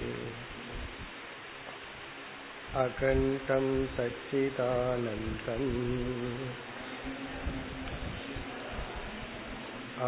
अकण्ठं 2.80 3.66
सच्चिदानन्दम् 3.96 5.72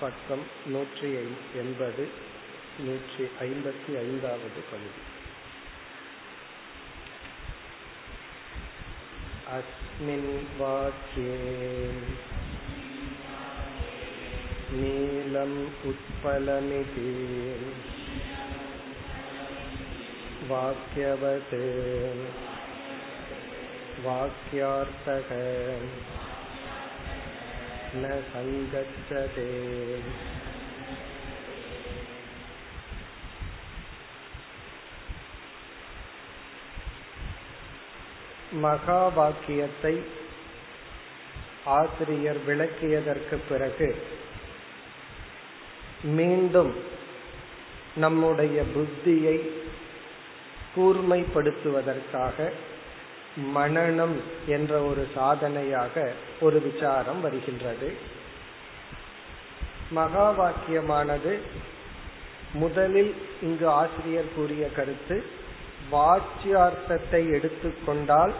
பக்கம் 0.00 0.46
நூற்றி 0.66 1.10
எண்பது 1.54 2.06
நூற்றி 2.80 3.24
ஐம்பத்தி 3.40 3.92
ஐந்தாவது 3.98 4.62
பகுதி 4.70 4.92
अस्मिन् 9.48 10.30
वाक्ये 10.58 11.34
नीलम् 14.72 15.58
उत्पलमिति 15.88 17.10
वाक्यवत् 20.48 21.54
वाक्यार्थः 24.06 25.30
न 27.94 28.04
सङ्गच्छते 28.30 29.48
மகா 38.60 39.00
வாக்கியத்தை 39.08 39.94
ஆசிரியர் 41.74 42.40
விளக்கியதற்கு 42.46 43.36
பிறகு 43.48 43.88
மீண்டும் 46.10 46.72
நம்முடைய 47.96 48.58
புத்தியை 48.74 49.36
கூர்மைப்படுத்துவதற்காக 50.76 52.36
மனநம் 53.55 54.15
என்ற 54.47 54.81
ஒரு 54.81 55.07
சாதனையாக 55.15 56.11
ஒரு 56.41 56.61
விசாரம் 56.61 57.21
வருகின்றது. 57.21 57.93
மகா 59.89 60.27
வாக்கியமானது 60.39 61.37
முதலில் 62.53 63.15
இங்கு 63.41 63.67
ஆசிரியர் 63.69 64.33
கூறிய 64.35 64.71
கருத்து 64.71 65.23
வாச்சியார்த்தத்தை 65.91 67.31
எடுத்துக்கொண்டால் 67.31 68.33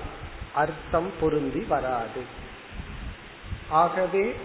அர்த்தம் 0.54 1.12
பொருந்தி 1.20 1.60
வராது. 1.60 2.22
ஆகவே 3.70 4.36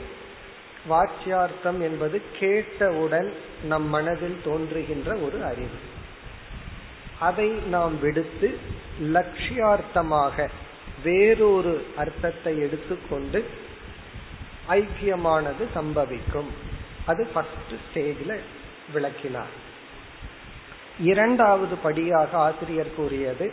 வாச்சியார்த்தம் 0.90 1.80
என்பது 1.80 2.22
கேட்டவுடன் 2.38 3.32
நம் 3.64 3.88
மனதில் 3.88 4.40
தோன்றுகின்ற 4.44 5.14
ஒரு 5.14 5.44
அறிவு. 5.44 5.92
அதை 7.20 7.50
நாம் 7.50 8.00
விடுத்து 8.00 8.58
லட்சியார்த்தமாக 9.00 10.48
வேறொரு 11.02 11.86
அர்த்தத்தை 11.96 12.58
எடுத்துக்கொண்டு 12.58 13.44
ஐக்கியமானது 14.68 15.64
சம்பவிக்கும். 15.74 16.50
அது 17.06 17.26
ஃபர்ஸ்ட் 17.26 17.74
ஸ்டேஜில் 17.84 18.40
விளக்கினார். 18.92 19.54
இரண்டாவது 21.00 21.76
படியாக 21.76 22.38
ஆசிரியர் 22.38 22.94
கூறியது 22.96 23.52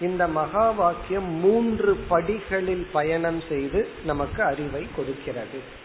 இந்த 0.00 0.28
மகா 0.28 0.70
வாக்கியம் 0.70 1.30
மூன்று 1.40 1.96
படிகளில் 2.08 2.86
பயணம் 2.92 3.42
செய்து 3.48 3.88
நமக்கு 4.04 4.42
அறிவை 4.42 4.86
கொடுக்கிறது. 4.96 5.82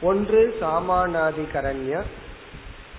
ஒன்று 0.00 0.56
சாமானாதிகரண்ய 0.60 2.02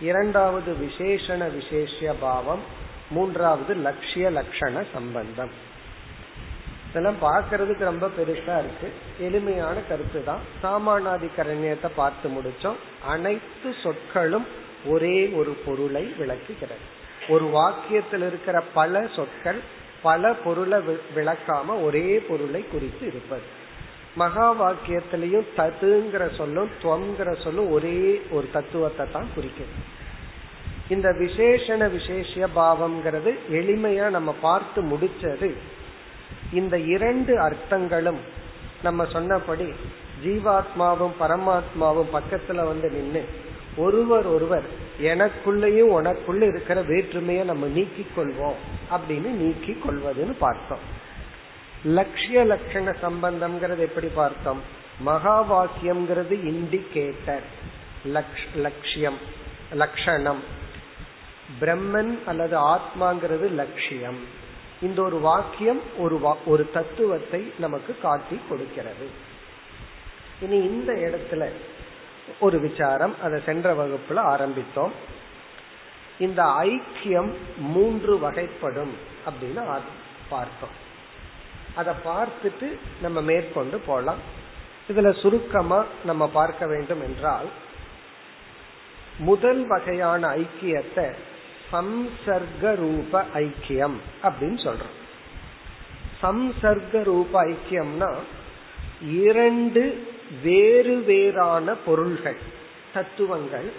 இரண்டாவது 0.01 0.73
விசேஷண 0.73 1.51
விசேஷ 1.53 2.13
பாவம் 2.19 2.79
மூன்றாவது 3.11 3.73
லட்சிய 3.75 4.31
லட்சண 4.31 4.83
சம்பந்தம். 4.93 5.69
இதெல்லாம் 6.89 7.21
பார்க்கறதுக்கு 7.21 7.77
ரொம்ப 7.77 8.07
பெருசா 8.07 8.59
இருக்கு. 8.59 8.93
எளிமையான 9.19 9.77
கருத்து 9.89 10.23
தான். 10.23 10.39
சாமானாதிகரண்யத்தை 10.63 11.89
பார்த்து 11.95 12.29
முடிச்சோம். 12.29 12.75
அனைத்து 13.07 13.75
சொற்களும் 13.83 14.47
ஒரே 14.85 15.29
ஒரு 15.29 15.51
பொருளை 15.65 16.13
விளக்குகிறது. 16.17 16.99
ஒரு 17.29 17.45
வாக்கியத்தில் 17.45 18.27
இருக்கிற 18.27 18.61
பல 18.73 19.07
சொற்கள் 19.15 19.59
பல 20.01 20.33
பொருளை 20.33 20.79
விளக்காம 21.15 21.83
ஒரே 21.83 22.19
பொருளை 22.19 22.65
குறித்து 22.71 23.07
இருப்பது. 23.07 23.41
மகா 24.15 24.47
வாக்கியத்திலையும் 24.61 25.47
ததுங்கிற 25.57 26.35
சொல்லும் 26.35 26.69
துவங்கிற 26.83 27.41
சொல்லும் 27.43 27.71
ஒரே 27.71 28.21
ஒரு 28.31 28.49
தத்துவத்தை 28.53 29.05
தான் 29.11 29.27
குறிக்கிறது. 29.35 29.99
இந்த 30.93 31.09
விசேஷண 31.19 31.81
விசேஷ 31.91 32.47
பாவம்ங்கிறது 32.55 33.31
எளிமையா 33.59 34.05
நம்ம 34.17 34.31
பார்த்து 34.45 34.79
முடிச்சது. 34.91 35.49
இந்த 36.59 36.75
இரண்டு 36.95 37.33
அர்த்தங்களும் 37.47 38.21
நம்ம 38.83 39.05
சொன்னபடி 39.05 39.67
ஜீவாத்மாவும் 40.23 41.15
பரமாத்மாவும் 41.21 42.13
பக்கத்துல 42.17 42.65
வந்து 42.71 42.87
நின்று 42.95 43.21
ஒருவர் 43.75 44.27
ஒருவர் 44.35 44.67
எனக்குள்ளேயும் 45.11 45.93
உனக்குள்ள 45.97 46.41
இருக்கிற 46.47 46.79
வேற்றுமையை 46.81 47.43
நம்ம 47.51 47.67
நீக்கிக் 47.77 48.15
கொள்வோம் 48.17 48.59
அப்படின்னு 48.93 49.29
நீக்கி 49.41 49.73
கொள்வதுன்னு 49.75 50.35
பார்த்தோம். 50.45 50.83
லட்சிய 51.97 52.43
லட்சண 52.51 52.87
சம்பந்தம்ங்கிறது 53.05 53.83
எப்படி 53.87 54.09
பார்த்தோம்? 54.21 54.61
மகா 54.99 55.37
வாக்கியம்ங்கிறது 55.51 56.35
இண்டிகேட்டர் 56.51 57.45
லட்சியம் 58.65 59.19
லட்சணம் 59.73 60.43
பிரம்மன் 61.59 62.23
அல்லது 62.25 62.55
ஆத்மாங்கிறது 62.67 63.49
லட்சியம். 63.51 64.19
இந்த 64.81 65.01
ஒரு 65.01 65.19
வாக்கியம் 65.19 65.81
ஒரு 65.97 66.37
ஒரு 66.45 66.69
தத்துவத்தை 66.73 67.53
நமக்கு 67.57 67.97
காட்டி 68.01 68.39
கொடுக்கிறது. 68.49 69.07
இனி 70.41 70.55
இந்த 70.55 70.93
இடத்துல 70.93 71.49
ஒரு 72.39 72.59
விசாரம் 72.59 73.15
அதை 73.23 73.41
சென்ற 73.45 73.73
வகுப்புல 73.73 74.19
ஆரம்பித்தோம். 74.33 74.91
இந்த 76.19 76.43
ஐக்கியம் 76.43 77.33
மூன்று 77.57 78.15
வகைப்படும் 78.17 78.93
அப்படின்னு 79.25 79.79
பார்த்தோம். 80.29 80.75
அதை 81.75 81.93
பார்த்துட்டு 82.05 82.77
நம்ம 83.01 83.21
மேற்கொண்டு 83.21 83.79
போலாம். 83.79 84.39
இதுல 84.89 85.21
சுருக்கமா 85.21 85.85
நம்ம 86.05 86.27
பார்க்க 86.27 86.67
வேண்டும் 86.67 87.01
என்றால் 87.01 87.49
முதல் 89.17 89.67
வகையான 89.67 90.27
ஐக்கியத்தை 90.35 91.15
சம்சர்க 91.71 92.75
ரூப 92.75 93.25
ஐக்கியம் 93.33 93.95
அப்படின்னு 94.23 94.67
சொல்றோம். 94.67 94.97
சம்சர்க 96.21 97.03
ரூப 97.03 97.43
ஐக்கியம்னா 97.43 98.13
இரண்டு 99.11 100.07
வேறு 100.43 100.97
வேறான 100.97 101.73
பொருள்கள் 101.73 102.37
தத்துவங்கள். 102.93 103.71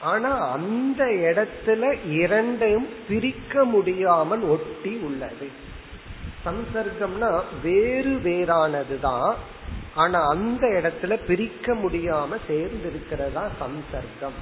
ஆனா 0.00 0.50
அந்த 0.50 1.04
இடத்துல 1.04 2.10
இரண்டையும் 2.10 2.88
பிரிக்க 3.08 3.64
முடியாமல் 3.64 4.40
ஒட்டி 4.40 4.96
உள்ளது. 4.96 5.50
சம்சர்க்கம்னா 6.44 7.42
வேறு 7.62 8.10
வேறானதுதான். 8.10 9.34
ஆனா 9.94 10.26
அந்த 10.28 10.66
இடத்துல 10.66 11.24
பிரிக்க 11.26 11.74
முடியாம 11.74 12.28
சேர்ந்திருக்கிறதா 12.48 13.48
சம்சர்க்கம் 13.60 14.38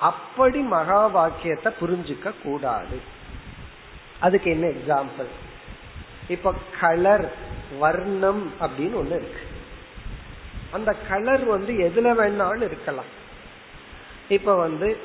அப்படி 0.00 0.58
மகா 0.58 1.06
வாக்கியத்தை 1.06 1.72
புரிஞ்சுக்க 1.80 2.32
கூடாது. 2.42 3.00
அதுக்கு 4.20 4.50
என்ன 4.50 4.66
எக்ஸாம்பிள் 4.66 5.30
இப்ப 6.28 6.54
கலர் 6.80 7.32
வர்ணம் 7.78 8.52
அப்படின்னு 8.60 8.98
ஒண்ணு 9.02 9.14
இருக்கு. 9.20 9.40
அந்த 10.70 10.96
கலர் 11.08 11.44
வந்து 11.44 11.72
எதுல 11.72 12.06
வேணாலும் 12.06 12.62
இருக்கலாம். 12.62 13.10
இப்ப 14.28 14.56
வந்து 14.56 14.98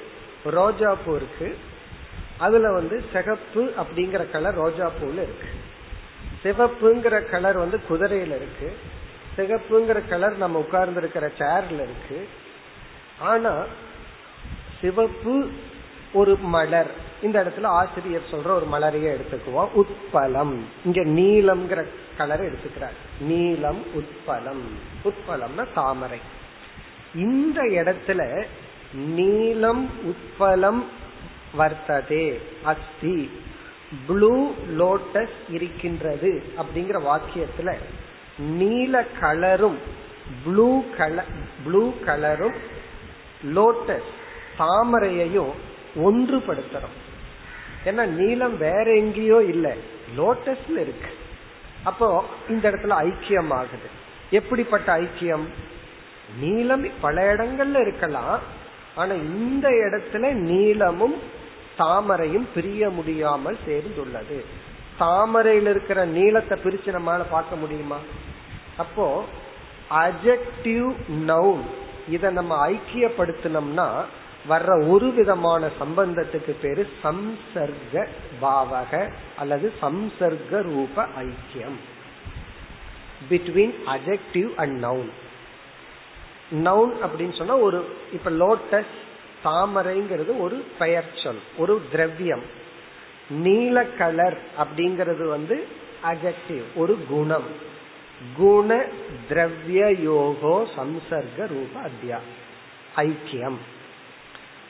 ரோஜா 0.44 0.96
பூ 0.96 1.16
இருக்கு 1.16 1.58
அதுல 2.38 2.72
வந்து 2.72 3.04
சிகப்பு 3.14 3.74
அப்படிங்கிற 3.78 4.32
கலர் 4.32 4.54
ரோஜா 4.54 4.92
பூல 5.02 5.26
இருக்கு. 5.28 5.50
சிவப்புங்கிற 6.44 7.30
கலர் 7.30 7.58
வந்து 7.58 7.82
குதிரையில 7.90 8.36
இருக்கு. 8.36 8.78
சிகப்புங்கிற 9.38 10.08
கலர் 10.08 10.38
நம்ம 10.38 10.58
உட்கார்ந்து 10.58 11.00
இருக்கிற 11.00 11.32
சேர்ல 11.38 11.74
இருக்கு. 11.74 12.30
ஆனா 13.20 13.64
சிவப்பு 14.86 15.50
ஒரு 16.14 16.38
மலர். 16.38 16.92
இந்த 17.22 17.44
இடத்துல 17.44 17.66
ஆசிரியர் 17.66 18.22
சொல்ற 18.32 18.46
ஒரு 18.46 18.68
மலரையே 18.72 19.18
எடுத்துக்குவோம். 19.18 19.68
உட்பலம். 19.76 20.60
இங்க 20.86 21.04
நீலம்ங்கிற 21.04 21.86
கலர் 22.18 22.42
எடுத்துக்கிறார். 22.42 22.98
நீலம் 23.20 23.84
உட்பலம். 23.94 24.64
உட்பலம்னா 25.04 25.68
தாமரை. 25.74 26.20
இந்த 27.16 27.62
இடத்துல 27.62 28.46
நீலம் 28.94 29.90
உட்பலம் 30.04 30.84
வர்த்ததே. 31.58 32.40
அஸ்தி. 32.64 33.32
ப்ளூ 34.08 34.54
லோட்டஸ் 34.78 35.36
இருக்கின்றது 35.50 36.44
அப்படிங்கிற 36.58 37.02
வாக்கியத்துல 37.02 37.76
நீல 38.38 39.06
கலரும் 39.22 39.78
ப்ளூ 40.46 40.84
கலர் 40.98 41.26
ப்ளூ 41.64 41.94
கலரும் 42.06 42.56
லோட்டஸ் 43.56 44.24
தாமரையையும் 44.60 45.52
ஒன்றுபடுத்துறோம் 45.96 46.96
ஏன்னா 47.86 48.06
நீளம் 48.06 48.58
வேற 48.58 48.96
எங்கேயோ 48.96 49.44
இல்லை. 49.44 49.72
லோட்டஸ்ல 50.18 50.72
இருக்கு. 50.72 51.10
அப்போ 51.84 52.26
இந்த 52.50 52.72
இடத்துல 52.72 53.14
ஐக்கியம் 53.14 53.54
ஆகுது. 53.54 53.90
எப்படிப்பட்ட 54.30 54.98
ஐக்கியம்? 54.98 55.48
நீளம் 56.40 56.88
பல 57.02 57.34
இடங்கள்ல 57.34 57.82
இருக்கலாம். 57.82 58.40
ஆனா 58.96 59.14
இந்த 59.14 59.70
இடத்துல 59.70 60.32
நீளமும் 60.32 61.16
தாமரையும் 61.78 62.48
பிரிய 62.54 62.90
முடியாமல் 62.90 63.58
சேர்ந்துள்ளது. 63.68 64.46
தாமரையில் 64.98 65.68
இருக்கிற 65.68 66.06
நீளத்தை 66.06 66.60
பிரிச்சு 66.64 66.88
நம்மளால 66.88 67.26
பார்க்க 67.30 67.56
முடியுமா? 67.56 67.98
அப்போ 68.78 69.26
அஜெக்டிவ் 69.92 70.96
நவுன் 71.28 71.62
இதை 72.10 72.32
நம்ம 72.32 72.70
ஐக்கியப்படுத்தினோம்னா 72.70 73.90
வர்ற 74.50 74.90
ஒரு 74.90 75.12
விதமான 75.12 75.70
சம்பந்தத்துக்கு 75.80 76.54
பேரு 76.62 76.88
சம்சர்க 77.04 78.08
பாவக 78.42 79.12
அல்லது 79.38 79.74
சம்சர்க 79.82 80.62
ரூப 80.62 81.06
ஐக்கியம். 81.24 81.78
Between 83.30 83.74
adjective 83.86 84.56
and 84.56 84.84
noun 84.84 85.12
noun 86.52 86.94
அப்படின்னு 87.06 87.38
சொன்னா 87.38 87.56
ஒரு 87.56 87.98
இப்ப 88.14 88.32
லோட்டஸ் 88.32 88.94
தாமரைங்கிறது 89.44 90.40
ஒரு 90.40 90.56
பெயர் 90.80 91.10
சொல் 91.24 91.42
ஒரு 91.58 91.82
திரவியம். 91.92 92.44
நீல 93.30 93.84
கலர் 93.84 94.38
அப்படிங்கிறது 94.58 95.28
வந்து 95.30 95.68
அஜெக்டிவ் 96.04 96.64
ஒரு 96.76 96.98
குணம். 97.10 97.48
குண 98.38 98.86
திரவிய 99.30 99.82
யோகோ 100.10 100.56
சம்சர்க 100.76 101.38
ரூப 101.38 101.74
அத்தியா 101.88 102.20
ஐக்கியம். 102.96 103.58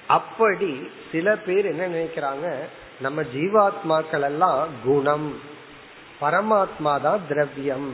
அப்படி 0.07 0.89
சில 1.11 1.35
பேர் 1.35 1.65
என்ன 1.65 1.87
நினைக்கிறாங்க 1.87 2.55
நம்ம 3.01 3.21
ஜீவாத்மாக்கள் 3.21 4.21
எல்லாம் 4.21 4.67
குணம். 4.83 5.39
பரமாத்மா 6.21 7.01
தான் 7.01 7.27
திரவியம். 7.27 7.89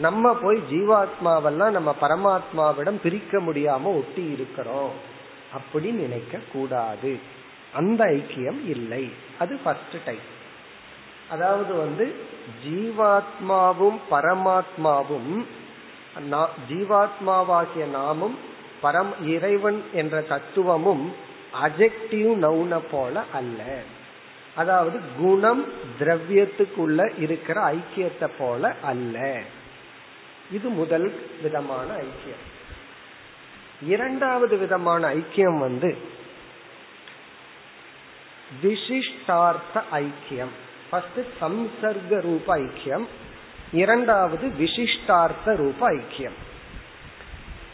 நம்ம 0.00 0.34
போய் 0.42 0.58
ஜீவாத்மாவெல்லாம் 0.70 1.70
நம்ம 1.70 1.94
பரமாத்மாவிடம் 2.00 3.00
பிரிக்க 3.02 3.38
முடியாம 3.38 3.82
ஒட்டி 3.82 4.24
இருக்கிறோம். 4.30 4.90
அப்படி 5.52 5.90
நினைக்க 5.90 6.38
கூடாது 6.52 7.18
அந்த 7.74 8.04
ஐக்கியம் 8.04 8.60
இல்லை. 8.68 9.10
அது 9.38 9.56
ஃபர்ஸ்ட் 9.56 9.98
டைப் 10.04 10.30
அதாவது 11.30 11.74
வந்து 11.74 12.14
ஜீவாத்மாவும் 12.64 13.98
பரமாத்மாவும் 14.10 15.44
ஜீவாத்மாவாகிய 16.70 17.84
நாமும் 17.90 18.38
பரம் 18.82 19.12
இறைவன் 19.26 19.82
என்ற 19.92 20.20
தத்துவமும் 20.20 21.12
அஜெக்டிவ் 21.60 22.34
நவுன 22.36 22.80
போல 22.90 23.22
அல்ல. 23.32 23.82
அதாவது 24.54 25.00
குணம் 25.18 25.64
திரவியத்துக்குள்ள 26.00 27.20
இருக்கிற 27.20 27.74
ஐக்கியத்தை 27.74 28.30
போல 28.38 28.74
அல்ல. 28.82 29.40
இது 30.52 30.68
முதல் 30.68 31.14
விதமான 31.42 31.92
ஐக்கியம். 31.94 32.42
இரண்டாவது 33.82 34.56
விதமான 34.56 35.14
ஐக்கியம் 35.14 35.58
வந்து 35.58 35.96
விசிஷ்டார்த்த 38.62 39.82
ஐக்கியம். 39.92 40.52
ஃபர்ஸ்ட் 40.90 41.20
சம்சர்க 41.40 42.20
ரூப 42.20 42.56
ஐக்கியம். 42.56 43.06
இரண்டாவது 43.72 44.48
விசிஷ்டார்த்த 44.48 45.56
ரூப 45.56 45.90
ஐக்கியம். 45.90 46.38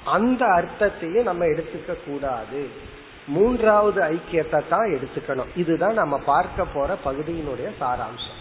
அந்த 0.05 0.47
அர்த்தத்தையும் 0.47 1.23
நம்ம 1.23 1.45
எடுத்துக்க 1.45 1.97
கூடாது 2.07 2.97
மூன்றாவது 3.35 4.01
ஐக்கியத்தை 4.15 4.61
தான் 4.69 4.93
எடுத்துக்கணும். 4.97 5.51
இதுதான் 5.63 5.99
நம்ம 6.01 6.19
பார்க்க 6.33 6.65
போற 6.75 6.97
பகுதியினுடைய 7.07 7.69
சாராம்சம். 7.81 8.39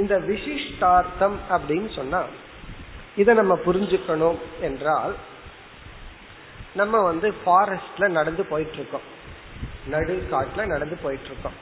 இந்த 0.00 0.14
விசிஷ்டார்த்தம் 0.28 1.38
அப்படின்னு 1.54 1.88
சொன்னா 1.94 2.20
இதை 3.16 3.32
நம்ம 3.34 3.54
புரிஞ்சுக்கணும் 3.66 4.38
என்றால் 4.60 5.14
நம்ம 6.74 7.00
வந்து 7.02 7.28
ஃபாரஸ்ட்ல 7.40 8.08
நடந்து 8.18 8.42
போயிட்டு 8.50 8.76
இருக்கோம் 8.80 9.06
நடு 9.92 10.14
காட்டுல 10.30 10.66
நடந்து 10.66 10.96
போயிட்டு 11.02 11.28
இருக்கோம் 11.30 11.56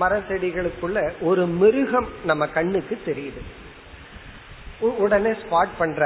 மர 0.00 0.12
செடிகளுக்குள்ள 0.28 0.98
ஒரு 1.28 1.42
மிருகம் 1.62 2.08
நம்ம 2.24 2.46
கண்ணுக்கு 2.56 2.94
தெரியுது. 3.06 3.42
உடனே 5.04 5.32
ஸ்பாட் 5.42 5.74
பண்ற 5.78 6.02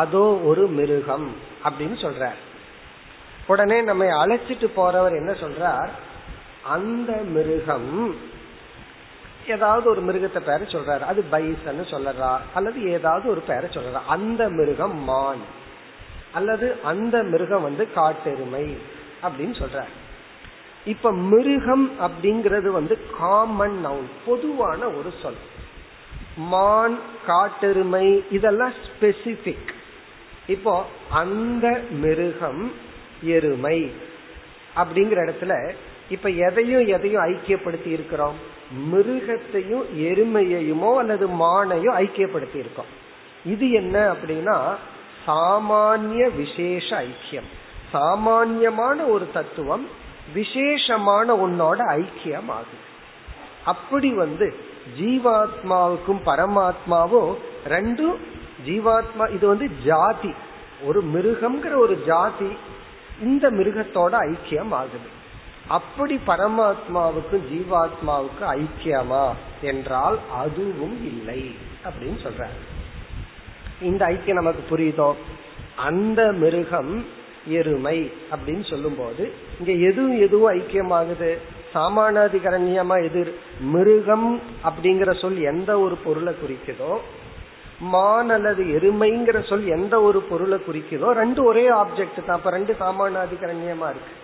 அதோ 0.00 0.24
ஒரு 0.50 0.64
மிருகம் 0.78 1.28
அப்படின்னு 1.64 1.96
சொல்றார். 2.04 2.40
உடனே 3.46 3.80
நம்ம 3.80 4.04
அழைச்சிட்டு 4.04 4.68
போறவர் 4.76 5.16
என்ன 5.16 5.32
சொல்றார்? 5.32 5.88
அந்த 6.62 7.12
மிருகம். 7.12 8.16
ஏதாவது 9.48 9.90
ஒரு 9.90 10.02
மிருகத்தை 10.02 10.38
பேர 10.38 10.60
சொல்றாரு. 10.74 11.00
அது 11.00 11.24
பைசன்னு 11.32 11.84
சொல்லறா 11.90 12.38
அல்லது 12.54 12.90
ஏதாவது 12.90 13.30
ஒரு 13.30 13.40
பேரை 13.40 13.70
சொல்றா. 13.70 13.98
அந்த 14.06 14.48
மிருகம் 14.48 14.96
மான் 14.98 15.42
அல்லது 16.32 16.76
அந்த 16.84 17.22
மிருகம் 17.22 17.62
வந்து 17.62 17.92
காட்டெருமை 17.92 18.76
அப்படின்னு 19.22 19.62
சொல்ற 19.62 19.84
இப்ப 20.84 21.12
மிருகம் 21.12 21.90
அப்படிங்கிறது 22.00 22.70
வந்து 22.70 22.98
காமன் 23.18 23.86
நவுன் 23.86 24.08
பொதுவான 24.26 24.88
ஒரு 24.88 25.12
சொல். 25.22 25.36
மான் 26.36 26.98
காட்டெருமை 27.26 28.24
இதெல்லாம் 28.30 28.72
ஸ்பெசிபிக் 28.84 29.72
இப்போ 30.46 30.86
அந்த 31.10 31.80
மிருகம் 31.90 32.72
எருமை 33.24 33.78
அப்படிங்கிற 34.76 35.18
இடத்துல 35.26 35.72
இப்ப 36.10 36.28
எதையும் 36.28 36.86
எதையும் 36.86 37.24
ஐக்கியப்படுத்தி 37.24 37.86
இருக்கிறோம்? 37.86 38.36
மிருகத்தையும் 38.92 39.84
எருமையையுமோ 39.98 40.90
அல்லது 40.94 41.28
மானையோ 41.28 41.90
ஐக்கியப்படுத்தி 42.02 42.56
இருக்கோம். 42.56 42.90
இது 43.44 43.70
என்ன 43.70 44.12
அப்படின்னா 44.12 44.56
சாமானிய 45.26 46.22
விசேஷ 46.36 47.02
ஐக்கியம். 47.02 47.48
சாமான்யமான 47.92 49.02
ஒரு 49.04 49.26
தத்துவம் 49.32 49.88
விசேஷமான 50.34 51.34
உன்னோட 51.34 51.80
ஐக்கியம் 52.00 52.48
ஆகுது 52.48 52.82
அப்படி 53.64 54.12
வந்து 54.12 54.54
ஜீவாத்மாவுக்கும் 55.00 56.20
பரமாத்மாவும் 56.24 57.34
ரெண்டும் 57.68 58.16
ஜீவாத்மா 58.66 59.24
இது 59.34 59.46
வந்து 59.46 59.70
ஜாதி. 59.84 60.32
ஒரு 60.84 61.00
மிருகம்ங்கிற 61.14 61.74
ஒரு 61.76 61.94
ஜாதி 62.06 62.50
இந்த 63.22 63.50
மிருகத்தோட 63.50 64.12
ஐக்கியம் 64.26 64.70
ஆகுது 64.70 65.08
அப்படி 65.68 66.20
பரமாத்மாவுக்கும் 66.26 67.42
ஜீவாத்மாவுக்கும் 67.50 68.58
ஐக்கியமா 68.58 69.32
என்றால் 69.62 70.18
அதுவும் 70.32 71.04
இல்லை 71.04 71.54
அப்படின்னு 71.84 72.22
சொல்ற 72.22 72.46
இந்த 73.80 74.06
ஐக்கியம் 74.06 74.40
நமக்கு 74.42 74.76
புரியுதோ? 74.76 75.14
அந்த 75.76 76.32
மிருகம் 76.32 77.04
எருமை 77.46 78.10
அப்படின்னு 78.30 78.70
சொல்லும் 78.70 78.96
போது 78.96 79.32
இங்க 79.58 79.72
எதுவும் 79.72 80.20
எதுவும் 80.20 80.52
ஐக்கியமாகுது? 80.52 81.38
சாமானாதிகரண்யமா 81.74 83.04
எதிர் 83.04 83.34
மிருகம் 83.60 84.40
அப்படிங்கிற 84.64 85.20
சொல் 85.20 85.40
எந்த 85.40 85.80
ஒரு 85.80 85.96
பொருளை 85.96 86.34
குறிக்குதோ 86.42 86.98
மான் 87.92 88.30
அல்லது 88.30 88.62
எருமைங்கிற 88.78 89.48
சொல் 89.48 89.66
எந்த 89.66 89.94
ஒரு 90.00 90.20
பொருளை 90.22 90.58
குறிக்குதோ 90.58 91.10
ரெண்டு 91.10 91.44
ஒரே 91.44 91.64
ஆப்ஜெக்ட் 91.68 92.24
தான். 92.26 92.36
அப்ப 92.36 92.50
ரெண்டு 92.50 92.76
சாமானாதிகரண்யமா 92.80 93.88
இருக்கு. 93.94 94.14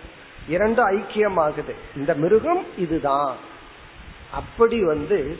இரண்டு 0.47 0.81
ஐக்கியமாகுது. 0.91 1.73
இந்த 1.95 2.13
மிருகம் 2.13 2.63
இதுதான். 2.77 3.35
அப்படி 4.31 4.83
வந்து 4.83 5.37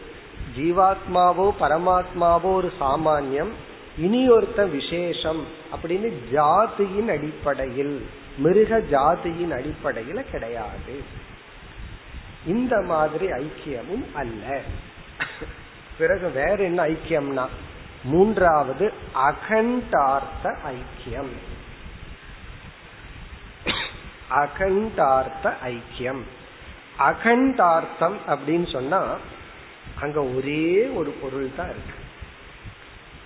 ஜீவாத்மாவோ 0.57 1.47
பரமாத்மாவோ 1.59 2.49
ஒரு 2.53 2.71
சாமானியம் 2.79 3.51
இனி 3.97 4.21
ஒருத்த 4.29 4.69
விசேஷம் 4.69 5.41
அப்படின்னு 5.73 6.09
ஜாதியின் 6.33 7.09
அடிப்படையில் 7.15 7.95
மிருக 8.37 8.79
ஜாதியின் 8.91 9.53
அடிப்படையில 9.57 10.19
கிடையாது. 10.31 10.95
இந்த 12.45 12.75
மாதிரி 12.81 13.27
ஐக்கியமும் 13.31 14.05
அல்ல. 14.13 14.61
பிறகு 15.97 16.27
வேற 16.29 16.57
என்ன 16.63 16.83
ஐக்கியம்னா 16.83 17.45
மூன்றாவது 18.03 18.93
அகண்டார்த்த 19.13 20.43
ஐக்கியம். 20.43 21.31
அகண்டார்த்த 24.29 25.53
ஐக்கியம். 25.65 26.21
அகண்டார்த்தம் 26.99 28.17
அப்படின்னு 28.27 28.71
சொன்னா 28.71 29.17
அங்க 30.01 30.23
ஒரே 30.23 30.87
ஒரு 30.87 31.09
பொருள் 31.09 31.49
தான் 31.55 31.69
இருக்கு. 31.69 31.93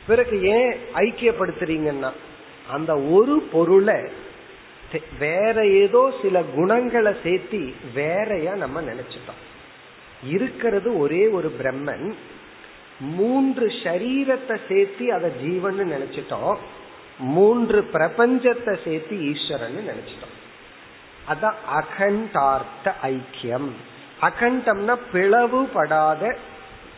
பிறகு 0.08 0.42
ஏன் 0.42 0.78
ஐக்கியப்படுத்துறீங்கன்னா 0.94 2.12
அந்த 2.72 3.00
ஒரு 3.00 3.40
பொருளை 3.52 4.24
வேற 5.20 5.68
ஏதோ 5.68 6.20
சில 6.22 6.44
குணங்களை 6.44 7.14
சேர்த்தி 7.24 7.74
வேறையா 7.94 8.56
நம்ம 8.56 8.82
நினைச்சிட்டோம். 8.82 9.42
இருக்கிறது 10.24 11.00
ஒரே 11.00 11.28
ஒரு 11.28 11.56
பிரம்மன் 11.60 12.14
மூன்று 13.00 13.68
சரீரத்தை 13.68 14.58
சேர்த்தி 14.70 15.04
அதை 15.04 15.32
ஜீவன் 15.42 15.80
நினைச்சிட்டோம். 15.80 16.58
மூன்று 17.20 17.90
பிரபஞ்சத்தை 17.94 18.84
சேர்த்து 18.84 19.34
ஈஸ்வரன் 19.34 19.88
நினைச்சிட்டோம். 19.88 20.34
அதான் 21.28 21.56
அகண்டார்த்த 21.74 22.94
ஐக்கியம். 23.04 23.70
அகண்டம்னா 24.22 24.98
பிளவுபடாத 25.14 26.36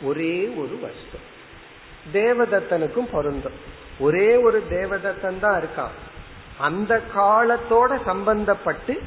ஒரே 0.01 0.48
ஒரு 0.48 0.80
வஸ்து. 0.82 1.36
தேவதத்தனுக்கும் 2.13 3.12
பொருந்தும். 3.12 3.75
ஒரே 4.00 4.36
ஒரு 4.36 4.63
தேவதத்தன் 4.70 5.39
தான் 5.39 5.62
இருக்கான். 5.62 5.96
அந்த 6.58 7.01
காலத்தோட 7.16 8.00
சம்பந்தப்பட்டு 8.06 9.00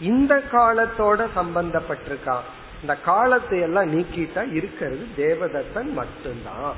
இந்த 0.00 0.42
காலத்தோட 0.52 1.26
சம்பந்தப்பட்டிருக்கான். 1.36 2.46
இந்த 2.80 2.96
காலத்தை 2.96 3.60
எல்லாம் 3.60 3.92
நீக்கிட்டா 3.92 4.52
இருக்கிறது 4.52 5.06
தேவதத்தன் 5.16 5.90
மட்டும்தான். 5.92 6.74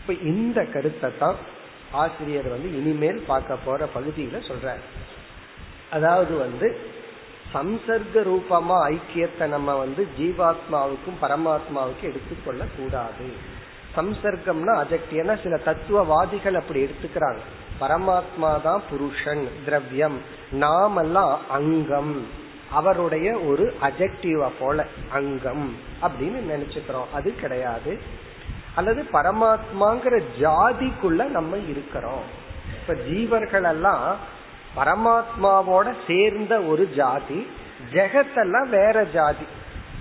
இப்ப 0.00 0.12
இந்த 0.12 0.64
கருத்தை 0.64 1.10
தான் 1.18 1.36
ஆசிரியர் 1.92 2.48
வந்து 2.48 2.68
இனிமேல் 2.76 3.20
பார்க்க 3.26 3.56
போற 3.64 3.88
பகுதியில 3.94 4.40
சொல்ற 4.48 4.74
அதாவது 5.90 6.36
வந்து 6.36 6.80
சம்சர்க்க 7.54 8.22
ரூபமா 8.30 8.78
ஐக்கியத்தை 8.94 9.46
நம்ம 9.48 9.74
வந்து 9.74 10.06
ஜீவாத்மாவுக்கும் 10.18 11.20
பரமாத்மாவுக்கும் 11.20 12.10
எடுத்துக்கொள்ள 12.10 12.64
கூடாது 12.78 13.28
சம்சர்க்கம்னா 13.96 14.72
அஜெக்ட் 14.82 15.42
சில 15.42 15.56
தத்துவவாதிகள் 15.56 16.54
அப்படி 16.54 16.84
எடுத்துக்கிறாங்க. 16.84 17.38
பரமாத்மா 17.80 18.62
தான் 18.62 18.82
புருஷன் 18.90 19.48
திரவியம். 19.64 20.18
நாமெல்லாம் 20.52 21.40
அங்கம். 21.50 22.26
அவருடைய 22.70 23.38
ஒரு 23.38 23.74
அஜெக்டிவ 23.82 24.48
போல 24.58 24.86
அங்கம் 25.12 25.76
அப்படின்னு 26.02 26.40
நினைச்சுக்கிறோம். 26.50 27.14
அது 27.14 27.34
கிடையாது. 27.34 27.98
அல்லது 28.74 29.04
பரமாத்மாங்கிற 29.12 30.22
ஜாதிக்குள்ள 30.40 31.24
நம்ம 31.24 31.56
இருக்கிறோம். 31.56 32.44
இப்ப 32.80 32.94
ஜீவர்கள் 32.94 33.68
எல்லாம் 33.68 34.16
பரமாத்மாவோட 34.76 35.94
சேர்ந்த 36.06 36.60
ஒரு 36.60 36.94
ஜாதி 36.96 37.46
ஜெகத்தெல்லாம் 37.92 38.68
வேற 38.68 39.04
ஜாதி. 39.04 39.44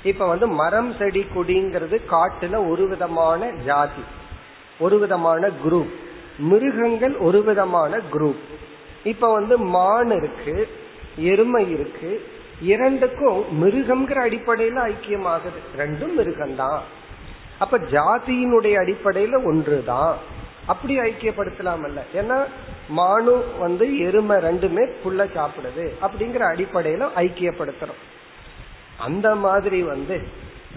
இப்ப 0.03 0.27
வந்து 0.27 0.47
மரம் 0.47 0.93
செடி 0.99 1.25
கொடிங்கிறது 1.35 2.01
காட்டுல 2.11 2.69
ஒரு 2.69 2.87
விதமான 2.87 3.49
ஜாதி 3.49 4.03
ஒரு 4.79 4.99
விதமான 4.99 5.49
குரூப் 5.65 5.93
மிருகங்கள் 6.37 7.17
ஒரு 7.17 7.43
விதமான 7.43 7.97
குரூப் 8.13 8.39
இப்ப 9.03 9.33
வந்து 9.33 9.57
மான் 9.57 10.11
இருக்கு 10.11 10.69
எருமை 11.17 11.69
இருக்கு 11.69 12.27
இரண்டுக்கும் 12.61 13.63
மிருகம்ங்கிற 13.63 14.15
அடிப்படையில 14.15 14.91
ஐக்கியமாகுது. 14.91 15.77
ரெண்டும் 15.77 16.11
மிருகம்தான். 16.17 16.79
அப்ப 17.59 17.77
ஜாதியினுடைய 17.77 18.73
அடிப்படையில 18.83 19.43
ஒன்றுதான். 19.43 20.17
அப்படி 20.65 20.99
ஐக்கியப்படுத்தலாம் 20.99 21.83
அல்ல 21.83 22.03
ஏன்னா 22.13 22.45
மானு 22.97 23.59
வந்து 23.59 23.99
எருமை 23.99 24.37
ரெண்டுமே 24.37 24.89
புல்ல 25.03 25.27
சாப்பிடுது. 25.35 25.91
அப்படிங்கிற 26.01 26.41
அடிப்படையில 26.55 27.07
ஐக்கியப்படுத்துறோம். 27.15 28.03
அந்த 28.97 29.35
மாதிரி 29.35 29.83
வந்து 29.83 30.21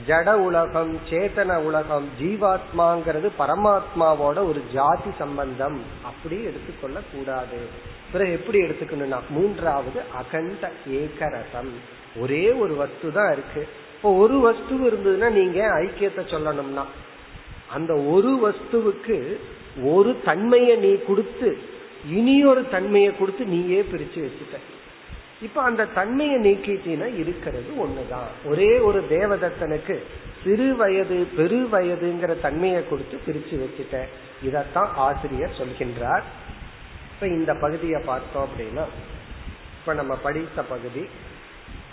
ஜட 0.07 0.33
உலகம் 0.33 0.99
சேத்தன 1.11 1.57
உலகம் 1.57 2.09
ஜீவாத்மாங்கிறது 2.21 3.29
பரமாத்மாவோட 3.39 4.39
ஒரு 4.49 4.61
ஜாதி 4.73 5.11
சம்பந்தம். 5.19 5.81
அப்படி 6.03 6.43
எடுத்துக்கொள்ள 6.43 7.01
கூடாது 7.13 7.59
பிறகு 8.13 8.33
எப்படி 8.33 8.59
எடுத்துக்கணும்னா 8.61 9.19
மூன்றாவது 9.31 10.01
அகண்ட 10.15 10.71
ஏகரசம். 10.89 11.73
ஒரே 12.17 12.53
ஒரு 12.53 12.75
வஸ்து 12.75 13.13
தான் 13.13 13.33
இருக்கு. 13.33 13.67
இப்போ 13.95 14.13
ஒரு 14.13 14.39
வஸ்து 14.39 14.75
இருந்ததுன்னா 14.75 15.31
நீங்க 15.31 15.67
ஐக்கியத்தை 15.67 16.23
சொல்லணும்னா? 16.35 16.85
அந்த 17.75 17.95
ஒரு 17.95 18.33
வஸ்துவுக்கு 18.45 19.37
ஒரு 19.85 20.21
தன்மையை 20.25 20.77
நீ 20.77 20.99
கொடுத்து 21.07 21.59
இனி 22.09 22.45
ஒரு 22.45 22.69
தன்மையை 22.69 23.17
கொடுத்து 23.17 23.45
நீயே 23.45 23.81
பிரிச்சு 23.81 24.21
வச்சுட்ட. 24.27 24.59
இப்ப 25.43 25.63
அந்த 25.63 25.85
தன்மையை 25.85 26.39
நீக்கிட்டீங்கன்னா 26.39 27.19
இருக்கிறது 27.19 27.71
ஒண்ணுதான். 27.79 28.31
ஒரே 28.45 28.79
ஒரு 28.79 29.05
தேவதத்தனுக்கு 29.11 29.97
சிறு 30.45 30.77
வயது 30.77 31.27
பெரு 31.37 31.69
வயதுங்கிற 31.73 32.41
தன்மையை 32.41 32.89
கொடுத்து 32.89 33.19
பிரிச்சு 33.27 33.55
வச்சுட்டேன் 33.63 34.09
இதத்தான் 34.45 34.91
ஆசிரியர் 34.95 35.59
சொல்கின்றார். 35.59 36.23
இப்ப 37.13 37.27
இந்த 37.27 37.55
பகுதியை 37.55 38.01
பார்த்தோம் 38.07 38.49
அப்படின்னா 38.49 38.85
இப்ப 39.81 39.95
நம்ம 39.95 40.15
படித்த 40.17 40.63
பகுதி 40.63 41.09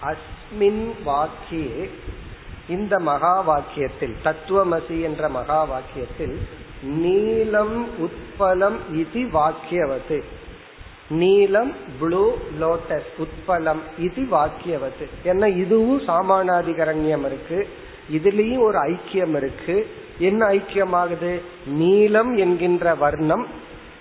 அஸ்மின் 0.01 0.83
வாக்கியே 1.05 1.89
இந்த 2.69 2.99
மகா 2.99 3.33
வாக்கியத்தில் 3.49 4.15
தத்துவமசி 4.23 5.01
என்ற 5.01 5.29
மகா 5.29 5.67
வாக்கியத்தில் 5.67 6.35
நீலம் 6.81 7.87
உட்பலம் 8.05 8.77
இது 8.93 9.21
வாக்கியவது 9.39 10.23
நீலம் 11.09 11.71
ப்ளூ 11.99 12.33
லோட்டஸ் 12.61 13.13
உட்பலம் 13.17 13.79
இது 13.97 14.21
வாக்கியவத்து. 14.21 15.09
ஏன்னா 15.23 15.57
இதுவும் 15.57 16.01
சாமானாதிகரண்யம் 16.01 17.25
இருக்கு. 17.25 17.67
இதுலயும் 18.13 18.59
ஒரு 18.59 18.79
ஐக்கியம் 18.79 19.35
இருக்கு. 19.35 19.89
என்ன 20.19 20.47
ஐக்கியமாகுது? 20.47 21.41
நீலம் 21.65 22.35
என்கின்ற 22.35 22.95
வர்ணம் 22.95 23.47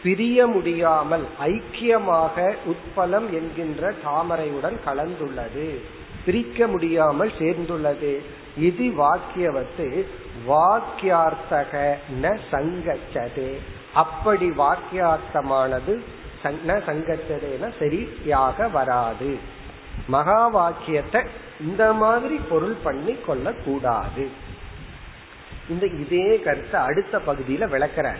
பிரிய 0.03 0.47
முடியாமல் 0.47 1.27
ஐக்கியமாக 1.47 2.55
உட்பலம் 2.67 3.31
என்கின்ற 3.31 3.93
தாமரையுடன் 4.05 4.77
கலந்துள்ளது. 4.87 5.81
பிரிக்க 6.25 6.67
முடியாமல் 6.67 7.33
சேர்ந்துள்ளது. 7.39 8.21
இது 8.59 8.85
வாக்கியவத்து. 8.85 10.05
வாக்கியார்த்தக 10.49 11.95
ந 12.23 12.39
சங்கச்சது. 12.53 13.55
அப்படி 13.95 14.51
வாக்கியார்த்தமானது 14.51 16.01
சங்கச்சதேன 16.45 17.73
சரியாக 17.79 18.69
வராது. 18.69 19.39
மகா 20.07 20.47
வாக்கியத்தை 20.47 21.23
இந்த 21.61 21.93
மாதிரி 21.93 22.41
பொருள் 22.49 22.77
பண்ணி 22.83 23.15
கொள்ள 23.27 23.53
கூடாது 23.53 24.29
இந்த 25.69 25.87
இதே 25.87 26.41
கருத்தை 26.41 26.81
அடுத்த 26.81 27.21
பகுதியில 27.27 27.69
விளக்கிற 27.69 28.13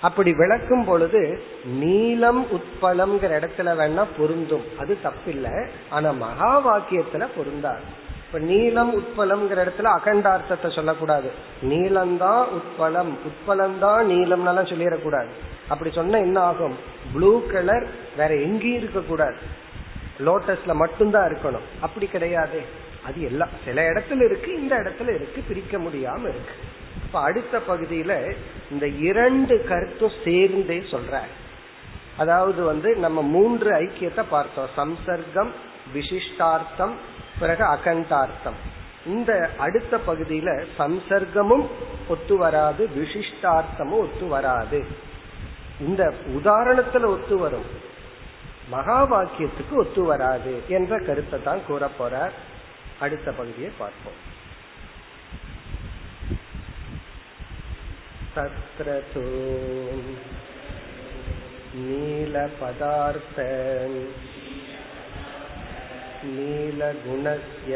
அப்படி 0.00 0.32
விளக்கும் 0.32 0.84
பொழுது 0.84 1.42
நீலம் 1.64 2.46
உட்பலம்ங்கிற 2.46 3.32
இடத்துல 3.40 3.68
வேணா 3.80 4.06
பொருந்தும். 4.18 4.64
அது 4.78 4.98
தப்பில்லை. 5.04 5.68
ஆனா 5.90 6.10
மகா 6.10 6.52
வாக்கியத்துல 6.66 7.26
பொருந்தாது. 7.36 7.80
இப்ப 8.26 8.38
நீலம் 8.38 8.92
உட்பலம்ங்கிற 9.00 9.58
இடத்துல 9.64 9.98
அகண்டார்த்தத்தை 9.98 10.74
சொல்லக்கூடாது. 10.74 11.30
நீலம்தான் 11.62 12.44
உட்பலம். 12.58 13.78
தான் 13.78 14.08
நீளம்னாலாம் 14.08 14.70
சொல்லிடக்கூடாது. 14.72 15.28
அப்படி 15.68 15.90
சொன்னா 15.94 16.18
என்ன 16.18 16.40
ஆகும்? 16.40 16.76
ப்ளூ 17.12 17.46
கலர் 17.46 17.86
வேற 18.16 18.34
எங்கேயும் 18.34 18.76
இருக்க 18.76 19.00
கூடாது 19.00 19.36
லோட்டஸ்ல 20.26 20.74
மட்டும்தான் 20.74 21.32
இருக்கணும். 21.32 21.66
அப்படி 21.80 22.06
கிடையாது. 22.06 22.62
அது 23.06 23.22
எல்லாம் 23.22 23.48
சில 23.64 23.82
இடத்துல 23.82 24.24
இருக்கு 24.24 24.60
இந்த 24.60 24.76
இடத்துல 24.76 25.14
இருக்கு 25.14 25.42
பிரிக்க 25.48 25.78
முடியாம 25.78 26.20
இருக்கு. 26.20 26.54
இப்ப 27.06 27.20
அடுத்த 27.20 27.60
பகுதியில 27.68 28.34
இந்த 28.70 28.88
இரண்டு 28.88 29.64
கருத்தும் 29.64 30.10
சேர்ந்தே 30.24 30.78
சொல்ற. 30.78 31.18
அதாவது 32.16 32.64
வந்து 32.64 32.96
நம்ம 32.96 33.22
மூன்று 33.22 33.70
ஐக்கியத்தை 33.70 34.22
பார்த்தோம். 34.30 34.68
சம்சர்க்கம் 34.76 35.50
விசிஷ்டார்த்தம் 35.94 36.92
பிறகு 37.38 37.64
அகண்டார்த்தம். 37.64 38.58
இந்த 39.06 39.50
அடுத்த 39.58 39.98
பகுதியில 40.06 40.66
சம்சர்க்கமும் 40.78 41.66
ஒத்து 42.08 42.36
வராது 42.36 42.88
விசிஷ்டார்த்தமும் 42.96 43.98
ஒத்து 43.98 44.26
வராது. 44.26 45.12
இந்த 45.79 46.03
உதாரணத்துல 46.37 47.09
ஒத்து 47.09 47.35
வரும் 47.37 47.67
மகா 48.69 48.99
வாக்கியத்துக்கு 49.11 49.75
ஒத்து 49.75 50.01
வராது 50.03 50.55
என்ற 50.69 50.99
கருத்தை 50.99 51.39
தான் 51.41 51.65
கூற 51.67 51.85
போறார் 51.99 52.35
அடுத்த 52.99 53.31
பகுதியை 53.31 53.71
பார்ப்போம் 53.79 54.19
तत्र 58.33 58.87
तु 59.11 59.21
नीलपदार्थ 61.79 63.37
नीलगुणस्य 66.29 67.73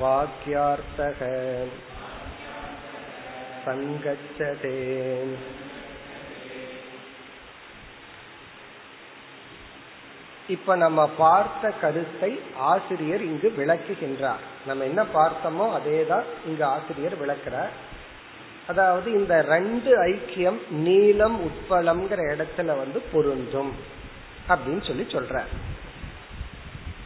वाक्यार्थः 0.00 1.20
सङ्गच्छते 3.64 4.76
இப்ப 10.48 10.74
நம்ம 10.76 11.00
பார்த்த 11.18 11.70
கருத்தை 11.80 12.30
ஆசிரியர் 12.66 13.22
இங்கு 13.22 13.48
விளக்குகின்றார் 13.56 14.44
நம்ம 14.66 14.84
என்ன 14.84 15.02
பார்த்தோமோ 15.14 15.66
அதேதான் 15.76 16.28
இங்கு 16.46 16.64
ஆசிரியர் 16.66 17.16
விளக்குறார் 17.16 17.72
அதாவது 18.66 19.08
இந்த 19.12 19.34
ரெண்டு 19.48 19.90
ஐக்கியம் 20.06 20.58
நீளம் 20.84 21.36
உட்பலம்ங்கிற 21.44 22.22
இடத்துல 22.32 22.76
வந்து 22.76 23.00
பொருந்தும் 23.12 23.72
அப்படின்னு 24.48 24.82
சொல்லி 24.82 25.06
சொல்ற 25.12 25.36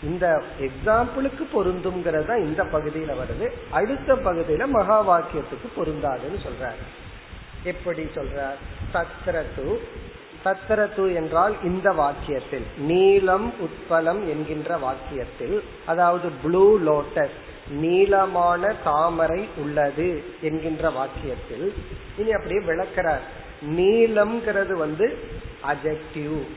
இந்த 0.03 0.43
எக்ஸாம்பிளுக்கு 0.59 1.43
பொருந்தும்ங்கிறதா 1.53 2.37
இந்த 2.37 2.63
பகுதியில 2.63 3.13
வருது. 3.13 3.49
அடுத்த 3.69 4.15
பகுதியில 4.15 4.67
மகா 4.67 5.19
வாக்கியத்துக்கு 5.19 5.67
பொருந்தாதுன்னு 5.77 6.39
சொல்றாரு. 6.43 6.83
எப்படி 7.63 8.03
சொல்றார்? 8.03 8.57
தத்ரது 8.93 9.77
தத்ரது 10.45 11.13
என்றால் 11.13 11.55
இந்த 11.63 11.91
வாக்கியத்தில் 11.91 12.63
நீலம் 12.77 13.53
உட்பலம் 13.59 14.27
என்கின்ற 14.27 14.77
வாக்கியத்தில் 14.77 15.59
அதாவது 15.85 16.29
ப்ளூ 16.43 16.79
லோட்டஸ் 16.79 17.37
நீளமான 17.69 18.73
தாமரை 18.83 19.49
உள்ளது 19.57 20.23
என்கின்ற 20.41 20.89
வாக்கியத்தில் 20.89 21.73
இனி 22.17 22.31
அப்படியே 22.31 22.65
விளக்கிறார். 22.65 23.21
நீளம்ங்கிறது 23.65 24.73
வந்து 24.73 25.17
அஜெக்டிவ் 25.67 26.47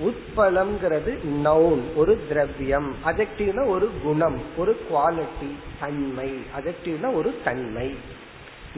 உட்பலம்ங்கிறது 0.00 1.18
நவுன் 1.44 1.94
ஒரு 1.94 2.26
திரவியம். 2.28 2.94
அஜெக்டிவ்னா 3.04 3.66
ஒரு 3.66 3.90
குணம் 4.02 4.40
ஒரு 4.56 4.80
குவாலிட்டி 4.92 5.50
தன்மை. 5.80 6.34
அஜெக்டிவ்னா 6.58 7.14
ஒரு 7.14 7.38
தன்மை. 7.44 7.94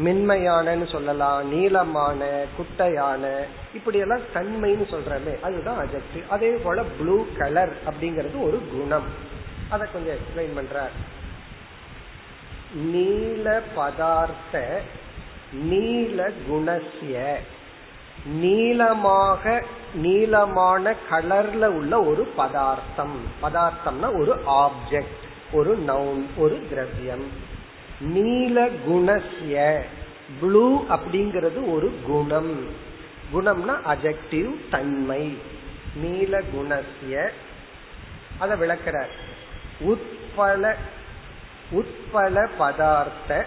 மென்மையானன்னு 0.04 0.92
சொல்லலாம் 0.92 1.48
நீளமான 1.48 2.44
குட்டையான 2.56 3.44
இப்படி 3.74 3.98
எல்லாம் 3.98 4.20
தன்மைன்னு 4.34 4.84
சொல்றமே 4.90 5.40
அதுதான் 5.40 5.86
அஜெக்டிவ் 5.86 6.28
அதே 6.28 6.50
போல 6.50 6.82
ப்ளூ 6.82 7.26
கலர் 7.38 7.72
அப்படிங்கிறது 7.86 8.42
ஒரு 8.42 8.60
குணம். 8.78 9.06
அதை 9.68 9.88
கொஞ்சம் 9.92 10.14
எக்ஸ்பிளைன் 10.14 10.58
பண்றார். 10.58 10.94
நீல 12.74 13.62
பதார்த்த 13.76 14.80
நீல 15.52 16.30
குணசிய 16.50 17.34
நீளமாக 18.24 19.64
நீளமான 19.94 20.94
கலர்ல 21.10 21.66
உள்ள 21.66 22.02
ஒரு 22.02 22.22
பதார்த்தம். 22.22 23.20
பதார்த்தம்னா 23.42 24.20
ஒரு 24.20 24.40
ஆப்ஜெக்ட் 24.46 25.20
ஒரு 25.52 25.84
நவுன் 25.86 26.26
ஒரு 26.36 26.66
திரவியம். 26.68 27.26
நீல 28.00 28.66
குணசிய 28.66 29.80
ப்ளூ 30.40 30.84
அப்படிங்கிறது 30.88 31.72
ஒரு 31.72 31.92
குணம். 32.06 32.66
குணம்னா 33.34 33.78
அஜெக்டிவ் 33.86 34.54
தன்மை. 34.70 35.38
நீல 35.96 36.40
குணசிய 36.40 37.28
அதை 38.38 38.58
விளக்கிறார். 38.58 39.10
உட்பல 39.80 40.74
உட்பல 41.72 42.48
பதார்த்த 42.58 43.44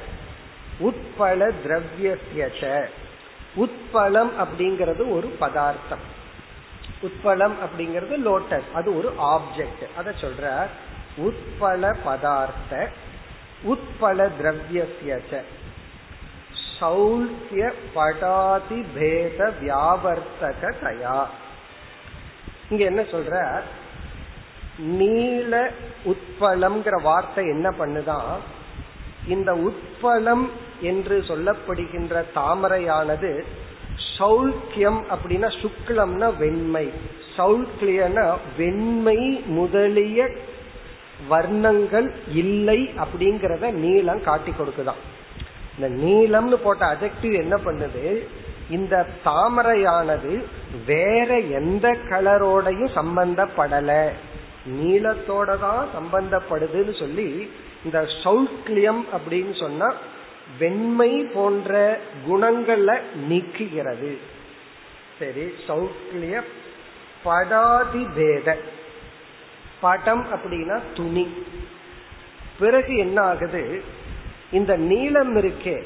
உட்பல 0.80 1.52
திரவியசியச்ச 1.64 2.86
உட்பலம் 3.58 4.32
அப்படிங்கிறது 4.42 5.12
ஒரு 5.12 5.28
பதார்த்தம். 5.40 6.24
உட்பலம் 7.02 7.54
அப்படிங்கிறது 7.66 8.16
லோட்டஸ் 8.26 8.72
அது 8.74 8.98
ஒரு 8.98 9.14
ஆப்ஜெக்ட் 9.18 9.84
அத 9.98 10.14
சொல்ற 10.22 10.68
உட்பல 11.18 11.96
பதார்த்த 12.06 12.88
உட்பல 13.68 14.30
திரவியசியச்ச 14.42 15.42
சௌல்ய 16.80 17.74
படாதி 17.96 18.86
பேத 18.96 19.54
வியாவர்த்தக 19.62 20.74
தயா. 20.84 21.26
இங்க 22.70 22.84
என்ன 22.84 23.02
சொல்ற? 23.02 23.62
நீல 24.78 25.72
உட்பலம்ங்கிற 26.06 27.02
வார்த்தை 27.02 27.48
என்ன 27.48 27.70
பண்ணுதான்? 27.70 28.38
இந்த 29.28 29.54
உட்பலம் 29.54 30.50
என்று 30.82 31.24
சொல்லப்படுகின்ற 31.28 32.24
தாமரையானது 32.36 33.44
சௌக்கியம் 34.20 35.04
அப்படின்னா 35.16 35.50
சுக்லம்னா 35.62 36.38
வெண்மை. 36.38 36.92
சௌக்கியனா 37.38 38.38
வெண்மை 38.58 39.44
முதலிய 39.46 40.30
வர்ணங்கள் 41.30 42.12
இல்லை 42.34 42.90
அப்படிங்கறத 42.98 43.72
நீளம் 43.72 44.24
காட்டி 44.24 44.52
கொடுக்குதான். 44.52 45.02
இந்த 45.80 46.06
நீளம்னு 46.06 46.54
போட்ட 46.54 46.98
அஜெக்டிவ் 46.98 47.34
என்ன 47.34 47.56
பண்ணுது? 47.56 48.28
இந்த 48.70 49.06
தாமரையானது 49.26 50.44
வேற 50.86 51.40
எந்த 51.40 51.98
கலரோடையும் 52.10 52.96
சம்பந்தப்படல. 52.96 54.10
நீளத்தோட 54.82 55.60
தான் 55.60 55.88
சம்பந்தப்படுதுன்னு 55.98 57.00
சொல்லி 57.00 57.52
இந்த 57.84 58.08
சௌக்லியம் 58.24 59.02
அப்படின்னு 59.16 59.60
சொன்னா 59.60 59.94
வெண்மை 60.60 61.12
போன்ற 61.34 62.00
குணங்களை 62.28 62.98
நீக்குகிறது. 63.30 64.18
சரி 65.20 65.46
சௌக்லிய 65.68 66.42
படாதி 67.26 68.08
பேத 68.16 68.58
படம் 69.82 70.26
அப்படின்னா 70.26 70.82
துணி. 70.96 71.28
பிறகு 72.60 72.98
என்ன 72.98 73.22
ஆகுது 73.22 73.84
இந்த 74.52 74.78
நீளம் 74.78 75.36
இருக்கே. 75.36 75.84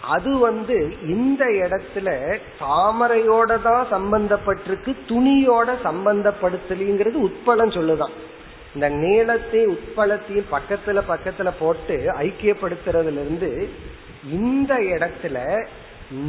அது 0.00 0.38
வந்து 0.38 0.96
இந்த 1.06 1.44
இடத்துல 1.44 2.38
தாமரையோட 2.60 3.62
தான் 3.62 3.86
சம்பந்தப்பட்டிருக்கு 3.90 4.96
துணியோட 5.08 5.74
சம்பந்தப்படுத்தலிங்கிறது 5.84 7.18
உட்பலம் 7.26 7.74
சொல்லுதான். 7.78 8.14
இந்த 8.74 8.88
நீளத்தை 8.88 9.66
உட்பலத்தையும் 9.66 10.52
பக்கத்துல 10.56 11.02
பக்கத்துல 11.08 11.50
போட்டு 11.58 11.96
ஐக்கியப்படுத்துறதுல 12.18 13.22
இருந்து 13.24 13.68
இந்த 14.30 14.74
இடத்துல 14.74 15.38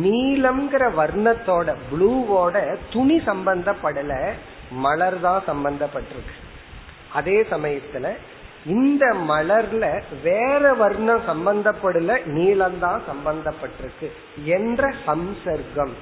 நீலம்ங்கிற 0.01 0.83
வர்ணத்தோட 0.99 1.75
ப்ளூவோட 1.91 2.55
துணி 2.89 3.17
சம்பந்தப்படல 3.19 4.13
மலர் 4.71 5.19
தான் 5.19 5.41
சம்பந்தப்பட்டிருக்கு. 5.47 6.35
அதே 7.13 7.41
சமயத்துல 7.41 8.09
இந்த 8.65 9.05
மலர்ல 9.27 9.85
வேற 10.23 10.73
வர்ணம் 10.73 11.23
சம்பந்தப்படல 11.27 12.17
நீளம்தான் 12.25 13.01
சம்பந்தப்பட்டிருக்கு 13.09 14.09
என்ற 14.57 14.93
சம்சர்க்கம். 15.07 15.93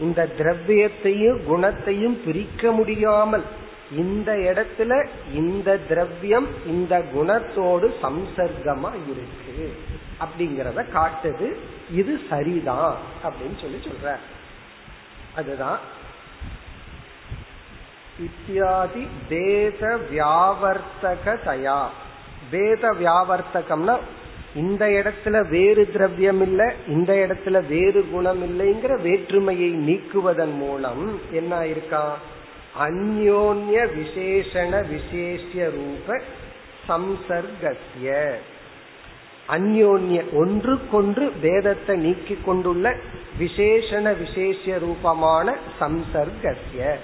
இந்த 0.00 0.28
திரவியத்தையும் 0.38 1.44
குணத்தையும் 1.44 2.16
பிரிக்க 2.24 2.70
முடியாமல் 2.70 3.44
இந்த 3.90 4.32
இடத்துல 4.32 5.06
இந்த 5.32 5.78
திரவியம் 5.78 6.46
இந்த 6.66 7.04
குணத்தோடு 7.14 7.92
சம்சர்க்கமா 8.02 8.90
இருக்கு. 9.10 9.76
அப்படிங்கறத 10.20 10.84
காட்டுது 10.94 11.54
இது 11.90 12.20
சரிதான் 12.30 12.96
அப்படின்னு 13.24 13.60
சொல்லி 13.60 13.76
சொல்ற. 13.76 14.16
அதுதான். 15.36 15.78
இத்தியாதி 18.20 19.06
வேத 19.28 19.98
வியாவர்த்தகதையா 20.12 21.84
வேத 22.50 22.92
வியாவர்த்தகம்னா 22.92 23.98
இந்த 24.54 24.86
இடத்துல 24.86 25.48
வேறு 25.48 25.90
திரவியம் 25.92 26.42
இல்ல 26.42 26.74
இந்த 26.88 27.12
இடத்துல 27.14 27.66
வேறு 27.66 28.08
குணம் 28.10 28.42
இல்லைங்கிற 28.42 29.00
வேற்றுமையை 29.00 29.70
நீக்குவதன் 29.70 30.54
மூலம் 30.56 31.20
என்ன 31.32 31.66
இருக்கா 31.66 32.18
அந்யோன்ய 32.80 33.76
விசேஷண 33.96 34.86
விசேஷ 34.88 35.70
ரூப 35.70 36.20
சம்சர்கசிய 36.88 38.34
அந்யோன்ய 39.48 40.18
ஒன்றுக்கொன்று 40.32 41.32
வேதத்தை 41.40 41.96
நீக்கி 41.96 42.38
கொண்டுள்ள 42.44 42.94
விசேஷண 43.38 44.16
விசேஷ 44.18 44.78
ரூபமான 44.78 45.54
சம்சர்கசிய 45.80 46.94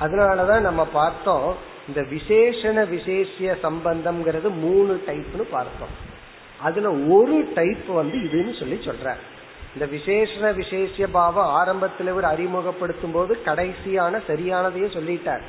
அதனாலதான் 0.00 0.60
நம்ம 0.60 0.84
பார்த்தோம் 0.84 1.54
இந்த 1.88 2.00
விசேஷண 2.00 2.88
விசேஷ 2.88 3.56
சம்பந்தம்ங்கிறது 3.62 4.48
மூணு 4.58 5.02
டைப்னு 5.06 5.44
பார்த்தோம். 5.50 5.94
அதுல 6.60 6.90
ஒரு 6.90 7.48
டைப் 7.54 7.86
வந்து 7.86 8.18
இதுன்னு 8.18 8.58
சொல்லி 8.58 8.74
சொல்ற 8.74 9.14
இந்த 9.74 9.86
விசேஷ 9.86 10.52
விசேஷ 10.52 11.06
பாவம் 11.06 11.46
ஆரம்பத்தில் 11.46 12.10
ஒரு 12.10 12.26
அறிமுகப்படுத்தும் 12.26 13.12
போது 13.12 13.38
கடைசியான 13.44 14.20
சரியானதையே 14.28 14.88
சொல்லிட்டார். 14.96 15.42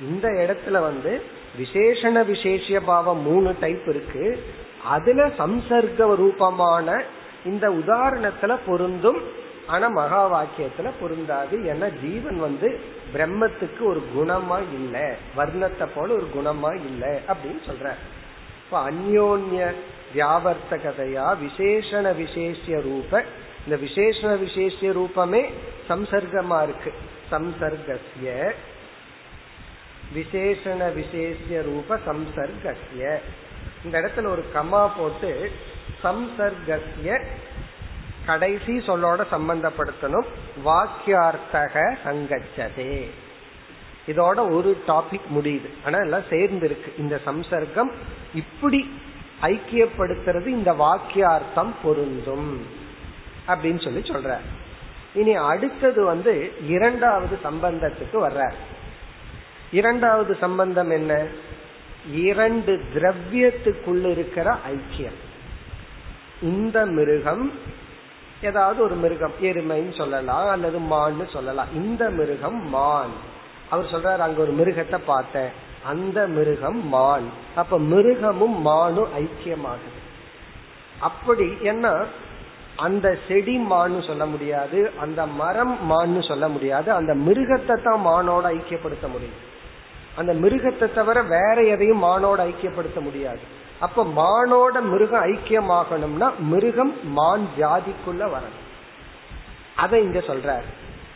இந்த 0.00 0.28
இடத்துல 0.28 0.70
வந்து 0.70 1.22
விசேஷண 1.58 2.24
விசேஷ 2.26 2.80
பாவம் 2.80 3.22
மூணு 3.22 3.54
டைப் 3.60 3.88
இருக்கு. 3.88 4.44
அதுல 4.84 5.26
சம்சர்க்க 5.26 6.16
ரூபமான 6.16 7.02
இந்த 7.44 7.68
உதாரணத்துல 7.68 8.56
பொருந்தும் 8.66 9.20
ஆனா 9.66 9.88
மகா 9.88 10.20
வாக்கியத்துல 10.34 10.90
பொருந்தாது 11.00 11.56
ஏன்னா 11.58 11.88
ஜீவன் 12.02 12.38
வந்து 12.40 12.80
பிரம்மத்துக்கு 13.14 13.82
ஒரு 13.82 14.02
குணமா 14.16 14.58
இல்ல 14.74 15.14
வர்ணத்தை 15.36 15.86
போல 15.94 16.12
ஒரு 16.12 16.28
குணமா 16.36 16.70
இல்ல 16.74 17.20
அப்படின்னு 17.28 17.60
சொல்ற 17.68 17.92
இப்ப 18.64 18.90
அந்யோன்ய 18.90 19.74
வியாவர்த்தகதையா 20.14 21.26
விசேஷண 21.44 22.16
விசேஷ 22.16 22.80
ரூப 22.80 23.22
இந்த 23.68 23.84
விசேஷண 23.86 24.38
விசேஷ 24.38 24.86
ரூபமே 24.86 25.52
சம்சர்க்கமா 25.88 26.62
இருக்கு. 26.62 26.92
சம்சர்கசிய 27.30 28.50
விசேஷண 30.14 30.94
விசேஷ 30.94 31.62
ரூப 31.62 31.98
சம்சர்கசிய 32.06 33.18
இந்த 33.84 34.00
இடத்துல 34.00 34.26
ஒரு 34.26 34.44
கமா 34.54 34.90
போட்டு 34.96 35.52
சம்சர்கசிய 36.04 37.24
கடைசி 38.26 38.72
சொல்லோட 38.72 39.24
சம்பந்தப்படுத்தணும். 39.32 40.26
வாக்கியார்த்தக 40.64 41.96
சங்கச்சதே. 42.04 43.10
இதோட 44.06 44.52
ஒரு 44.52 44.82
டாபிக் 44.86 45.28
முடியுது. 45.34 45.68
ஆனா 45.84 45.98
எல்லாம் 45.98 46.28
சேர்ந்து 46.30 46.66
இருக்கு 46.66 46.94
இந்த 46.98 47.20
சம்சர்க்கம் 47.26 47.92
இப்படி 48.34 49.00
ஐக்கியப்படுத்துறது 49.42 50.46
இந்த 50.46 50.72
வாக்கியார்த்தம் 50.72 51.72
பொருந்தும். 51.82 52.86
அப்படின்னு 53.48 53.84
சொல்லி 53.84 54.00
சொல்ற 54.00 54.36
இனி 55.14 55.34
அடுத்தது 55.34 56.04
வந்து 56.04 56.52
இரண்டாவது 56.66 57.38
சம்பந்தத்துக்கு 57.44 58.14
வர்ற 58.14 58.52
இரண்டாவது 59.72 60.36
சம்பந்தம் 60.40 60.90
என்ன? 60.90 61.26
இரண்டு 62.12 62.80
திரவியத்துக்குள்ள 62.94 64.10
இருக்கிற 64.10 64.56
ஐக்கியம். 64.72 65.18
இந்த 66.42 66.86
மிருகம் 66.86 67.52
ஏதாவது 68.42 68.82
ஒரு 68.82 68.94
மிருகம் 68.94 69.32
எருமைன்னு 69.42 69.96
சொல்லலாம் 69.96 70.48
அல்லது 70.48 70.78
மான்னு 70.78 71.32
சொல்லலாம். 71.32 71.66
இந்த 71.74 72.10
மிருகம் 72.10 72.68
மான். 72.68 73.10
அவர் 73.70 73.84
சொல்றாரு 73.84 74.16
அங்க 74.16 74.40
ஒரு 74.40 74.52
மிருகத்தை 74.52 74.98
பார்த்தேன். 75.06 75.48
அந்த 75.84 76.26
மிருகம் 76.26 76.88
மான். 76.88 77.28
அப்ப 77.54 77.78
மிருகமும் 77.78 78.60
மானும் 78.60 79.08
ஐக்கியமாகுது. 79.18 79.98
அப்படி 81.00 81.56
என்ன? 81.60 82.04
அந்த 82.78 83.18
செடி 83.28 83.54
மான்னு 83.70 84.06
சொல்ல 84.06 84.26
முடியாது 84.26 84.90
அந்த 85.00 85.26
மரம் 85.26 85.78
மான்னு 85.90 86.28
சொல்ல 86.28 86.48
முடியாது 86.48 86.92
அந்த 86.92 87.14
மிருகத்தை 87.14 87.76
தான் 87.82 88.06
மானோட 88.06 88.46
ஐக்கியப்படுத்த 88.56 89.06
முடியும். 89.08 89.38
அந்த 90.16 90.34
மிருகத்தை 90.34 90.94
தவிர 90.94 91.22
வேற 91.22 91.56
எதையும் 91.62 92.02
மானோட 92.02 92.40
ஐக்கியப்படுத்த 92.50 93.00
முடியாது. 93.00 93.38
அப்ப 93.78 94.04
மானோட 94.04 94.82
மிருகம் 94.82 95.24
ஐக்கியமாகணும்னா 95.24 96.28
மிருகம் 96.38 96.94
மான் 97.04 97.48
ஜாதிக்குள்ள 97.58 98.22
வரணும். 98.34 98.66
அதை 99.76 100.02
இங்க 100.02 100.18
சொல்றாரு. 100.18 100.68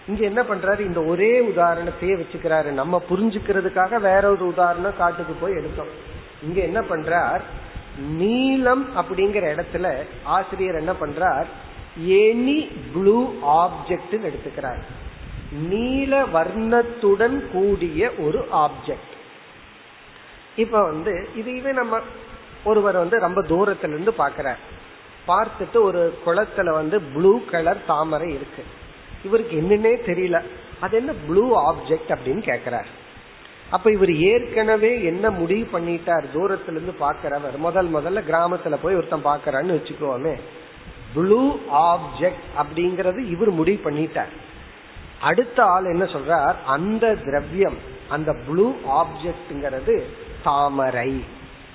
இங்க 0.08 0.24
என்ன 0.24 0.42
பண்றாரு? 0.42 0.80
இந்த 0.80 1.02
ஒரே 1.02 1.32
உதாரணத்தையே 1.40 2.14
வச்சுக்கிறாரு. 2.22 2.70
நம்ம 2.70 3.02
புரிஞ்சுக்கிறதுக்காக 3.10 4.00
வேற 4.00 4.30
ஒரு 4.30 4.46
உதாரணம் 4.46 4.98
காட்டுக்கு 4.98 5.32
போய் 5.32 5.52
எடுத்தோம். 5.52 5.92
இங்க 6.42 6.60
என்ன 6.60 6.80
பண்றார்? 6.80 7.40
நீலம் 7.98 8.96
அப்படிங்கிற 8.96 9.44
இடத்துல 9.52 10.06
ஆசிரியர் 10.24 10.74
என்ன 10.74 10.92
பண்றார்? 10.92 11.44
எனி 12.08 12.70
ப்ளூ 12.92 13.32
ஆப்ஜெக்ட் 13.46 14.10
எடுத்துக்கிறார். 14.10 14.80
நீல 15.52 16.24
வர்ணத்துடன் 16.24 17.50
கூடிய 17.50 18.10
ஒரு 18.18 18.48
ஆப்ஜெக்ட் 18.52 19.10
இப்ப 20.56 20.82
வந்து 20.82 21.28
இதுவே 21.34 21.72
நம்ம 21.72 22.00
ஒருவர் 22.64 22.96
வந்து 22.96 23.18
ரொம்ப 23.18 23.42
தூரத்துல 23.42 23.88
இருந்து 23.88 24.12
பாக்கிறார் 24.12 24.58
பார்த்துட்டு 25.28 25.80
ஒரு 25.80 26.18
குளத்துல 26.26 26.70
வந்து 26.70 27.00
ப்ளூ 27.00 27.44
கலர் 27.44 27.84
தாமரை 27.86 28.34
இருக்கு. 28.34 28.64
இவருக்கு 29.24 29.60
என்னன்னே 29.60 30.08
தெரியல. 30.10 30.42
அது 30.80 30.96
என்ன 30.96 31.12
ப்ளூ 31.12 31.72
ஆப்ஜெக்ட் 31.72 32.08
அப்படின்னு 32.08 32.42
கேக்குறாரு 32.50 32.86
அப்ப 33.72 33.90
இவர் 33.90 34.12
ஏற்கனவே 34.16 35.04
என்ன 35.04 35.30
முடிவு 35.30 35.80
பண்ணிட்டார்? 35.80 36.24
தூரத்துல 36.34 36.70
இருந்து 36.70 36.94
பாக்குறவர் 37.00 37.56
முதல் 37.56 37.88
முதல்ல 37.88 38.22
கிராமத்துல 38.30 38.76
போய் 38.82 38.94
ஒருத்தன் 38.94 39.24
பாக்குறான்னு 39.24 39.76
வச்சுக்கோமே. 39.78 40.34
ப்ளூ 41.14 41.56
ஆப்ஜெக்ட் 41.72 42.44
அப்படிங்கறது 42.62 43.18
இவர் 43.18 43.50
முடிவு 43.50 43.90
பண்ணிட்டார். 43.90 44.32
அடுத்த 45.20 45.64
ஆள் 45.64 45.84
என்ன 45.84 46.04
சொல்றார்? 46.04 46.54
அந்த 46.66 47.14
திரவியம் 47.14 47.78
அந்த 48.08 48.36
ப்ளூ 48.46 48.74
ஆப்ஜெக்ட்ங்கிறது 48.90 50.02
தாமரை. 50.42 51.24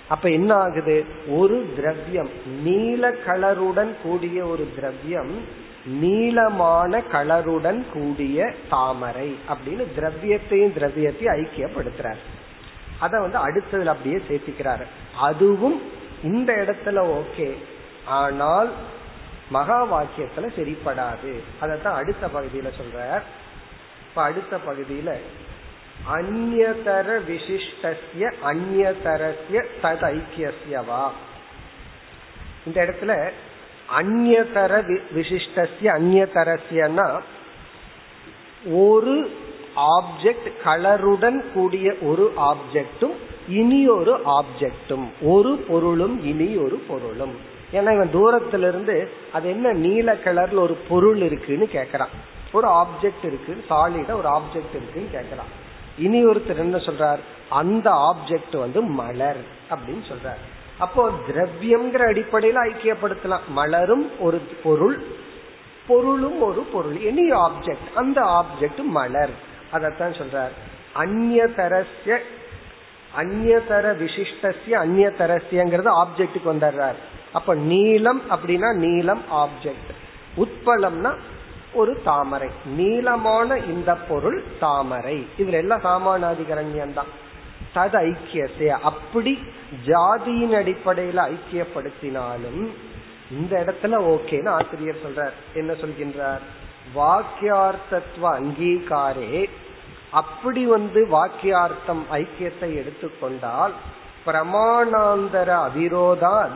அப்ப 0.08 0.30
என்ன 0.30 0.54
ஆகுது? 0.56 1.06
ஒரு 1.28 1.74
திரவியம் 1.76 2.30
நீல 2.64 3.12
கலருடன் 3.26 3.96
கூடிய 4.04 4.46
ஒரு 4.46 4.70
திரவியம் 4.76 5.66
நீளமான 5.88 7.00
கலருடன் 7.00 7.84
கூடிய 7.94 8.54
தாமரை 8.70 9.38
அப்படின்னு 9.50 9.86
திரவியத்தையும் 9.98 10.74
திரவியத்தையும் 10.80 11.48
ஐக்கியப்படுத்துறார். 11.48 12.18
அத 13.00 13.20
வந்து 13.20 13.38
அடுத்ததுல 13.38 13.86
அப்படியே 13.86 14.16
சேர்த்திக்கிறாரு. 14.16 14.86
அதுவும் 15.18 15.92
இந்த 16.24 16.54
இடத்துல 16.54 17.20
ஓகே. 17.20 17.56
ஆனால் 18.06 18.72
மகா 19.50 20.02
வாக்கியத்துல 20.02 20.48
சரிப்படாது. 20.58 21.40
அதத்தான் 21.62 21.94
அடுத்த 21.94 22.28
பகுதியில 22.28 22.70
சொல்றார். 22.82 23.22
இப்ப 24.10 24.24
அடுத்த 24.24 24.58
பகுதியில 24.68 25.16
அந்நதர 26.14 27.22
விசிஷ்டசிய 27.28 28.34
அந்நதரஸ்ய 28.46 29.64
தத் 29.84 30.22
ஐக்கியசியவா 30.22 31.10
இந்த 32.66 32.86
இடத்துல 32.86 33.32
அந்நதர 33.96 35.00
விசிஷ்டசிய 35.16 35.92
அந்நதரஸ்யனா 35.98 37.20
ஒரு 38.74 39.32
ஆப்ஜெக்ட் 39.76 40.48
கலருடன் 40.66 41.52
கூடிய 41.54 41.94
ஒரு 42.02 42.34
ஆப்ஜெக்டும் 42.38 43.16
இனி 43.50 43.88
ஒரு 43.88 44.20
ஆப்ஜெக்டும் 44.26 45.06
ஒரு 45.22 45.56
பொருளும் 45.56 46.24
இனி 46.24 46.56
ஒரு 46.56 46.76
பொருளும். 46.88 47.36
ஏன்னா 47.72 47.94
இவன் 47.94 48.12
தூரத்திலிருந்து 48.12 49.10
அது 49.34 49.50
என்ன 49.50 49.72
நீல 49.72 50.14
கலர்ல 50.14 50.56
ஒரு 50.56 50.78
பொருள் 50.90 51.22
இருக்குன்னு 51.22 51.70
கேக்குறான். 51.74 52.14
ஒரு 52.52 52.68
ஆப்ஜெக்ட் 52.68 53.26
இருக்கு 53.26 53.64
சாலிடா 53.70 54.14
ஒரு 54.14 54.30
ஆப்ஜெக்ட் 54.30 54.76
இருக்குன்னு 54.76 55.10
கேக்குறான். 55.14 55.52
இனி 55.98 56.26
ஒருத்தர் 56.26 56.58
என்ன 56.58 56.78
சொல்றார்? 56.78 57.20
அந்த 57.50 57.90
ஆப்ஜெக்ட் 57.92 58.58
வந்து 58.58 58.82
மலர் 58.82 59.42
அப்படின்னு 59.70 60.04
சொல்றார். 60.08 60.44
அப்போ 60.80 61.10
திரவியம்ங்கிற 61.28 62.02
அடிப்படையில 62.12 62.72
ஐக்கியப்படுத்தலாம். 62.72 63.48
மலரும் 63.48 64.20
ஒரு 64.20 64.42
பொருள் 64.64 65.04
பொருளும் 65.88 66.42
ஒரு 66.42 66.62
பொருள். 66.62 66.96
எனி 66.96 67.48
ஆப்ஜெக்ட் 67.48 67.94
அந்த 67.96 68.22
ஆப்ஜெக்ட் 68.22 68.84
மலர். 68.84 69.30
அதத்தான் 69.74 70.16
சொல்றார். 70.20 70.54
அந்நதரஸ்ய 70.96 72.18
அந்நதர 73.18 73.86
விசிஷ்டசிய 73.98 74.76
அந்நதரஸ்யங்கிறது 74.84 75.90
ஆப்ஜெக்டுக்கு 76.04 76.46
வந்துடுறார். 76.46 77.00
அப்ப 77.34 77.56
நீளம் 77.56 78.22
அப்படின்னா 78.30 78.74
நீளம் 78.74 79.22
ஆப்ஜெக்ட் 79.32 79.92
உட்பலம்னா 80.38 81.16
ஒரு 81.74 82.02
தாமரை. 82.04 82.50
நீளமான 82.66 83.58
இந்த 83.58 83.96
பொருள் 83.96 84.44
தாமரை. 84.60 85.28
இதுல 85.40 85.52
எல்லாம் 85.52 85.82
சாமானாதிகரண்யம் 85.84 86.94
தான் 86.94 87.26
தது 87.78 88.00
ஐக்கியத்தை 88.10 88.68
அப்படி 88.68 89.40
ஜாதியின் 89.86 90.56
அடிப்படையில 90.60 91.20
ஐக்கியப்படுத்தினாலும் 91.24 92.68
இந்த 93.32 93.64
இடத்துல 93.66 93.94
ஓகேன்னு 93.94 94.50
ஆசிரியர் 94.50 95.04
சொல்றார். 95.06 95.32
என்ன 95.54 95.72
சொல்கின்றார்? 95.72 96.40
வாக்கியார்த்தத்துவ 96.96 98.24
அங்கீகாரே. 98.24 99.50
அப்படி 100.12 100.66
வந்து 100.66 101.08
வாக்கியார்த்தம் 101.12 102.04
ஐக்கியத்தை 102.12 102.76
எடுத்துக்கொண்டால் 102.76 103.74
பிரமாணாந்தர 104.26 105.50
அவிரோதான் 105.68 106.50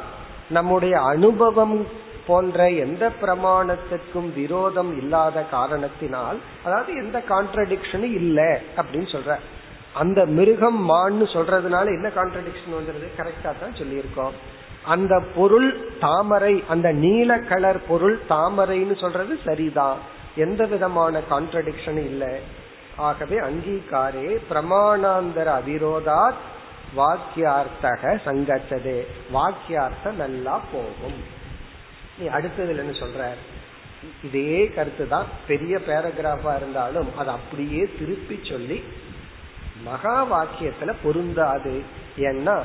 நம்முடைய 0.50 1.02
அனுபவம் 1.02 1.88
போன்ற 2.28 2.70
எந்த 2.70 3.12
பிரமாணத்துக்கும் 3.22 4.34
விரோதம் 4.36 4.98
இல்லாத 4.98 5.44
காரணத்தினால் 5.44 6.40
அதாவது 6.64 6.94
எந்த 6.94 7.24
கான்ட்ரடிக்ஷனும் 7.30 8.14
இல்லை 8.14 8.52
அப்படின்னு 8.78 9.08
சொல்ற 9.12 9.40
அந்த 9.94 10.26
மிருகம் 10.26 10.90
மான்னு 10.90 11.26
சொல்றதுனால 11.34 11.86
என்ன 11.86 12.10
கான்ட்ரடிக்ஷன் 12.10 12.78
வந்துருது? 12.78 13.08
கரெக்டா 13.18 13.52
தான் 13.60 13.78
சொல்லியிருக்கோம். 13.78 14.32
அந்த 14.84 15.24
பொருள் 15.36 15.90
தாமரை 16.00 16.64
அந்த 16.68 16.92
நீல 16.92 17.40
கலர் 17.40 17.82
பொருள் 17.88 18.20
தாமரைன்னு 18.30 19.00
சொல்றது 19.00 19.40
சரிதான். 19.46 19.98
எந்த 20.36 20.66
விதமான 20.66 21.22
கான்ட்ரடிக்ஷன் 21.30 21.98
இல்லை. 21.98 22.40
ஆகவே 22.98 23.40
அங்கீகாரே 23.40 24.38
பிரமாணாந்தர 24.50 25.48
அவிரோதாத் 25.60 26.42
வாக்கியார்த்தக 26.98 28.20
சங்கச்சதே. 28.26 29.06
வாக்கியார்த்தம் 29.34 30.14
நல்லா 30.14 30.62
போகும். 30.72 31.40
நீ 32.20 32.28
அடுத்ததுல 32.28 32.78
என்ன 32.78 32.92
சொல்ற 32.92 33.30
இதே 34.24 34.68
கருத்து 34.68 35.08
தான் 35.08 35.26
பெரிய 35.48 35.80
பேராகிராஃபா 35.88 36.56
இருந்தாலும் 36.56 37.18
அதை 37.18 37.34
அப்படியே 37.34 37.90
திருப்பி 38.00 38.40
சொல்லி 38.44 38.84
மகா 39.84 40.16
வாக்கியத்துல 40.32 40.94
பொருந்தாது. 41.04 41.76
ஏன்னா 42.18 42.56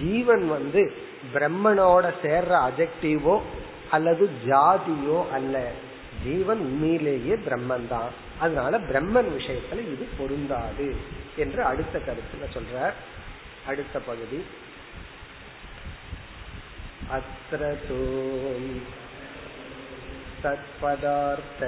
ஜீவன் 0.00 0.44
வந்து 0.48 0.82
பிரம்மனோட 1.34 2.06
சேர்ற 2.22 2.52
அஜெக்டிவோ 2.68 3.36
அல்லது 3.90 4.24
ஜாதியோ 4.46 5.18
அல்ல. 5.32 5.56
ஜீவன் 6.24 6.58
உண்மையிலேயே 6.58 7.34
பிரம்மன் 7.46 7.88
தான் 7.88 8.10
அதனால 8.38 8.78
பிரம்மன் 8.90 9.30
விஷயத்துல 9.36 9.80
இது 9.94 10.06
பொருந்தாது 10.18 10.88
என்று 11.36 11.60
அடுத்த 11.64 12.00
கருத்துல 12.06 12.46
சொல்ற 12.54 12.90
அடுத்த 13.66 13.98
பகுதி. 13.98 14.40
அத்திர 17.16 17.62
தத்பதார்த்த 20.42 21.62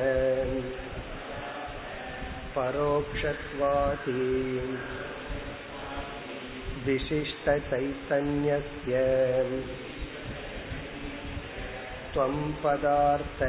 परोक्षत्वाति 2.56 4.22
विशिष्टचैतन्यस्य 6.86 8.94
त्वं 12.14 12.36
पदार्थ 12.64 13.42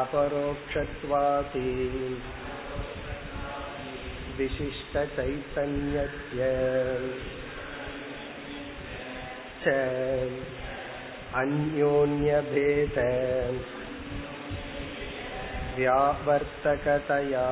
अपरोक्षत्वाति 0.00 1.70
विशिष्टचैतन्यस्य 4.38 6.40
च 9.62 9.64
अन्योन्यभेद 11.42 12.98
व्यावर्तकतया 15.76 17.46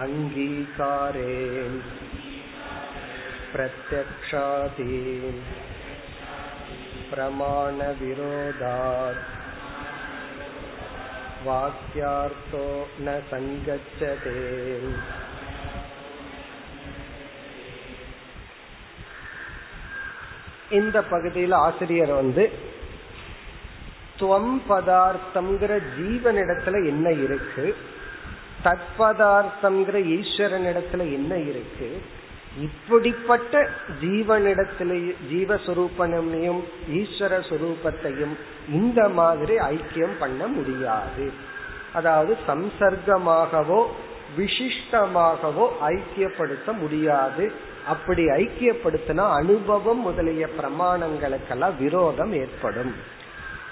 अङ्गीकारे 0.00 1.34
प्रत्यक्षादि 3.52 4.98
प्रमाणविरोधात् 7.10 9.24
वाक्यार्थो 11.46 12.66
न 13.00 13.20
सङ्गच्छते 13.30 14.36
இந்த 20.70 21.02
பகுதியில் 21.10 21.56
ஆசிரியர் 21.56 22.12
வந்து 22.12 22.50
துவம் 24.20 24.62
பதார்த்தம்ங்கிற 24.68 25.72
ஜீவனிடத்துல 25.96 26.86
என்ன 26.86 27.10
இருக்கு 27.24 27.76
தத்பதார்த்தம்ங்கிற 28.63 29.97
ஈஸ்வரனிடத்துல 30.17 30.99
என்ன 30.99 31.37
இருக்கு? 31.37 32.01
இப்படிப்பட்ட 32.59 33.69
ஜீவனிடத்திலேயும் 34.01 35.19
ஜீவஸ்வரூபனையும் 35.31 36.61
ஈஸ்வர 36.93 37.33
சுரூபத்தையும் 37.49 38.33
இந்த 38.69 39.09
மாதிரி 39.09 39.57
ஐக்கியம் 39.57 40.15
பண்ண 40.19 40.47
முடியாது. 40.47 41.31
அதாவது 41.93 42.37
சம்சர்க்கமாகவோ 42.47 43.85
விசிஷ்டமாகவோ 44.37 45.69
ஐக்கியப்படுத்த 45.81 46.77
முடியாது. 46.79 47.51
அப்படி 47.87 48.25
ஐக்கியப்படுத்தினா 48.25 49.29
அனுபவம் 49.31 49.99
முதலிய 49.99 50.47
பிரமாணங்களுக்கெல்லாம் 50.57 51.77
விரோதம் 51.79 52.33
ஏற்படும். 52.33 53.19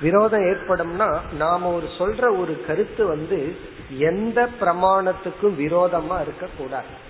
விரோதம் 0.01 0.41
ஏற்படும்னா 0.41 1.19
நாம 1.37 1.73
ஒரு 1.73 1.87
சொல்ற 1.97 2.39
ஒரு 2.39 2.65
கருத்து 2.67 3.07
வந்து 3.07 3.57
எந்த 3.97 4.49
பிரமாணத்துக்கும் 4.61 5.55
விரோதமா 5.57 6.21
இருக்கக்கூடாது. 6.21 7.07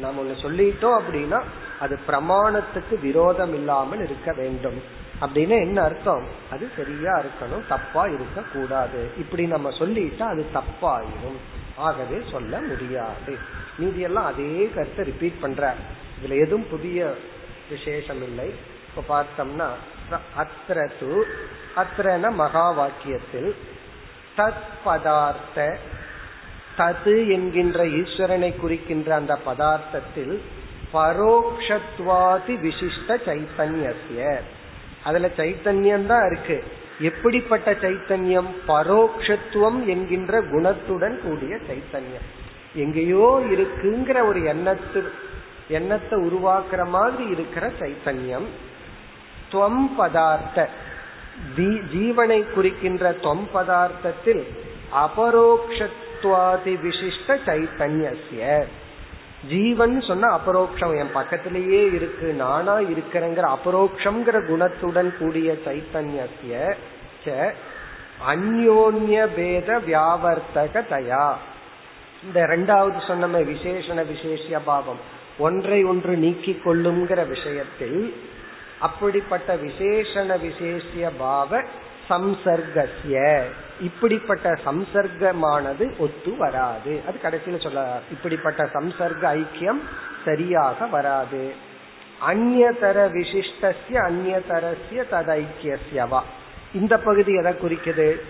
நாம 0.00 0.22
ஒண்ணு 0.22 0.44
சொல்லிட்டோம் 0.44 1.00
அப்படின்னா 1.00 1.42
அது 1.80 1.98
பிரமாணத்துக்கு 2.08 3.00
விரோதம் 3.02 3.54
இல்லாமல் 3.54 4.02
இருக்க 4.02 4.32
வேண்டும். 4.32 4.82
அப்படின்னு 5.20 5.60
என்ன 5.60 5.82
அர்த்தம்? 5.82 6.24
அது 6.50 6.68
சரியா 6.76 7.12
இருக்கணும் 7.12 7.66
தப்பா 7.68 8.06
இருக்க 8.06 8.42
கூடாது 8.52 9.10
இப்படி 9.18 9.46
நம்ம 9.46 9.70
சொல்லிட்டா 9.70 10.22
அது 10.22 10.46
தப்பாயிரும். 10.54 11.38
ஆகவே 11.76 12.22
சொல்ல 12.30 12.60
முடியாது. 12.60 13.36
மீதி 13.78 14.00
எல்லாம் 14.00 14.24
அதே 14.24 14.70
கருத்தை 14.74 15.04
ரிப்பீட் 15.04 15.40
பண்ற 15.40 15.74
இதுல 16.20 16.40
எதுவும் 16.40 16.68
புதிய 16.70 17.14
விசேஷம் 17.70 18.22
இல்லை. 18.22 18.54
இப்ப 18.96 19.02
பார்த்தோம்னா 19.08 19.68
அத்திர 20.36 20.90
அத்திரன 21.76 22.30
மகா 22.30 22.72
வாக்கியத்தில் 22.72 23.54
தத் 24.36 24.66
பதார்த்த 24.84 25.76
தது 26.78 27.28
என்கின்ற 27.28 27.84
ஈஸ்வரனை 27.84 28.56
குறிக்கின்ற 28.56 29.14
அந்த 29.14 29.38
பதார்த்தத்தில் 29.46 30.40
பரோக்ஷத்வாதி 30.92 32.56
விசிஷ்ட 32.64 33.08
சைத்தன்யசிய 33.08 34.40
அதுல 35.04 35.30
சைத்தன்யம் 35.36 36.06
தான் 36.06 36.30
இருக்கு. 36.30 36.64
எப்படிப்பட்ட 37.00 37.72
சைத்தன்யம்? 37.72 38.48
பரோக்ஷத்துவம் 38.68 39.84
என்கின்ற 39.86 40.40
குணத்துடன் 40.40 41.18
கூடிய 41.18 41.56
சைத்தன்யம். 41.56 42.26
எங்கேயோ 42.74 43.42
இருக்குங்கிற 43.50 44.26
ஒரு 44.26 44.40
எண்ணத்து 44.40 45.08
எண்ணத்தை 45.68 46.18
உருவாக்குற 46.18 46.88
மாதிரி 46.88 47.26
இருக்கிற 47.28 47.70
சைத்தன்யம். 47.80 48.46
துவம் 49.52 49.86
பதார்த்த. 49.96 50.68
ஜீவனை 51.94 52.52
குறிக்கின்ற 52.54 53.12
தொம் 53.12 53.48
பதார்த்தத்தில் 53.54 54.44
அபரோக்ஷத்வாதி 54.94 56.74
விசிஷ்ட 56.84 57.38
சைத்தன்யசிய 57.46 58.64
ஜீவன் 59.48 60.00
சொன்ன 60.00 60.38
அபரோக்ஷம் 60.38 60.98
என் 60.98 61.12
பக்கத்திலேயே 61.12 61.86
இருக்கு 61.86 62.32
நானா 62.32 62.78
இருக்கிறேங்கிற 62.78 63.46
அபரோக்ஷங்கிற 63.56 64.36
குணத்துடன் 64.50 65.18
கூடிய 65.18 65.56
சைத்தன்யசிய 65.66 66.52
அந்யோன்ய 68.28 69.26
பேத 69.36 69.78
வியாவர்த்தக 69.86 70.82
தயா 70.90 71.26
இந்த 72.24 72.40
ரெண்டாவது 72.40 73.06
சொன்ன 73.06 73.38
விசேஷண 73.38 74.06
விசேஷ 74.06 74.58
பாவம். 74.58 75.00
ஒன்றை 75.38 75.84
ஒன்று 75.84 76.16
நீக்கிக் 76.16 76.62
கொள்ளுங்கிற 76.64 77.28
விஷயத்தில் 77.28 78.14
அப்படிப்பட்ட 78.80 79.56
விசேஷண 79.56 80.38
விசேஷிய 80.38 81.10
பாவ 81.18 81.62
சம்சர்கசிய 82.08 83.42
இப்படிப்பட்ட 83.80 84.58
சம்சர்க்கமானது 84.64 85.98
ஒத்து 85.98 86.36
வராது. 86.36 87.00
அது 87.08 87.18
கடைசியில 87.22 87.62
சொல்ல 87.62 88.00
இப்படிப்பட்ட 88.10 88.64
சம்சர்க்க 88.64 89.42
ஐக்கியம் 89.42 89.80
சரியாக 90.24 90.86
வராது. 90.86 91.54
அந்நியதர 92.28 93.10
விசிஷ்டசிய 93.10 93.92
அந்நதரஸ்ய 93.92 95.04
ததைக்கியவா 95.10 96.20
இந்த 96.74 96.98
பகுதி 96.98 97.34
எதை 97.34 97.52
குறிக்குது? 97.52 98.20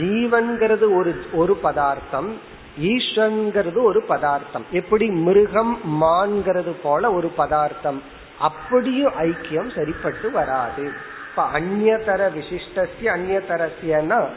ஜீவன்கிறது 0.00 0.96
ஒரு 0.96 1.26
ஒரு 1.32 1.56
பதார்த்தம் 1.56 2.36
ஈஸ்வன்கிறது 2.80 3.82
ஒரு 3.82 4.02
பதார்த்தம். 4.02 4.64
எப்படி 4.70 5.10
மிருகம் 5.10 5.80
மான்கிறது 5.84 6.72
போல 6.72 7.12
ஒரு 7.12 7.28
பதார்த்தம். 7.28 8.02
அப்படியும் 8.38 9.12
ஐக்கியம் 9.20 9.74
சரிப்பட்டு 9.74 10.30
வராது. 10.30 10.92
இப்ப 11.30 11.44
அந்நியதர 11.52 12.28
விசிஷ்டசிய 12.36 13.10
அந்நியதரசியன்னா 13.16 14.28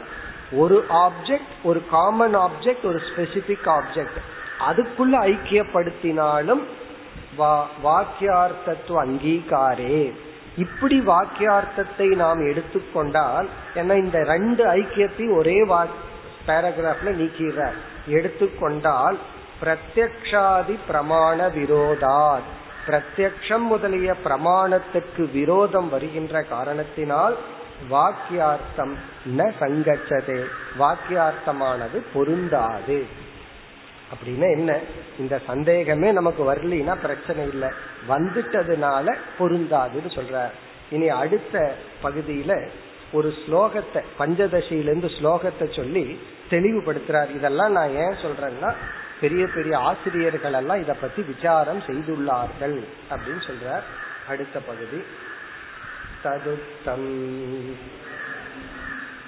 ஒரு 0.52 0.84
ஆப்ஜெக்ட் 0.88 1.52
ஒரு 1.62 1.82
காமன் 1.90 2.36
ஆப்ஜெக்ட் 2.36 2.84
ஒரு 2.84 3.00
ஸ்பெசிபிக் 3.08 3.80
ஆப்ஜெக்ட் 3.80 4.20
அதுக்குள்ள 4.68 5.14
ஐக்கியப்படுத்தினாலும் 5.32 6.62
வாக்கியார்த்தத்துவ 7.84 8.98
அங்கீகாரே. 9.04 10.12
இப்படி 10.56 11.00
வாக்கியார்த்தத்தை 11.00 12.06
நாம் 12.14 12.46
எடுத்துக்கொண்டால் 12.48 13.48
ஏன்னா 13.74 13.94
இந்த 14.04 14.24
ரெண்டு 14.24 14.64
ஐக்கியத்தையும் 14.64 15.36
ஒரே 15.36 15.66
பேராகிராஃப்ல 16.46 17.12
நீக்கிறார் 17.20 17.76
எடுத்துக்கொண்டால் 18.06 19.18
பிரத்யக்ஷாதி 19.62 20.76
பிரமாண 20.88 21.38
விரோதாத். 21.56 22.50
பிரத்யக்ஷம் 22.90 23.58
முதலிய 23.58 24.14
பிரமாணத்துக்கு 24.24 25.30
விரோதம் 25.32 25.88
வருகின்ற 25.88 26.42
காரணத்தினால் 26.42 27.36
வாக்கியார்த்தம் 27.90 28.94
ந 29.36 29.52
சங்கச்சதே. 29.60 30.44
வாக்கியார்த்தமானது 30.78 32.02
பொருந்தாது. 32.14 33.06
அப்படின்னா 34.12 34.50
என்ன? 34.50 34.78
இந்த 35.18 35.40
சந்தேகமே 35.46 36.12
நமக்கு 36.12 36.54
வரலினா 36.54 36.94
பிரச்சனை 36.94 37.48
இல்லை. 37.48 37.68
வந்துட்டதுனால 38.08 39.14
பொருந்தாதுன்னு 39.38 40.08
சொல்ற. 40.08 40.48
இனி 40.90 41.08
அடுத்த 41.08 41.74
பகுதியில 42.02 42.68
ஒரு 43.12 43.34
ஸ்லோகத்தை 43.46 44.02
பஞ்சதசியிலிருந்து 44.18 45.10
ஸ்லோகத்தை 45.20 45.76
சொல்லி 45.76 46.20
தெளிவுபடுத்துறார். 46.50 47.34
இதெல்லாம் 47.34 47.72
நான் 47.72 47.96
ஏன் 47.96 48.16
சொல்றேன்னா 48.16 48.74
பெரிய 49.19 49.43
பெரிய 49.47 49.75
ஆசிரியர்கள் 49.81 50.57
எல்லாம் 50.59 50.81
இத 50.83 50.93
பத்தி 50.95 51.21
விசாரம் 51.23 51.81
செய்துள்ளார்கள் 51.87 52.77
அப்படின்னு 53.11 53.43
சொல்றார் 53.47 53.85
அடுத்த 54.27 54.59
பகுதி 54.67 54.99
ததுத்தம் 56.23 57.09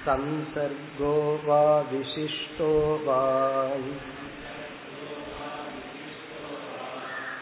சம்சர்கோ 0.06 1.16
வா 1.48 1.64
விசிஷ்டோ 1.90 2.72
வா 3.06 3.22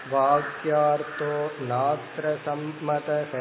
वाक्यार्थो 0.08 1.30
नात्र 1.62 2.34
सम्मतः 2.44 3.32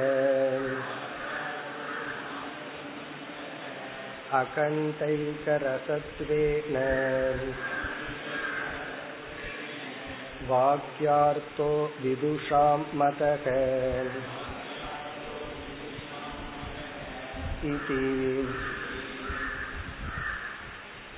अकण्ठैकरसत्वेन 5.48 6.76
वाक्यार्थो 10.50 11.72
विदुषां 12.04 12.78
मतः 12.96 13.46
इति 17.66 18.02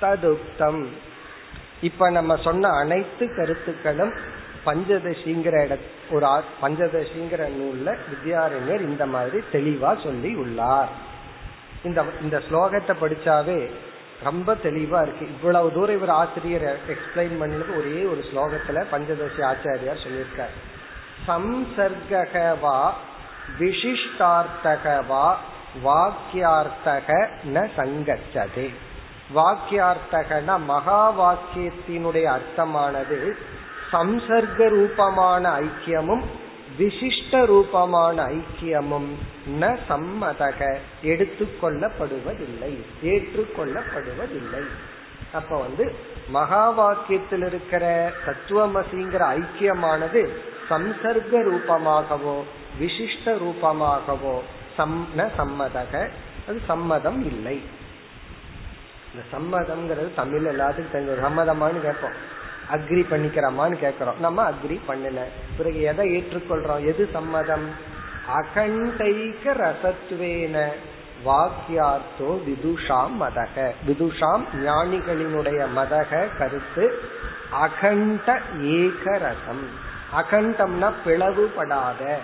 ததுக்தம் 0.02 0.82
இப்ப 1.80 2.10
நம்ம 2.10 2.32
சொன்ன 2.44 2.70
அனைத்து 2.80 3.24
கருத்துக்களும் 3.28 4.12
பஞ்சதசிங்கிற 4.66 5.56
இட 5.64 5.74
ஒரு 6.14 6.28
பஞ்சதசிங்கிற 6.62 7.42
நூல்ல 7.56 7.88
வித்யாரண்யர் 8.08 8.86
இந்த 8.88 9.04
மாதிரி 9.14 9.38
தெளிவா 9.52 9.92
சொல்லி 10.02 10.30
உள்ளார் 10.44 10.92
இந்த 11.88 12.00
இந்த 12.24 12.36
ஸ்லோகத்தை 12.46 12.94
படிச்சாவே 13.02 13.60
ரொம்ப 14.21 14.53
தெளிவா 14.53 15.01
இருக்கு. 15.01 15.25
இவ்வளவு 15.25 15.73
தூரம் 15.73 15.95
இவர் 15.95 16.09
ஆசிரியர் 16.09 16.79
எக்ஸ்பிளைன் 16.87 17.41
பண்ணது 17.41 17.77
ஒரே 17.77 18.03
ஒரு 18.03 18.25
ஸ்லோகத்துல 18.33 18.85
பஞ்சதசி 18.91 19.41
ஆச்சாரியார் 19.41 20.03
சொல்லியிருக்கார். 20.03 20.53
சம்சர்கவா 21.27 22.89
விசிஷ்டார்த்தகவா 23.59 25.33
வாக்கியார்த்தக 25.83 27.27
ந 27.53 27.69
சங்கச்சதே. 27.77 28.73
வாக்கியார்த்தகன 29.35 30.59
மகா 30.59 31.11
வாக்கியத்தினுடைய 31.19 32.37
அர்த்தமானது 32.37 33.31
சம்சர்க்க 33.91 34.69
ரூபமான 34.69 35.59
ஐக்கியமும் 35.59 36.23
விசிஷ்ட 36.77 37.45
ரூபமான 37.45 38.25
ஐக்கியமும் 38.37 39.09
ந 39.61 39.69
சம்மதக 39.89 40.59
எடுத்துக்கொள்ளப்படுவதில்லை 41.11 42.73
ஏற்றுக்கொள்ளப்படுவதில்லை. 43.03 44.63
அப்ப 45.33 45.51
வந்து 45.59 45.85
மகா 46.29 46.63
வாக்கியத்தில் 46.79 47.45
இருக்கிற 47.49 47.85
தத்துவமசிங்கிற 48.25 49.23
ஐக்கியமானது 49.39 50.21
சம்சர்க 50.69 51.33
ரூபமாகவோ 51.49 52.35
விசிஷ்ட 52.79 53.35
ரூபமாகவோ 53.45 54.35
சம் 54.77 55.07
ந 55.17 55.29
சம்மதக 55.39 55.93
அது 56.47 56.59
சம்மதம் 56.67 57.21
இல்லை. 57.31 57.57
இந்த 59.09 59.23
சம்மதம்ங்கிறது 59.33 60.09
தமிழ் 60.15 60.47
எல்லாத்துக்கும் 60.53 60.95
தெரிஞ்ச 60.95 61.17
சம்மதமானு 61.25 61.81
கேட்போம். 61.81 62.17
அக்ரி 62.71 63.03
பண்ணிக்கிறோமான்னு 63.11 63.73
கேட்கிறோம் 63.73 64.19
நம்ம 64.19 64.49
அக்ரி 64.49 64.79
பண்ணல. 64.87 65.19
பிறகு 65.57 65.81
எதை 65.81 66.17
ஏற்றுக்கொள்றோம்? 66.17 66.85
எது 66.85 67.09
சம்மதம்? 67.13 67.69
அகண்டைக 68.39 69.43
ரசத்துவேன 69.43 70.67
வாக்கியார்த்தோ 71.25 72.39
விதுஷாம் 72.47 73.15
மதக. 73.19 73.71
விதுஷாம் 73.87 74.43
ஞானிகளினுடைய 74.65 75.65
மதக 75.75 76.37
கருத்து 76.37 76.99
அகண்ட 77.51 78.41
ஏக 78.61 79.17
ரசம். 79.17 79.67
அகண்டம்னா 80.15 80.91
பிளவுபடாத 81.05 82.15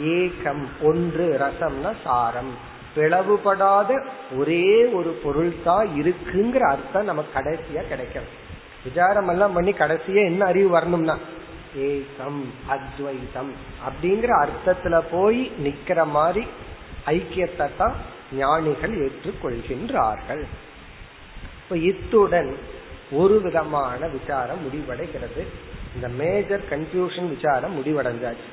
ஏகம். 0.00 0.66
ஒன்று 0.82 1.38
ரசம்னா 1.40 1.94
சாரம். 2.04 2.72
பிளவுபடாத 2.96 4.04
ஒரே 4.36 4.84
ஒரு 4.84 5.20
பொருள் 5.24 5.54
தான் 5.64 5.86
இருக்குங்கிற 5.86 6.58
அர்த்தம் 6.58 7.04
நமக்கு 7.04 7.40
கடைசியா 7.40 7.88
கிடைக்கும் 7.88 8.42
விசாரம் 8.84 9.28
எல்லாம் 9.28 9.52
பண்ணி 9.52 9.72
கடைசியே 9.72 10.22
என்ன 10.24 10.44
அறிவு 10.44 10.68
வரணும்னா 10.68 11.16
ஏகம் 11.78 12.42
அத்வைதம் 12.66 13.52
அப்படிங்கிற 13.86 14.32
அர்த்தத்துல 14.44 15.02
போய் 15.10 15.52
நிக்கிற 15.64 16.06
மாதிரி 16.06 16.44
ஐக்கியத்தை 17.06 17.66
தான் 17.76 17.96
ஞானிகள் 18.36 18.94
ஏற்றுக்கொள்கின்றார்கள். 19.06 20.44
இப்ப 21.62 21.76
இத்துடன் 21.90 22.56
ஒரு 23.10 23.40
விதமான 23.40 24.08
விசாரம் 24.08 24.62
முடிவடைகிறது. 24.66 25.42
இந்த 25.94 26.08
மேஜர் 26.08 26.62
கன்ஃபியூஷன் 26.70 27.28
விசாரம் 27.28 27.76
முடிவடைஞ்சாச்சு. 27.78 28.48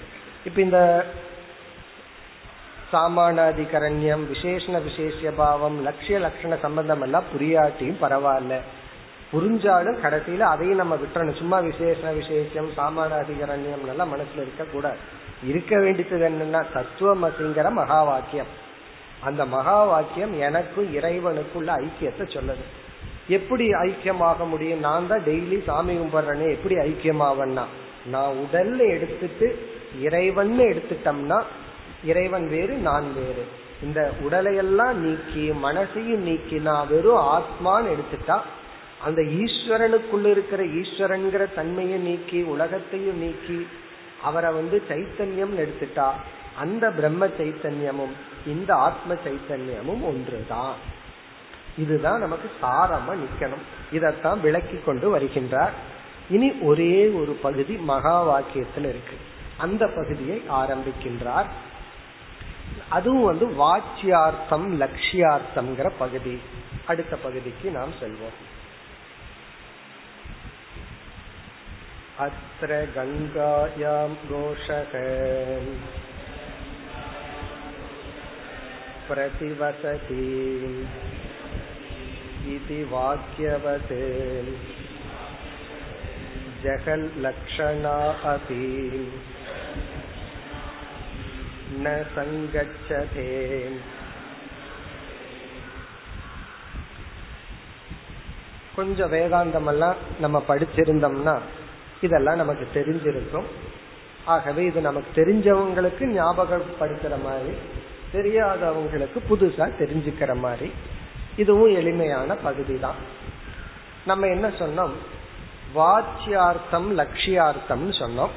இப்ப 0.45 0.61
இந்த 0.61 1.05
சாமானாதிகரண்யம் 2.93 4.23
விசேஷண 4.33 4.83
விசேஷ 4.83 5.31
பாவம் 5.31 5.77
லட்சிய 5.83 6.19
லட்சண 6.19 6.59
சம்பந்தம் 6.59 7.01
எல்லாம் 7.01 7.29
புரியாட்டியும் 7.33 8.01
பரவாயில்ல. 8.01 8.55
புரிஞ்சாலும் 9.33 10.01
கடைசியில 10.03 10.39
அதையும் 10.39 10.77
நம்ம 10.77 10.95
விட்டுறணும். 10.95 11.37
சும்மா 11.37 11.59
விசேஷ 11.59 12.11
விசேஷம் 12.11 12.69
சாமானாதிகரண்யம் 12.77 13.87
எல்லாம் 13.87 14.13
மனசுல 14.13 14.41
இருக்க 14.41 14.63
கூடாது 14.63 14.97
இருக்க 15.47 15.79
வேண்டியது 15.79 16.29
என்னன்னா 16.29 16.63
தத்துவமசிங்கிற 16.73 17.71
மகா 17.71 18.03
வாக்கியம் 18.03 18.51
அந்த 19.21 19.45
மகா 19.45 19.83
வாக்கியம் 19.83 20.39
எனக்கும் 20.39 20.95
இறைவனுக்குள்ள 20.95 21.71
ஐக்கியத்தை 21.77 22.25
சொல்லுது. 22.25 22.63
எப்படி 23.27 23.69
ஐக்கியமாக 23.71 24.47
முடியும்? 24.47 24.79
நான் 24.79 25.07
தான் 25.07 25.19
டெய்லி 25.19 25.63
சாமி 25.63 25.97
கும்பிடுறேனே 25.97 26.49
எப்படி 26.51 26.75
ஐக்கியமாவன்னா? 26.75 27.63
நான் 28.05 28.33
உடல்ல 28.33 28.89
எடுத்துட்டு 28.89 29.47
இறைவன் 30.01 30.59
எடுத்துட்டோம்னா 30.59 31.43
இறைவன் 32.03 32.49
வேறு 32.49 32.73
நான் 32.73 33.13
வேறு. 33.13 33.43
இந்த 33.83 34.11
உடலையெல்லாம் 34.23 34.93
நீக்கி 34.93 35.51
மனசையும் 35.63 36.25
நீக்கி 36.27 36.55
நான் 36.55 36.87
வெறும் 36.87 37.25
ஆத்மான்னு 37.25 37.93
எடுத்துட்டா 37.95 38.37
அந்த 39.03 39.21
ஈஸ்வரனுக்குள்ள 39.21 40.25
இருக்கிற 40.25 40.63
ஈஸ்வரன்கிற 40.63 41.53
தன்மையை 41.53 41.99
நீக்கி 41.99 42.41
உலகத்தையும் 42.41 43.17
நீக்கி 43.17 43.67
அவரை 44.23 44.53
வந்து 44.53 44.83
சைத்தன்யம் 44.89 45.57
எடுத்துட்டா 45.57 46.09
அந்த 46.57 46.91
பிரம்ம 46.91 47.27
சைத்தன்யமும் 47.27 48.11
இந்த 48.45 48.75
ஆத்ம 48.75 49.13
சைத்தன்யமும் 49.13 50.03
ஒன்றுதான். 50.03 50.73
இதுதான் 51.77 52.19
நமக்கு 52.19 52.49
சாரமா 52.61 53.17
நிக்கணும். 53.17 53.93
இதத்தான் 53.93 54.39
விளக்கி 54.39 54.79
கொண்டு 54.85 55.19
வருகின்றார். 55.19 55.69
இனி 56.29 56.51
ஒரே 56.51 57.07
ஒரு 57.07 57.31
பகுதி 57.31 57.75
மகா 57.75 58.39
வாக்கியத்தில் 58.39 58.79
இருக்கு. 58.79 59.15
அந்த 59.57 59.87
பகுதியை 59.87 60.41
ஆரம்பிக்கின்றார். 60.49 61.45
அதுவும் 62.89 63.23
வந்து 63.23 63.47
வாச்சியார்த்தம் 63.47 64.89
லட்சியார்த்தம்ங்கிற 64.89 65.91
பகுதி. 65.97 66.39
அடுத்த 66.85 67.15
பகுதிக்கு 67.15 67.71
நாம் 67.71 67.93
செல்வோம். 68.01 68.59
अत्र 72.20 72.76
गङ्गायां 72.96 74.08
घोषः 74.28 74.92
प्रतिवसति 79.08 80.28
इति 82.54 82.78
वाक्यवत् 82.84 83.92
जगल्लक्षणा 86.64 87.98
अपि 88.32 88.64
न 91.76 91.94
सङ्गच्छते 92.16 93.28
கொஞ்சம் 98.76 99.12
வேதாந்தம் 99.12 99.68
எல்லாம் 99.72 100.00
நம்ம 100.20 100.38
படிச்சிருந்தோம்னா 100.48 101.34
இதெல்லாம் 102.01 102.35
நமக்கு 102.35 102.67
தெரிஞ்சிருக்கும். 102.73 103.47
ஆகவே 104.25 104.65
இது 104.65 104.81
நமக்கு 104.81 105.09
தெரிஞ்சவங்களுக்கு 105.21 106.03
ஞாபகப்படுத்துற 106.17 107.15
மாதிரி 107.23 107.53
தெரியாதவங்களுக்கு 108.13 109.19
புதுசா 109.29 109.65
தெரிஞ்சுக்கிற 109.79 110.35
மாதிரி. 110.35 110.71
இதுவும் 111.37 111.75
எளிமையான 111.75 112.35
பகுதி 112.35 112.79
தான் 112.79 112.99
நம்ம 114.05 114.27
என்ன 114.27 114.47
சொன்னோம்? 114.47 114.93
வாச்சியார்த்தம் 115.75 116.87
லட்சியார்த்தம்னு 116.99 117.93
சொன்னோம். 117.99 118.33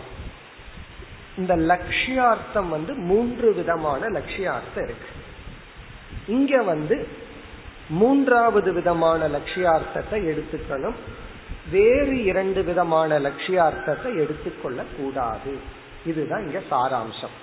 இந்த 1.37 1.57
லட்சியார்த்தம் 1.57 2.69
வந்து 2.69 2.95
மூன்று 2.95 3.55
விதமான 3.55 4.09
லட்சியார்த்தம் 4.09 4.85
இருக்கு. 4.85 5.11
இங்க 6.27 6.63
வந்து 6.63 7.09
மூன்றாவது 7.89 8.73
விதமான 8.73 9.29
லட்சியார்த்தத்தை 9.29 10.21
எடுத்துக்கணும். 10.31 10.95
வேறு 11.71 12.25
இரண்டு 12.25 12.63
விதமான 12.63 13.19
லட்சியார்த்தத்தை 13.19 14.19
எடுத்துக்கொள்ள 14.19 14.85
கூடாது 14.97 15.59
இதுதான் 16.07 16.47
இங்க 16.47 16.61
சாராம்சம். 16.71 17.35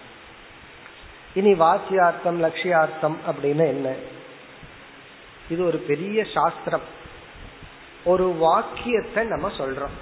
இனி 1.34 1.54
வாக்கியார்த்தம் 1.54 2.40
லட்சியார்த்தம் 2.44 3.16
அப்படின்னு 3.28 3.68
என்ன? 3.68 3.94
இது 5.50 5.66
ஒரு 5.66 5.78
பெரிய 5.78 6.26
சாஸ்திரம். 6.34 6.82
ஒரு 8.04 8.24
வாக்கியத்தை 8.24 9.26
நம்ம 9.26 9.52
சொல்றோம். 9.58 9.98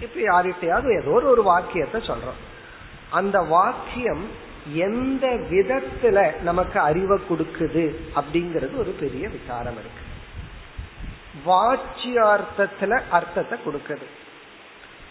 இப்ப 0.00 0.20
யார்கிட்டையாவது 0.20 1.00
ஏதோ 1.00 1.10
ஒரு 1.10 1.42
வாக்கியத்தை 1.42 2.00
சொல்றோம். 2.00 2.40
அந்த 3.10 3.40
வாக்கியம் 3.40 4.28
எந்த 4.72 5.26
விதத்துல 5.26 6.40
நமக்கு 6.40 6.80
அறிவை 6.80 7.20
கொடுக்குது 7.30 7.94
அப்படிங்கிறது 8.14 8.76
ஒரு 8.76 8.94
பெரிய 9.00 9.28
விசாரம் 9.28 9.78
இருக்கு. 9.78 10.07
வாச்சியார்த்தத்துல 11.46 13.00
அர்த்தத்தை 13.10 13.58
கொடுக்குது. 13.66 14.06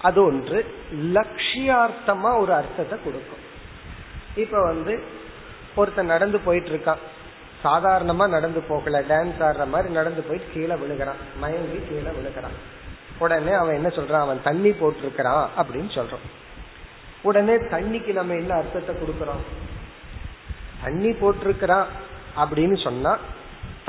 அது 0.02 0.24
ஒன்று. 0.24 0.76
லட்சியார்த்தமா 0.92 2.38
ஒரு 2.40 2.54
அர்த்தத்தை 2.54 3.00
கொடுக்கும். 3.04 3.46
இப்ப 4.36 4.62
வந்து 4.62 5.04
ஒருத்தன் 5.76 6.06
நடந்து 6.06 6.40
போயிட்டு 6.40 6.70
இருக்கான் 6.70 6.98
சாதாரணமா 7.64 8.28
நடந்து 8.30 8.62
போகல 8.62 9.02
டான்ஸ் 9.02 9.40
ஆடுற 9.40 9.68
மாதிரி 9.68 9.94
நடந்து 9.94 10.22
போயிட்டு 10.22 10.54
கீழே 10.54 10.74
விழுகிறான். 10.74 11.16
மயங்கி 11.40 11.82
கீழே 11.90 12.10
விழுகிறான். 12.10 12.76
உடனே 13.20 13.52
அவன் 13.52 13.76
என்ன 13.76 13.88
சொல்றான்? 13.88 14.20
அவன் 14.20 14.44
தண்ணி 14.44 14.70
போட்டிருக்கிறான் 14.70 15.48
அப்படின்னு 15.58 16.00
சொல்றான். 16.00 16.26
உடனே 17.22 17.56
தண்ணிக்கு 17.56 18.14
நம்ம 18.14 18.34
என்ன 18.34 18.56
அர்த்தத்தை 18.56 18.96
கொடுக்கறோம்? 18.96 19.44
தண்ணி 20.84 21.10
போட்டிருக்கிறான் 21.10 21.86
அப்படின்னு 22.38 22.84
சொன்னா 22.84 23.18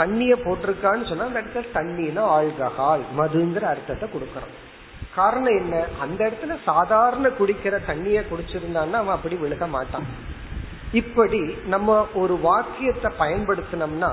தண்ணிய 0.00 0.32
போட்டிருக்கான்னு 0.44 1.08
சொன்னா 1.08 1.24
அந்த 1.24 1.40
இடத்துல 1.40 1.66
தண்ணினா 1.74 2.24
ஆல்கஹால் 2.38 3.04
மதுங்கிற 3.18 3.62
அர்த்தத்தை 3.62 4.08
கொடுக்கறோம். 4.14 4.56
காரணம் 5.14 5.58
என்ன? 5.58 5.84
அந்த 6.00 6.20
இடத்துல 6.24 6.56
சாதாரண 6.64 7.28
குடிக்கிற 7.28 7.86
தண்ணிய 7.86 8.18
குடிச்சிருந்தான்னா 8.30 8.98
அவன் 9.02 9.16
அப்படி 9.16 9.34
விழுக 9.34 9.68
மாட்டான். 9.68 10.08
இப்படி 10.92 11.40
நம்ம 11.66 12.06
ஒரு 12.14 12.36
வாக்கியத்தை 12.38 13.12
பயன்படுத்தினோம்னா 13.18 14.10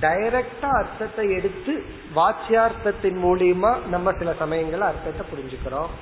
டைரக்டா 0.00 0.70
அர்த்தத்தை 0.80 1.30
எடுத்து 1.30 1.72
வாச்சியார்த்தத்தின் 2.16 3.18
மூலியமா 3.24 3.72
நம்ம 3.86 4.12
சில 4.18 4.34
சமயங்கள்ல 4.40 4.88
அர்த்தத்தை 4.92 5.24
புரிஞ்சுக்கிறோம். 5.32 5.92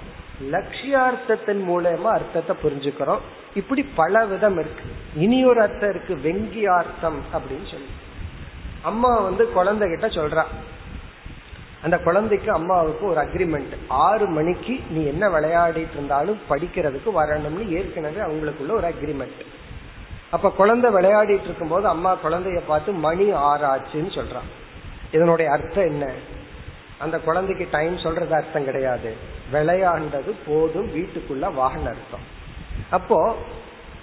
லட்சியார்த்தத்தின் 0.54 1.62
மூலயமா 1.70 2.10
அர்த்தத்தை 2.18 2.56
புரிஞ்சுக்கிறோம். 2.62 3.22
இப்படி 3.54 3.82
பல 3.94 4.24
விதம் 4.24 4.58
இருக்கு. 4.58 4.84
இனி 5.16 5.44
ஒரு 5.44 5.60
அர்த்தம் 5.60 5.90
இருக்கு. 5.90 6.14
வெங்கியார்த்தம் 6.14 7.20
அப்படின்னு 7.32 7.68
சொல்லி. 7.70 7.92
அம்மா 8.90 9.10
வந்து 9.26 9.44
குழந்தை 9.52 9.84
கிட்ட 9.88 10.08
சொல்றா. 10.20 10.44
அந்த 11.84 11.96
குழந்தைக்கு 11.98 12.50
அம்மாவுக்கு 12.52 13.04
ஒரு 13.06 13.20
அக்ரிமெண்ட் 13.20 13.74
ஆறு 13.88 14.26
மணிக்கு 14.26 14.74
நீ 14.90 15.00
என்ன 15.04 15.24
விளையாடிட்டு 15.28 15.96
இருந்தாலும் 15.96 16.40
படிக்கிறதுக்கு 16.50 17.10
வரணும்னு 17.16 17.64
ஏற்கனவே 17.68 18.20
அவங்களுக்குள்ள 18.20 18.72
ஒரு 18.78 18.88
அக்ரிமெண்ட் 18.88 19.42
அப்ப 20.30 20.50
குழந்தை 20.50 20.88
விளையாடிட்டு 20.94 21.46
இருக்கும் 21.48 21.68
போது 21.68 21.86
அம்மா 21.86 22.12
குழந்தைய 22.24 22.60
பார்த்து 22.66 22.92
மணி 23.06 23.26
ஆறாச்சுன்னு 23.50 24.12
சொல்றான் 24.18 24.48
இதனுடைய 25.12 25.50
அர்த்தம் 25.50 25.84
என்ன? 25.84 26.04
அந்த 26.98 27.16
குழந்தைக்கு 27.18 27.66
டைம் 27.70 27.98
சொல்றது 27.98 28.34
அர்த்தம் 28.34 28.64
கிடையாது. 28.64 29.10
விளையாண்டது 29.52 30.32
போதும் 30.46 30.88
வீட்டுக்குள்ள 30.94 31.46
வாகன 31.54 31.88
அர்த்தம். 31.88 32.24
அப்போ 32.90 33.18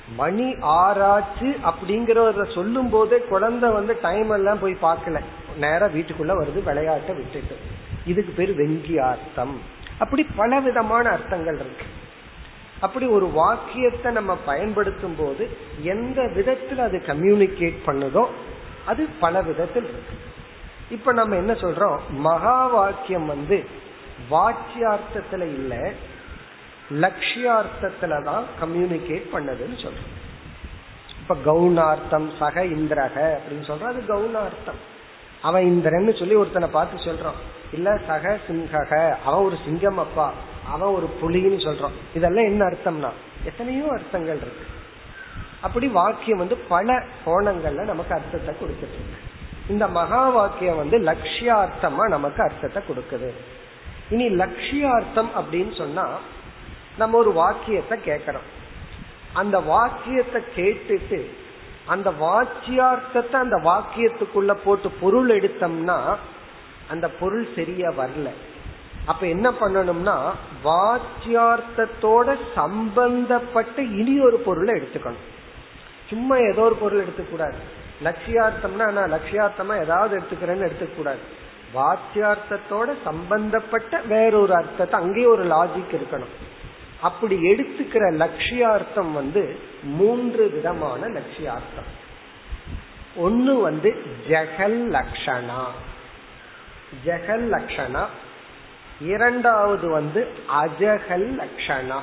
மணி 0.08 0.48
ஆறாச்சு 0.52 1.50
அப்படிங்கறத 1.70 2.54
சொல்லும் 2.54 2.90
போதே 2.90 3.18
குழந்தை 3.18 3.70
வந்து 3.70 3.98
டைம் 4.02 4.30
எல்லாம் 4.30 4.60
போய் 4.60 4.78
பார்க்கல. 4.82 5.20
நேரா 5.58 5.86
வீட்டுக்குள்ள 5.86 6.34
வருது 6.40 6.64
விளையாட்டை 6.64 7.16
விட்டுட்டு. 7.16 7.58
இதுக்கு 8.06 8.32
பேர் 8.32 8.56
வெங்கி 8.56 8.96
அர்த்தம் 8.96 9.62
அப்படி 10.00 10.24
பல 10.36 10.60
விதமான 10.60 11.10
அர்த்தங்கள் 11.10 11.56
இருக்கு. 11.56 11.86
அப்படி 12.80 13.06
ஒரு 13.06 13.26
வாக்கியத்தை 13.26 14.12
நம்ம 14.12 14.36
பயன்படுத்தும் 14.36 15.16
போது 15.18 15.50
எந்த 15.82 16.28
விதத்தில் 16.28 16.80
அது 16.80 17.02
கம்யூனிகேட் 17.06 17.78
பண்ணுதோ 17.86 18.26
அது 18.86 19.08
பல 19.20 19.42
விதத்தில் 19.42 19.84
இருக்கு. 19.84 20.16
இப்ப 20.90 21.14
நம்ம 21.14 21.36
என்ன 21.36 21.54
சொல்றோம்? 21.54 21.98
மகா 22.10 22.68
வாக்கியம் 22.68 23.26
வந்து 23.26 23.64
வாக்கியார்த்தத்துல 24.30 25.42
இல்லை 25.42 25.94
லட்சியார்த்தத்துல 27.02 28.24
தான் 28.24 28.46
கம்யூனிகேட் 28.62 29.26
பண்ணதுன்னு 29.34 29.78
சொல்றோம். 29.86 30.12
இப்ப 31.22 31.36
கவுனார்த்தம் 31.46 32.28
சக 32.40 32.64
இந்திரக 32.76 33.18
அப்படின்னு 33.36 33.66
சொல்ற 33.68 33.88
அது 33.92 34.02
கவுனார்த்தம் 34.14 34.80
அவன் 35.42 35.66
இந்திரன்னு 35.72 36.14
சொல்லி 36.20 36.36
ஒருத்தனை 36.36 36.68
பார்த்து 36.70 37.06
சொல்றான். 37.06 37.40
இல்ல 37.72 37.90
சக 38.08 38.40
சிங்கக. 38.48 38.92
அவன் 39.26 39.46
ஒரு 39.46 39.58
சிங்கம் 39.66 39.98
அப்பா 39.98 40.28
அவன் 40.74 40.96
ஒரு 40.98 41.08
புலின்னு 41.22 41.60
சொல்றான். 41.68 41.96
இதெல்லாம் 42.14 42.50
என்ன 42.52 42.62
அர்த்தம்னா 42.70 43.12
எத்தனையோ 43.46 43.86
அர்த்தங்கள் 43.98 44.42
இருக்கு. 44.44 44.66
அப்படி 45.62 45.88
வாக்கியம் 45.88 46.42
வந்து 46.44 46.58
பல 46.74 47.04
கோணங்கள்ல 47.26 47.86
நமக்கு 47.92 48.14
அர்த்தத்தை 48.18 48.54
கொடுத்துட்டு 48.62 48.98
இருக்கு. 49.00 49.20
இந்த 49.70 49.88
மகா 49.88 50.30
வாக்கியம் 50.30 50.80
வந்து 50.82 50.98
லட்சியார்த்தமா 51.00 52.06
நமக்கு 52.16 52.42
அர்த்தத்தை 52.44 52.82
கொடுக்குது. 52.90 53.30
இனி 54.10 54.26
லட்சியார்த்தம் 54.44 55.32
அப்படின்னு 55.40 55.74
சொன்னா 55.82 56.06
நம்ம 56.98 57.18
ஒரு 57.18 57.32
வாக்கியத்தை 57.34 57.98
கேட்கறோம் 58.06 58.50
அந்த 59.34 59.60
வாக்கியத்தை 59.60 60.42
கேட்டுட்டு 60.56 61.20
அந்த 61.88 62.10
வாக்கியார்த்தத்தை 62.12 63.34
அந்த 63.34 63.58
வாக்கியத்துக்குள்ள 63.58 64.54
போட்டு 64.54 64.90
பொருள் 64.90 65.30
எடுத்தோம்னா 65.30 65.98
அந்த 66.88 67.10
பொருள் 67.10 67.48
சரியா 67.56 67.90
வரல. 67.90 68.30
அப்ப 69.06 69.28
என்ன 69.28 69.48
பண்ணணும்னா 69.52 70.16
வாக்கியார்த்தத்தோட 70.64 72.38
சம்பந்தப்பட்ட 72.56 73.82
இனி 73.82 74.20
ஒரு 74.20 74.38
பொருளை 74.38 74.74
எடுத்துக்கணும். 74.76 75.26
சும்மா 76.10 76.36
ஏதோ 76.38 76.62
ஒரு 76.62 76.76
பொருள் 76.76 77.04
எடுத்துக்கூடாது. 77.04 77.58
லட்சியார்த்தம்னா 78.04 78.92
நான் 78.92 79.14
லட்சியார்த்தமா 79.14 79.82
ஏதாவது 79.82 80.14
எடுத்துக்கிறேன்னு 80.20 80.68
எடுத்துக்கூடாது. 80.68 81.24
வாக்கியார்த்தத்தோட 81.76 82.90
சம்பந்தப்பட்ட 83.04 84.02
வேறொரு 84.08 84.56
அர்த்தத்தை 84.56 85.00
அங்கேயே 85.00 85.26
ஒரு 85.26 85.46
லாஜிக் 85.46 85.96
இருக்கணும். 86.00 86.34
அப்படி 87.04 87.36
எடுத்துக்கிற 87.50 88.12
லட்சியார்த்தம் 88.14 89.12
வந்து 89.12 89.60
மூன்று 89.84 90.50
விதமான 90.50 91.08
லட்சியார்த்தம். 91.08 91.90
ஒன்னு 93.16 93.60
வந்து 93.60 94.04
ஜெகல் 94.28 94.88
லக்ஷணா. 94.92 95.64
ஜெகல் 97.06 97.46
லக்ஷணா. 97.52 98.06
இரண்டாவது 99.02 99.90
வந்து 99.90 100.28
அஜகல் 100.62 101.40
லக்ஷணா. 101.40 102.00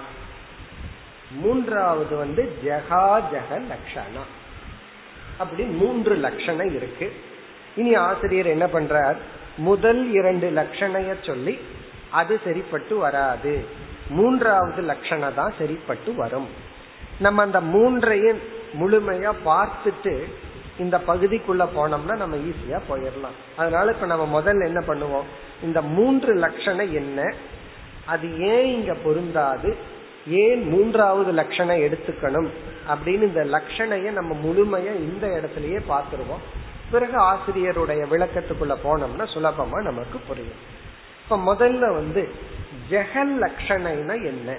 மூன்றாவது 1.31 2.17
வந்து 2.17 2.59
ஜெகா 2.65 3.23
ஜெக 3.33 3.51
லக்ஷணா. 3.51 4.25
அப்படி 5.39 5.65
மூன்று 5.65 6.15
லட்சணம் 6.15 6.75
இருக்கு. 6.75 7.13
இனி 7.77 7.95
ஆசிரியர் 7.95 8.47
என்ன 8.47 8.67
பண்றார்? 8.67 9.17
முதல் 9.57 10.13
இரண்டு 10.13 10.51
லட்சணைய 10.51 11.15
சொல்லி 11.27 11.59
அது 12.11 12.41
சரிப்பட்டு 12.45 12.97
வராது. 12.97 13.89
மூன்றாவது 14.11 14.83
லட்சணம் 14.83 15.35
தான் 15.35 15.53
சரிப்பட்டு 15.59 16.15
வரும். 16.15 16.49
நம்ம 17.21 17.43
அந்த 17.43 17.61
மூன்றையும் 17.61 18.39
முழுமையா 18.81 19.33
பார்த்துட்டு 19.45 20.25
இந்த 20.79 21.01
பகுதிக்குள்ள 21.07 21.69
போனோம்னா 21.77 22.17
நம்ம 22.17 22.37
ஈஸியா 22.37 22.81
போயிடலாம். 22.91 23.37
அதனால 23.57 23.93
இப்ப 23.93 24.07
நம்ம 24.07 24.41
முதல்ல 24.41 24.65
என்ன 24.65 24.85
பண்ணுவோம்? 24.87 25.25
இந்த 25.63 25.83
மூன்று 25.83 26.35
லட்சணம் 26.35 26.93
என்ன? 26.93 27.35
அது 28.07 28.39
ஏன் 28.39 28.67
இங்க 28.67 28.95
பொருந்தாது? 28.95 29.77
ஏன் 30.27 30.69
மூன்றாவது 30.69 31.33
லட்சணம் 31.33 31.77
எடுத்துக்கணும்? 31.77 32.49
அப்படின்னு 32.89 33.23
இந்த 33.23 33.45
லட்சணைய 33.45 34.13
நம்ம 34.13 34.35
முழுமையா 34.35 34.95
இந்த 34.97 35.27
இடத்துலயே 35.27 35.81
பார்த்துருவோம். 35.89 36.45
பிறகு 36.91 37.23
ஆசிரியருடைய 37.23 38.03
விளக்கத்துக்குள்ள 38.11 38.77
போனோம்னா 38.85 39.27
சுலபமா 39.35 39.83
நமக்கு 39.83 40.19
புரியும். 40.29 40.79
இப்ப 41.31 41.55
முதல்ல 41.55 41.95
வந்து 41.95 42.35
ஜெகல் 42.91 43.35
லட்சணைனா 43.41 44.25
என்ன? 44.25 44.57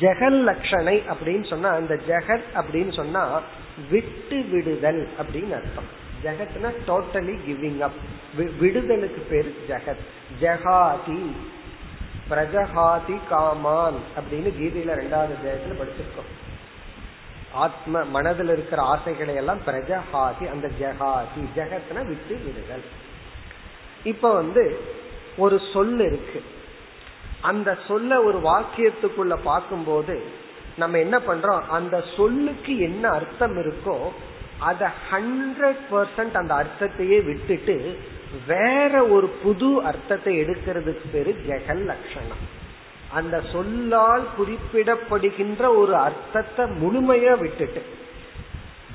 ஜெகல் 0.00 0.38
லட்சணை 0.48 1.02
அப்படின்னு 1.12 1.48
சொன்னா 1.48 1.68
அந்த 1.68 1.94
ஜெகத் 1.94 2.42
அப்படின்னு 2.54 2.92
சொன்னா 2.92 3.40
விட்டு 3.90 4.42
விடுதல் 4.42 5.08
அப்படின்னு 5.18 5.52
அர்த்தம். 5.52 5.88
ஜெகத்னா 6.24 6.70
டோட்டலி 6.86 7.38
கிவிங் 7.48 7.78
அப் 7.78 7.92
விடுதலுக்கு 8.36 9.20
பேர் 9.30 9.54
ஜெகத். 9.68 10.04
ஜெகாதி 10.40 11.30
பிரஜகாதி 12.30 13.18
காமான் 13.30 13.98
அப்படின்னு 14.16 14.48
கீதையில 14.60 14.94
ரெண்டாவது 14.94 15.34
அத்தியாயத்துல 15.36 15.78
படிச்சிருக்கோம். 15.80 16.30
ஆத்ம 17.52 18.04
மனதில் 18.04 18.48
இருக்கிற 18.48 18.82
ஆசைகளை 18.82 19.34
எல்லாம் 19.34 19.58
பிரஜஹாதி 19.66 20.50
அந்த 20.50 20.70
ஜெகாதி 20.80 21.42
ஜெகத்னா 21.56 22.06
விட்டு 22.06 22.40
விடுதல். 22.44 22.82
இப்ப 24.04 24.34
வந்து 24.34 24.80
ஒரு 25.44 25.56
சொல் 25.72 25.98
இருக்கு. 26.08 26.40
அந்த 27.50 27.70
சொல்ல 27.88 28.10
ஒரு 28.28 28.38
வாக்கியத்துக்குள்ள 28.50 29.34
பார்க்கும்போது 29.50 30.16
நம்ம 30.82 30.98
என்ன 31.04 31.16
பண்றோம்? 31.28 31.64
அந்த 31.76 31.96
சொல்லுக்கு 32.16 32.72
என்ன 32.88 33.04
அர்த்தம் 33.18 33.56
இருக்கோ 33.62 33.96
அத 34.68 34.90
ஹண்ட்ரட் 35.10 35.82
பர்சன்ட் 35.90 36.36
அந்த 36.40 36.52
அர்த்தத்தையே 36.62 37.18
விட்டுட்டு 37.24 37.76
வேற 38.46 38.92
ஒரு 39.16 39.28
புது 39.42 39.68
அர்த்தத்தை 39.90 40.32
எடுக்கிறதுக்கு 40.42 41.06
பேரு 41.12 41.30
ஜெகல் 41.48 41.82
லட்சணம். 41.90 42.42
அந்த 43.18 43.36
சொல்லால் 43.52 44.24
குறிப்பிடப்படுகின்ற 44.38 45.62
ஒரு 45.80 45.94
அர்த்தத்தை 46.06 46.64
முழுமையா 46.82 47.34
விட்டுட்டு 47.44 47.82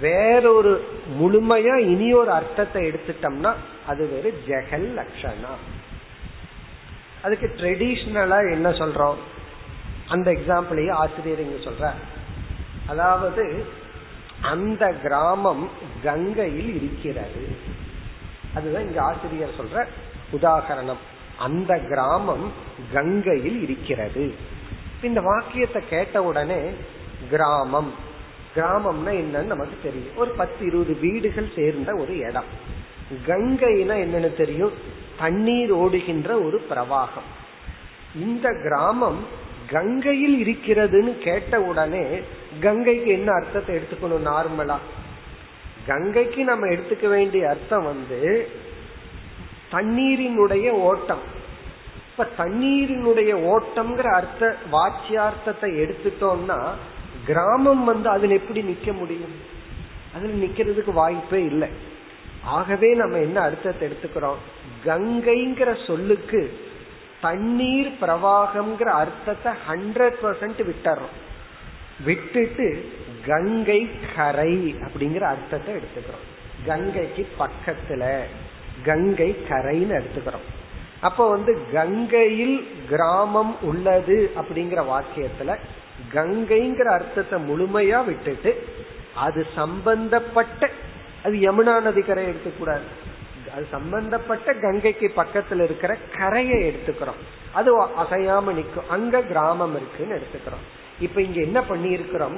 வேறொரு 0.02 0.74
முழுமையா 1.20 1.76
இனி 1.92 2.10
ஒரு 2.22 2.32
அர்த்தத்தை 2.40 2.82
எடுத்துட்டோம்னா 2.90 3.54
அது 3.92 4.04
வேறு 4.14 4.30
ஜெகல் 4.50 4.88
லட்சணம். 5.00 5.64
அதுக்கு 7.24 7.48
ட்ரெடிஷ்னலா 7.48 8.52
என்ன 8.52 8.70
சொல்றோம்? 8.70 9.16
அந்த 10.08 10.32
எக்ஸாம்பிளையே 10.32 10.92
ஆசிரியர் 10.92 11.40
இங்க 11.40 11.70
சொல்ற 11.70 11.92
அதாவது 12.88 13.66
அந்த 14.42 14.88
கிராமம் 14.88 15.70
கங்கையில் 16.04 16.76
இருக்கிறது. 16.76 17.56
அதுதான் 18.54 18.82
இங்க 18.82 19.02
ஆசிரியர் 19.02 19.60
சொல்ற 19.60 19.86
உதாகரணம். 20.32 21.02
அந்த 21.38 21.80
கிராமம் 21.80 22.52
கங்கையில் 22.94 23.62
இருக்கிறது. 23.62 24.34
இந்த 25.02 25.22
வாக்கியத்தை 25.22 25.82
கேட்ட 25.90 26.24
உடனே 26.24 26.72
கிராமம். 27.30 27.94
கிராமம்னா 28.56 29.12
என்னன்னு 29.12 29.44
நமக்கு 29.44 29.78
தெரியும். 29.84 30.16
ஒரு 30.16 30.32
பத்து 30.32 30.66
இருபது 30.66 30.98
வீடுகள் 31.00 31.52
சேர்ந்த 31.56 31.96
ஒரு 31.96 32.18
இடம். 32.18 32.50
கங்கைனா 33.28 33.96
என்னன்னு 34.04 34.34
தெரியும்? 34.34 35.02
தண்ணீர் 35.18 35.72
ஓடுகின்ற 35.72 36.40
ஒரு 36.40 36.66
பிரவாகம். 36.70 37.30
இந்த 38.16 38.50
கிராமம் 38.64 39.20
கங்கையில் 39.70 40.46
இருக்கிறதுன்னு 40.46 41.18
கேட்ட 41.18 41.62
உடனே 41.62 42.20
கங்கைக்கு 42.62 43.12
என்ன 43.12 43.32
அர்த்தத்தை 43.34 43.76
எடுத்துக்கணும் 43.76 44.28
நார்மலா? 44.28 44.78
கங்கைக்கு 45.86 46.44
நம்ம 46.44 46.68
எடுத்துக்க 46.68 47.08
வேண்டிய 47.08 47.50
அர்த்தம் 47.50 47.84
வந்து 47.84 48.50
தண்ணீரினுடைய 49.72 50.70
ஓட்டம். 50.70 51.24
இப்ப 52.10 52.28
தண்ணீரினுடைய 52.38 53.32
ஓட்டம்ங்கிற 53.54 54.14
அர்த்த 54.14 54.56
வாச்சியார்த்தத்தை 54.72 55.70
எடுத்துட்டோம்னா 55.84 56.70
கிராமம் 57.26 57.84
வந்து 57.84 58.10
அதுல 58.10 58.34
எப்படி 58.34 58.62
நிக்க 58.62 58.98
முடியும்? 58.98 59.36
அதுல 60.16 60.46
நிக்கிறதுக்கு 60.46 60.94
வாய்ப்பே 60.94 61.44
இல்லை. 61.44 61.70
ஆகவே 62.44 62.94
நம்ம 62.94 63.18
என்ன 63.18 63.42
அர்த்தத்தை 63.42 63.90
எடுத்துக்கிறோம்? 63.90 64.38
கங்கைங்கிற 64.86 65.86
சொல்லுக்கு 65.88 66.42
தண்ணீர் 67.22 67.92
பிரவாகம்ங்கிற 68.02 68.90
அர்த்தத்தை 69.02 69.52
ஹண்ட்ரட் 69.68 70.18
பர்சன்ட் 70.24 70.62
விட்டுறோம். 70.70 71.14
விட்டுட்டு 72.06 72.68
கங்கை 73.26 73.90
கரை 74.16 74.76
அப்படிங்கிற 74.86 75.22
அர்த்தத்தை 75.22 75.76
எடுத்துக்கிறோம். 75.76 76.26
கங்கைக்கு 76.66 77.28
பக்கத்துல 77.40 78.04
கங்கை 78.84 79.36
கரைன்னு 79.50 79.98
எடுத்துக்கிறோம். 80.00 80.48
அப்ப 81.02 81.30
வந்து 81.30 81.58
கங்கையில் 81.74 82.58
கிராமம் 82.90 83.56
உள்ளது 83.62 84.32
அப்படிங்கிற 84.36 84.82
வாக்கியத்துல 84.94 85.56
கங்கைங்கிற 86.14 86.88
அர்த்தத்தை 86.94 87.40
முழுமையா 87.50 88.06
விட்டுட்டு 88.06 88.52
அது 89.16 89.46
சம்பந்தப்பட்ட 89.56 90.70
அது 91.24 91.36
யமுனா 91.38 91.82
நதி 91.82 92.02
கரை 92.02 92.24
எடுத்துக்கூடாது 92.26 93.03
அது 93.54 93.66
சம்பந்தப்பட்ட 93.72 94.54
கங்கைக்கு 94.54 95.08
பக்கத்துல 95.18 95.64
இருக்கிற 95.64 95.98
கரையை 96.18 96.60
எடுத்துக்கிறோம். 96.70 97.20
அது 97.54 97.72
அசையாம 97.84 98.54
நிக்கும். 98.60 98.88
அங்க 98.90 99.22
கிராமம் 99.22 99.76
இருக்குன்னு 99.76 100.18
எடுத்துக்கிறோம். 100.20 100.64
இப்ப 101.00 101.22
இங்க 101.22 101.40
என்ன 101.42 101.60
பண்ணி 101.62 101.90
இருக்கிறோம் 101.90 102.38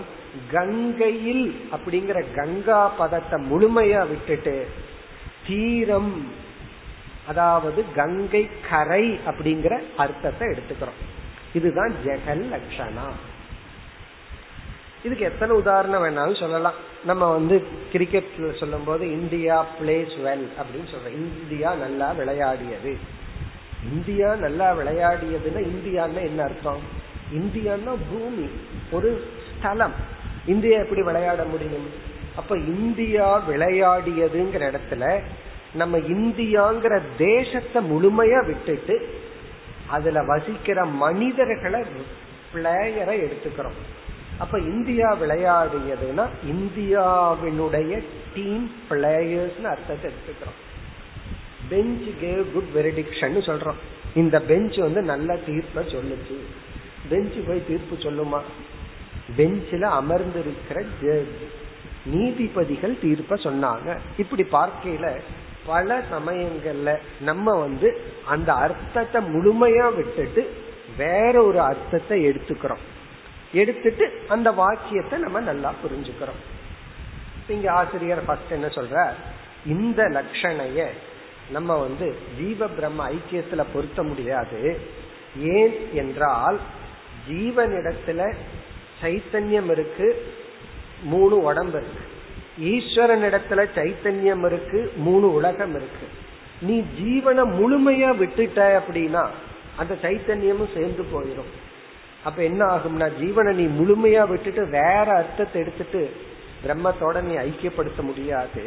கங்கையில் 0.51 1.45
அப்படிங்கிற 1.75 2.19
கங்கா 2.35 2.87
பதத்தை 2.87 3.37
முழுமையா 3.51 4.07
விட்டுட்டு 4.07 4.67
தீரம் 5.47 6.13
அதாவது 7.27 7.83
கங்கை 7.95 8.49
கரை 8.69 9.19
அப்படிங்கிற 9.27 9.73
அர்த்தத்தை 9.97 10.47
எடுத்துக்கிறோம். 10.47 10.99
இதுதான் 11.53 11.93
ஜெகல் 12.05 12.43
லட்சணா 12.53 13.07
இதுக்கு 15.05 15.25
எத்தனை 15.25 15.55
உதாரணம் 15.55 16.03
வேணாலும் 16.03 16.39
சொல்லலாம். 16.39 16.73
நம்ம 17.05 17.31
வந்து 17.31 17.63
கிரிக்கெட்ல 17.93 18.59
சொல்லும் 18.59 18.83
போது 18.83 19.11
இந்தியா 19.11 19.65
பிளேஸ் 19.81 20.15
வெல் 20.25 20.47
அப்படின்னு 20.61 20.89
சொல்றோம். 20.93 21.15
இந்தியா 21.15 21.73
நல்லா 21.73 22.11
விளையாடியது. 22.11 22.93
இந்தியா 23.93 24.35
நல்லா 24.35 24.73
விளையாடியதுன்னா 24.73 25.61
இந்தியான்னு 25.73 26.21
என்ன 26.23 26.43
அர்த்தம்? 26.43 26.79
இந்தியான்னா 27.33 27.95
பூமி 28.09 28.49
ஒரு 28.91 29.27
ஸ்தலம். 29.57 29.93
இந்தியா 30.45 30.79
எப்படி 30.79 31.01
விளையாட 31.01 31.43
முடியும்? 31.43 31.89
அப்ப 32.35 32.57
இந்தியா 32.57 33.41
விளையாடியதுங்கிற 33.49 34.63
இடத்துல 34.71 35.21
நம்ம 35.73 35.97
இந்தியாங்கிற 35.97 37.01
தேசத்தை 37.17 37.91
முழுமையா 37.91 38.45
விட்டுட்டு 38.45 38.95
அதுல 39.87 40.23
வசிக்கிற 40.23 40.85
மனிதர்களை 40.85 41.81
பிளேயரை 42.53 43.15
எடுத்துக்கிறோம். 43.25 43.79
அப்ப 44.37 44.59
இந்தியா 44.59 45.15
விளையாடியதுன்னா 45.15 46.27
இந்தியாவினுடைய 46.47 48.03
டீம் 48.33 48.71
பிளேயர்ஸ் 48.89 49.63
அர்த்தத்தை 49.63 50.11
எடுத்துக்கிறோம். 50.11 50.59
பெஞ்ச் 51.69 52.03
கேவ் 52.21 52.51
குட் 52.51 52.69
வெரிடிக்ஷன் 52.75 53.49
சொல்றோம். 53.49 53.75
இந்த 54.15 54.41
பெஞ்ச் 54.41 54.77
வந்து 54.77 55.01
நல்ல 55.01 55.35
தீர்ப்ப 55.35 55.81
சொல்லுச்சு. 55.81 56.37
பெஞ்ச் 57.09 57.47
போய் 57.47 57.67
தீர்ப்பு 57.67 57.95
சொல்லுமா? 57.95 58.41
பெஞ்சில் 59.35 59.81
அமர்ந்திருக்கிற 59.81 60.85
ஜட்ஜ் 61.01 61.45
நீதிபதிகள் 62.05 62.99
தீர்ப்ப 63.01 63.35
சொன்னாங்க. 63.35 63.97
இப்படி 64.17 64.45
பார்க்கையில 64.51 65.19
பல 65.65 66.03
சமயங்கள்ல 66.11 66.97
நம்ம 67.19 67.59
வந்து 67.59 68.01
அந்த 68.25 68.53
அர்த்தத்தை 68.53 69.21
முழுமையா 69.21 69.95
விட்டுட்டு 69.95 70.53
வேற 70.97 71.43
ஒரு 71.43 71.59
அர்த்தத்தை 71.59 72.27
எடுத்துக்கிறோம். 72.27 72.83
எடுத்துட்டு 73.61 74.05
அந்த 74.35 74.49
வாக்கியத்தை 74.61 75.15
நம்ம 75.19 75.39
நல்லா 75.49 75.69
புரிஞ்சுக்கிறோம். 75.83 76.41
இங்க 77.55 77.67
ஆசிரியர் 77.71 78.25
ஃபர்ஸ்ட் 78.27 78.55
என்ன 78.57 78.67
சொல்ற 78.77 79.03
இந்த 79.73 80.01
லட்சணைய 80.15 80.87
நம்ம 81.55 81.75
வந்து 81.85 82.07
ஜீவ 82.37 82.67
பிரம்ம 82.77 83.01
ஐக்கியத்துல 83.09 83.63
பொருத்த 83.73 84.03
முடியாது. 84.03 84.59
ஏன் 85.57 85.75
என்றால் 85.93 86.57
ஜீவனிடத்துல 87.29 88.21
சைத்தன்யம் 89.01 89.69
இருக்கு 89.75 90.07
மூணு 91.11 91.35
உடம்பு 91.49 91.77
இருக்கு. 91.81 92.03
ஈஸ்வரனிடத்துல 92.71 93.61
சைத்தன்யம் 93.77 94.45
இருக்கு 94.49 94.79
மூணு 95.07 95.27
உலகம் 95.33 95.75
இருக்கு. 95.79 96.07
நீ 96.67 96.75
ஜீவனை 96.99 97.43
முழுமையா 97.57 98.11
விட்டுட்ட 98.21 98.59
அப்படின்னா 98.79 99.23
அந்த 99.81 99.93
சைத்தன்யமும் 100.03 100.73
சேர்ந்து 100.75 101.05
போயிடும் 101.13 101.51
அப்ப 102.25 102.43
என்ன 102.43 102.61
ஆகும்னா 102.65 103.07
ஜீவனை 103.21 103.51
நீ 103.53 103.65
முழுமையா 103.79 104.27
விட்டுட்டு 104.27 104.63
வேற 104.69 105.05
அர்த்தத்தை 105.15 105.61
எடுத்துட்டு 105.61 106.01
பிரம்மத்தோட 106.63 107.21
நீ 107.21 107.33
ஐக்கியப்படுத்த 107.47 108.01
முடியாது. 108.01 108.63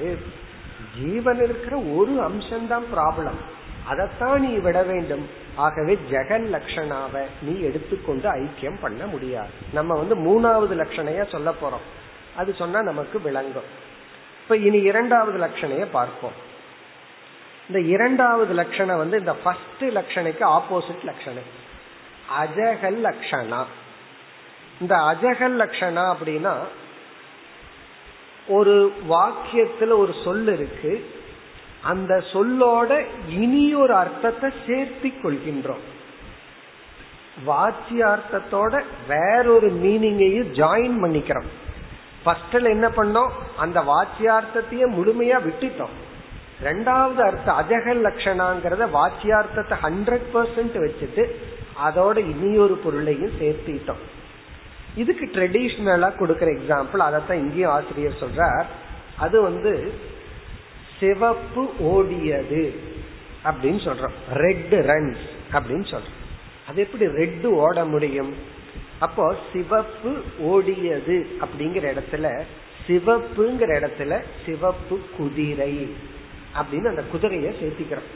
ஜீவன் 0.99 1.41
இருக்கிற 1.45 1.77
ஒரு 1.77 2.15
அம்சம்தான் 2.29 2.87
ப்ராப்ளம் 2.95 3.39
அதைத்தான் 3.85 4.41
நீ 4.41 4.53
விட 4.57 4.79
வேண்டும். 4.83 5.25
ஆகவே 5.55 5.99
ஜெகன் 6.11 6.47
லட்சணாவை 6.55 7.23
நீ 7.43 7.61
எடுத்துக்கொண்டு 7.61 8.29
ஐக்கியம் 8.35 8.81
பண்ண 8.81 9.07
முடியாது. 9.07 9.55
நம்ம 9.73 9.95
வந்து 9.95 10.17
மூணாவது 10.27 10.75
லட்சணைய 10.83 11.31
சொல்ல 11.31 11.51
போறோம். 11.63 11.87
அது 12.37 12.51
சொன்னா 12.55 12.83
நமக்கு 12.83 13.21
விளங்கும். 13.23 13.71
இப்ப 14.43 14.57
இனி 14.57 14.81
இரண்டாவது 14.81 15.39
லட்சணைய 15.39 15.87
பார்ப்போம். 15.93 16.37
இந்த 17.69 17.81
இரண்டாவது 17.95 18.53
லட்சணம் 18.55 19.03
வந்து 19.05 19.19
இந்த 19.19 19.35
ஃபர்ஸ்ட் 19.43 19.85
லட்சணைக்கு 19.99 20.45
ஆப்போசிட் 20.57 21.03
லட்சணம் 21.03 21.49
அஜகல் 22.43 22.99
லட்சணா 23.07 23.63
இந்த 24.81 24.97
அஜகல் 24.97 25.57
லட்சணா 25.63 26.15
அப்படின்னா 26.15 26.55
ஒரு 28.49 28.93
வாக்கியத்துல 29.11 29.97
ஒரு 29.97 30.15
சொல் 30.25 30.49
இருக்கு. 30.53 31.11
அந்த 31.83 32.25
சொல்லோட 32.33 33.07
இனி 33.29 33.75
ஒரு 33.75 33.95
அர்த்தத்தை 33.95 34.51
சேர்த்தி 34.67 35.11
கொள்கின்றோம். 35.23 35.85
வாச்சியார்த்தத்தோட 37.47 38.83
வேறொரு 39.09 39.73
மீனிங்கையும் 39.73 40.51
ஜாயின் 40.53 40.99
பண்ணிக்கிறோம். 41.03 41.49
ஃபர்ஸ்ட்ல 42.25 42.69
என்ன 42.69 42.89
பண்ணோம்? 42.89 43.31
அந்த 43.57 43.81
வாச்சியார்த்தத்தையே 43.81 44.87
முழுமையா 44.97 45.39
விட்டுட்டோம். 45.45 45.95
ரெண்டாவது 46.63 47.21
அர்த்தம் 47.21 47.59
அஜகல் 47.59 48.03
லட்சணாங்கிறத 48.07 48.89
வாச்சியார்த்தத்தை 48.99 49.77
ஹண்ட்ரட் 49.83 50.27
பர்சன்ட் 50.35 50.77
வச்சுட்டு 50.85 51.35
அதோட 51.87 52.17
இனியொரு 52.17 52.75
பொருளையும் 52.75 53.33
சேர்த்திட்டோம் 53.41 54.03
இதுக்கு 54.97 55.27
ட்ரெடிஷ்னலா 55.27 56.17
கொடுக்கிற 56.17 56.53
எக்ஸாம்பிள் 56.53 56.97
அதைத்தான் 56.97 57.39
இங்கேயும் 57.39 57.71
ஆசிரியர் 57.71 58.19
சொல்றார். 58.21 58.65
அது 59.17 59.43
வந்து 59.43 59.93
சிவப்பு 61.01 61.65
ஓடியது 61.81 62.77
அப்படின்னு 63.45 63.81
சொல்றோம். 63.87 64.17
ரெட் 64.33 64.73
ரன்ஸ் 64.73 65.25
அப்படின்னு 65.53 65.87
சொல்றோம். 65.95 66.17
அது 66.69 66.81
எப்படி 66.81 67.07
ரெட்டு 67.07 67.45
ஓட 67.45 67.85
முடியும்? 67.85 68.35
அப்போ 68.99 69.37
சிவப்பு 69.53 70.23
ஓடியது 70.43 71.27
அப்படிங்கிற 71.41 71.95
இடத்துல 71.95 72.43
சிவப்புங்கிற 72.87 73.71
இடத்துல 73.79 74.23
சிவப்பு 74.47 75.01
குதிரை 75.17 75.97
அப்படின்னு 76.55 76.89
அந்த 76.89 77.03
குதிரையை 77.03 77.53
சேர்த்திக்கிறோம். 77.53 78.09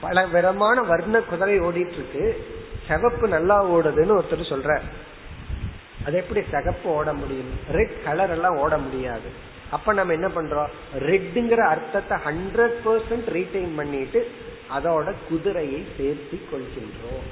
பல 0.00 0.26
விதமான 0.26 0.82
வர்ண 0.82 1.18
குதிரை 1.18 1.60
ஓடிட்டு 1.60 1.92
இருக்கு. 1.92 2.46
சிகப்பு 2.88 3.28
நல்லா 3.28 3.56
ஓடுதுன்னு 3.64 4.18
ஒருத்தர் 4.18 4.52
சொல்ற 4.52 4.80
அது 6.06 6.16
எப்படி 6.16 6.40
சிகப்பு 6.50 6.88
ஓட 6.90 7.12
முடியும்? 7.12 7.50
ரெட் 7.72 7.96
கலர் 8.04 8.30
எல்லாம் 8.30 8.56
ஓட 8.56 8.78
முடியாது. 8.78 9.28
அப்ப 9.70 9.92
நம்ம 9.92 10.12
என்ன 10.12 10.28
பண்றோம்? 10.28 10.70
ரெட்டுங்கிற 10.98 11.60
அர்த்தத்தை 11.66 12.16
ஹண்ட்ரட் 12.24 12.76
பர்சன்ட் 12.84 13.28
ரீட்டைன் 13.36 13.76
பண்ணிட்டு 13.76 14.30
அதோட 14.76 15.14
குதிரையை 15.28 15.86
சேர்த்தி 15.98 16.38
கொள்கின்றோம். 16.50 17.28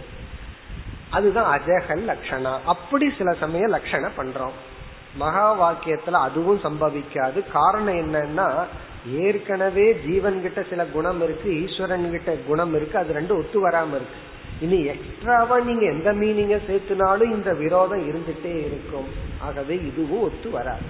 அதுதான் 1.11 1.61
அஜகல் 1.61 2.05
லட்சணா 2.11 2.53
அப்படி 2.64 3.12
சில 3.18 3.32
சமயம் 3.32 3.74
லட்சண 3.74 4.09
பண்றோம். 4.18 4.57
மகா 5.16 5.46
வாக்கியத்துல 5.62 6.11
அதுவும் 6.11 6.61
சம்பவிக்காது. 6.64 7.51
காரணம் 7.53 8.01
என்னன்னா 8.03 8.48
ஏற்கனவே 9.07 9.86
ஜீவன் 10.07 10.42
கிட்ட 10.42 10.62
சில 10.70 10.84
குணம் 10.84 11.22
இருக்கு 11.22 11.48
ஈஸ்வரன் 11.62 12.11
கிட்ட 12.11 12.32
குணம் 12.32 12.74
இருக்கு 12.74 12.98
அது 12.98 13.14
ரெண்டும் 13.20 13.38
ஒத்து 13.38 13.68
வராம 13.68 13.94
இருக்கு. 13.98 14.18
இனி 14.61 14.85
எக்ஸ்ட்ராவா 14.85 15.59
நீங்க 15.59 15.85
எந்த 15.85 16.13
மீனிங்க 16.13 16.61
சேர்த்துனாலும் 16.69 17.31
இந்த 17.31 17.55
விரோதம் 17.55 18.11
இருந்துட்டே 18.11 18.57
இருக்கும். 18.67 19.09
ஆகவே 19.41 19.75
இதுவும் 19.75 20.23
ஒத்து 20.23 20.51
வராது. 20.51 20.83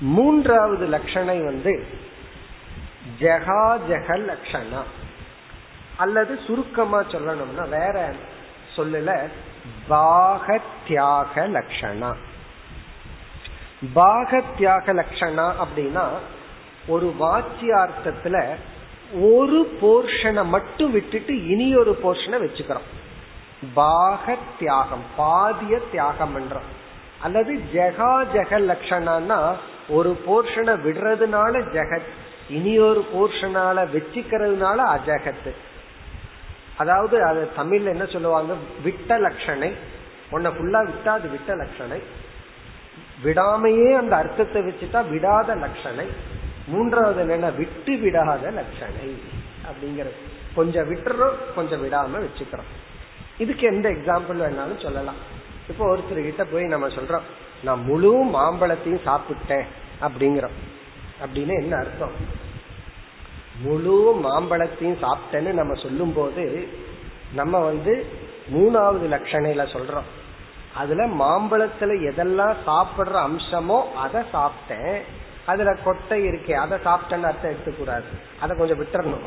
மூன்றாவது 0.00 0.86
லட்சணை 0.88 1.44
வந்து 1.44 1.84
ஜெகா 3.20 3.78
ஜெக 3.88 4.08
லட்சணா. 4.08 4.82
அல்லது 5.96 6.38
சுருக்கமா 6.46 7.02
சொல்லணும்னா 7.02 7.68
வேற 7.68 8.14
சொல்லல 8.76 9.28
பாக 9.88 10.60
தியாக 10.86 11.48
லட்சணா. 11.48 12.14
பாக 13.92 14.42
தியாக 14.58 14.92
லட்சணா 14.92 15.52
அப்படின்னா 15.64 16.08
ஒரு 16.86 17.14
வாக்கியார்த்தத்துல 17.20 18.54
ஒரு 19.30 19.58
போர்ஷனை 19.80 20.42
மட்டும் 20.46 20.90
விட்டுட்டு 20.90 21.46
இனி 21.46 21.76
ஒரு 21.76 21.92
போர்ஷனை 22.02 22.38
வச்சுக்கிறோம். 22.40 22.88
பாக 23.74 24.24
தியாகம் 24.58 25.04
பாதிய 25.16 25.80
தியாகம் 25.90 26.34
பண்றோம் 26.34 26.68
அல்லது 27.22 27.52
ஜெகா 27.72 28.12
ஜெக 28.34 28.52
லட்சணம்னா 28.66 29.38
ஒரு 29.88 30.16
போர்ஷனை 30.26 30.74
விடுறதுனால 30.80 31.52
ஜெகத் 31.72 32.10
இனி 32.48 32.78
ஒரு 32.78 33.04
போர்ஷனால 33.12 33.84
வச்சுக்கிறதுனால 33.92 34.78
அஜகத்து 34.94 35.52
அதாவது 36.76 37.24
அது 37.24 37.48
தமிழ்ல 37.56 37.88
என்ன 37.90 38.04
சொல்லுவாங்க? 38.04 38.52
விட்ட 38.82 39.18
லட்சணை 39.18 39.70
உன்னை 40.30 40.50
ஃபுல்லா 40.50 40.80
விட்டா 40.88 41.12
அது 41.12 41.28
விட்ட 41.28 41.52
லட்சணை 41.54 41.98
விடாமையே 43.22 43.88
அந்த 43.94 44.16
அர்த்தத்தை 44.16 44.60
வச்சுட்டா 44.62 45.00
விடாத 45.10 45.54
லட்சணை 45.56 46.06
மூன்றாவது 46.70 47.20
என்னன்னா 47.24 47.50
விட்டு 47.56 47.92
விடாத 48.04 48.44
லட்சணை 48.58 49.08
அப்படிங்கிறது 49.68 50.18
கொஞ்சம் 50.54 50.88
விட்டுறோம் 50.90 51.36
கொஞ்சம் 51.54 51.82
விடாம 51.84 52.22
வச்சுக்கிறோம். 52.24 52.70
இதுக்கு 53.38 53.66
எந்த 53.66 53.88
எக்ஸாம்பிள் 53.88 54.40
வேணாலும் 54.44 54.82
சொல்லலாம். 54.82 55.20
இப்போ 55.68 55.84
ஒருத்தர் 55.96 56.24
கிட்ட 56.24 56.44
போய் 56.44 56.72
நம்ம 56.74 56.88
சொல்றோம் 56.88 57.26
நான் 57.62 57.82
முழு 57.84 58.12
மாம்பழத்தையும் 58.24 59.04
சாப்பிட்டேன் 59.06 59.66
அப்படிங்கிறோம். 60.00 60.56
அப்படின்னு 61.24 61.54
என்ன 61.62 61.76
அர்த்தம்? 61.76 62.16
முழு 63.62 63.96
மாம்பழத்தையும் 64.24 65.00
சாப்பிட்டேன்னு 65.04 65.52
நம்ம 65.52 65.74
சொல்லும் 65.74 66.12
போது 66.12 66.44
நம்ம 67.34 67.58
வந்து 67.58 67.94
மூணாவது 68.52 69.06
லட்சணையில 69.14 69.64
சொல்றோம். 69.74 70.08
அதுல 70.74 71.06
மாம்பழத்துல 71.22 71.92
எதெல்லாம் 72.08 72.54
சாப்பிடுற 72.66 73.16
அம்சமோ 73.26 73.78
அதை 73.94 74.20
சாப்பிட்டேன் 74.32 75.00
அதுல 75.50 75.72
கொட்டை 75.84 76.18
இருக்கே 76.28 76.56
அதை 76.64 76.78
சாப்பிட்டேன்னு 76.78 77.28
அர்த்தம் 77.30 77.52
எடுத்துக்கூடாது. 77.52 78.08
அதை 78.40 78.56
கொஞ்சம் 78.56 78.80
விட்டுறணும். 78.80 79.26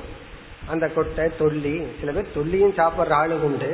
அந்த 0.67 0.86
கொட்டை 0.88 1.26
தொல்லி 1.39 1.76
சில 1.99 2.11
பேர் 2.11 2.36
தொல்லியும் 2.36 2.78
சாப்பிட்ற 2.80 3.13
ஆளு 3.21 3.38
உண்டு. 3.45 3.71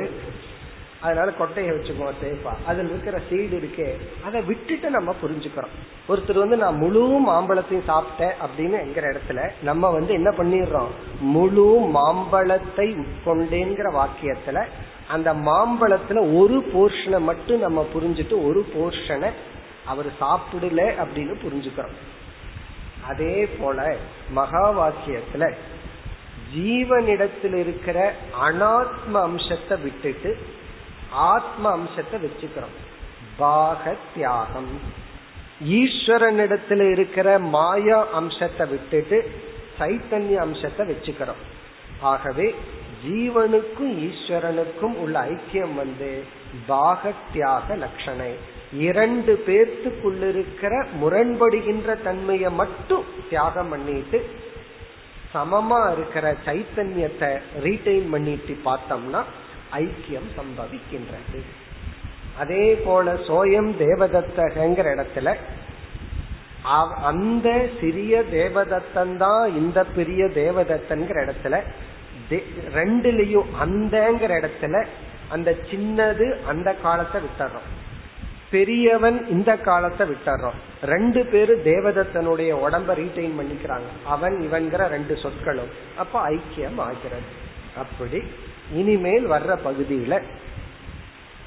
அதனால 1.02 1.28
கொட்டையை 1.38 1.68
வச்சுக்குவோம் 1.74 2.18
சேஃபா 2.22 2.52
அதுல 2.66 2.88
இருக்கிற 2.88 3.18
சீடு 3.28 3.56
இருக்கே 3.60 3.86
அதை 4.26 4.38
விட்டுட்டு 4.42 4.88
நம்ம 4.90 5.14
புரிஞ்சுக்கிறோம். 5.22 5.74
ஒருத்தர் 6.08 6.42
வந்து 6.42 6.56
நான் 6.56 6.80
முழு 6.82 7.02
மாம்பழத்தையும் 7.28 7.88
சாப்பிட்டேன் 7.88 8.34
அப்படின்னு 8.44 8.76
என்கிற 8.80 9.04
இடத்துல 9.12 9.50
நம்ம 9.62 9.90
வந்து 9.90 10.12
என்ன 10.18 10.30
பண்ணிடுறோம்? 10.30 10.90
முழு 11.34 11.68
மாம்பழத்தை 11.96 12.88
உட்கொண்டேங்கிற 13.04 13.88
வாக்கியத்துல 13.98 14.58
அந்த 15.08 15.30
மாம்பழத்துல 15.48 16.20
ஒரு 16.38 16.58
போர்ஷனை 16.74 17.20
மட்டும் 17.20 17.64
நம்ம 17.66 17.86
புரிஞ்சுட்டு 17.94 18.36
ஒரு 18.48 18.60
போர்ஷனை 18.74 19.30
அவர் 19.86 20.08
சாப்பிடல 20.20 20.82
அப்படின்னு 21.02 21.34
புரிஞ்சுக்கிறோம். 21.44 21.96
அதே 23.08 23.46
போல 23.46 23.96
மகா 24.38 24.64
வாக்கியத்துல 24.78 25.44
ஜீவனிடத்தில் 26.54 27.54
இருக்கிற 27.54 28.14
அனாத்ம 28.46 29.14
அம்சத்தை 29.20 29.76
விட்டுட்டு 29.78 30.36
ஆத்ம 31.10 31.70
அம்சத்தை 31.70 32.20
வச்சுக்கிறோம். 32.20 32.76
பாக 33.36 33.96
தியாகம் 34.14 34.72
ஈஸ்வரனிடத்துல 35.80 36.90
இருக்கிற 36.92 37.38
மாயா 37.38 38.06
அம்சத்தை 38.12 38.66
விட்டுட்டு 38.68 39.18
சைத்தன்ய 39.78 40.38
அம்சத்தை 40.46 40.86
வச்சுக்கிறோம். 40.86 41.42
ஆகவே 42.00 42.54
ஜீவனுக்கும் 43.04 43.92
ஈஸ்வரனுக்கும் 44.08 44.94
உள்ள 44.94 45.20
ஐக்கியம் 45.20 45.74
வந்து 45.74 46.10
பாக 46.66 47.12
தியாக 47.32 47.76
லட்சணை 47.76 48.32
இரண்டு 48.72 49.42
பேர்த்துக்குள்ளிருக்கிற 49.46 50.86
முரண்படுகின்ற 51.02 52.02
தன்மையை 52.02 52.50
மட்டும் 52.50 53.04
தியாகம் 53.28 53.68
பண்ணிட்டு 53.68 54.24
சமமா 55.34 55.92
இருக்கிற 55.92 56.36
சைத்தன்யத்தை 56.46 57.40
ரீட்டைன் 57.62 58.10
பண்ணிட்டு 58.10 58.56
பார்த்தோம்னா 58.64 59.22
ஐக்கியம் 59.72 60.28
சம்பவிக்கின்றது. 60.36 61.40
அதே 62.38 62.74
போல 62.74 63.12
சோயம் 63.12 63.70
தேவதத்தகங்கிற 63.78 64.86
இடத்துல 64.96 65.36
அந்த 67.02 67.68
சிறிய 67.80 68.22
தேவதத்தன் 68.30 69.16
தான் 69.16 69.56
இந்த 69.56 69.84
பெரிய 69.84 70.24
தேவதத்தன்கிற 70.26 71.16
இடத்துல 71.26 71.62
ரெண்டுலயும் 72.74 73.46
அந்தங்கிற 73.60 74.32
இடத்துல 74.40 74.86
அந்த 75.28 75.56
சின்னது 75.70 76.38
அந்த 76.46 76.74
காலத்தை 76.74 77.20
விட்டுறோம் 77.20 77.68
பெரியவன் 78.50 79.18
இந்த 79.28 79.56
காலத்தை 79.56 80.08
விட்டுறோம். 80.08 80.58
ரெண்டு 80.82 81.26
பேரும் 81.26 81.64
தேவதத்தனுடைய 81.64 82.50
உடம்ப 82.66 82.94
ரீட்டைன் 83.00 83.36
பண்ணிக்கிறாங்க. 83.38 83.88
அவன் 84.04 84.36
இவன்கிற 84.46 84.86
ரெண்டு 84.86 85.16
சொற்களும். 85.16 85.68
அப்ப 85.96 86.30
ஐக்கியம் 86.30 86.80
ஆகிறது. 86.86 87.28
அப்படி 87.76 88.22
இனிமேல் 88.72 89.30
வர்ற 89.30 89.58
பகுதியில 89.66 90.22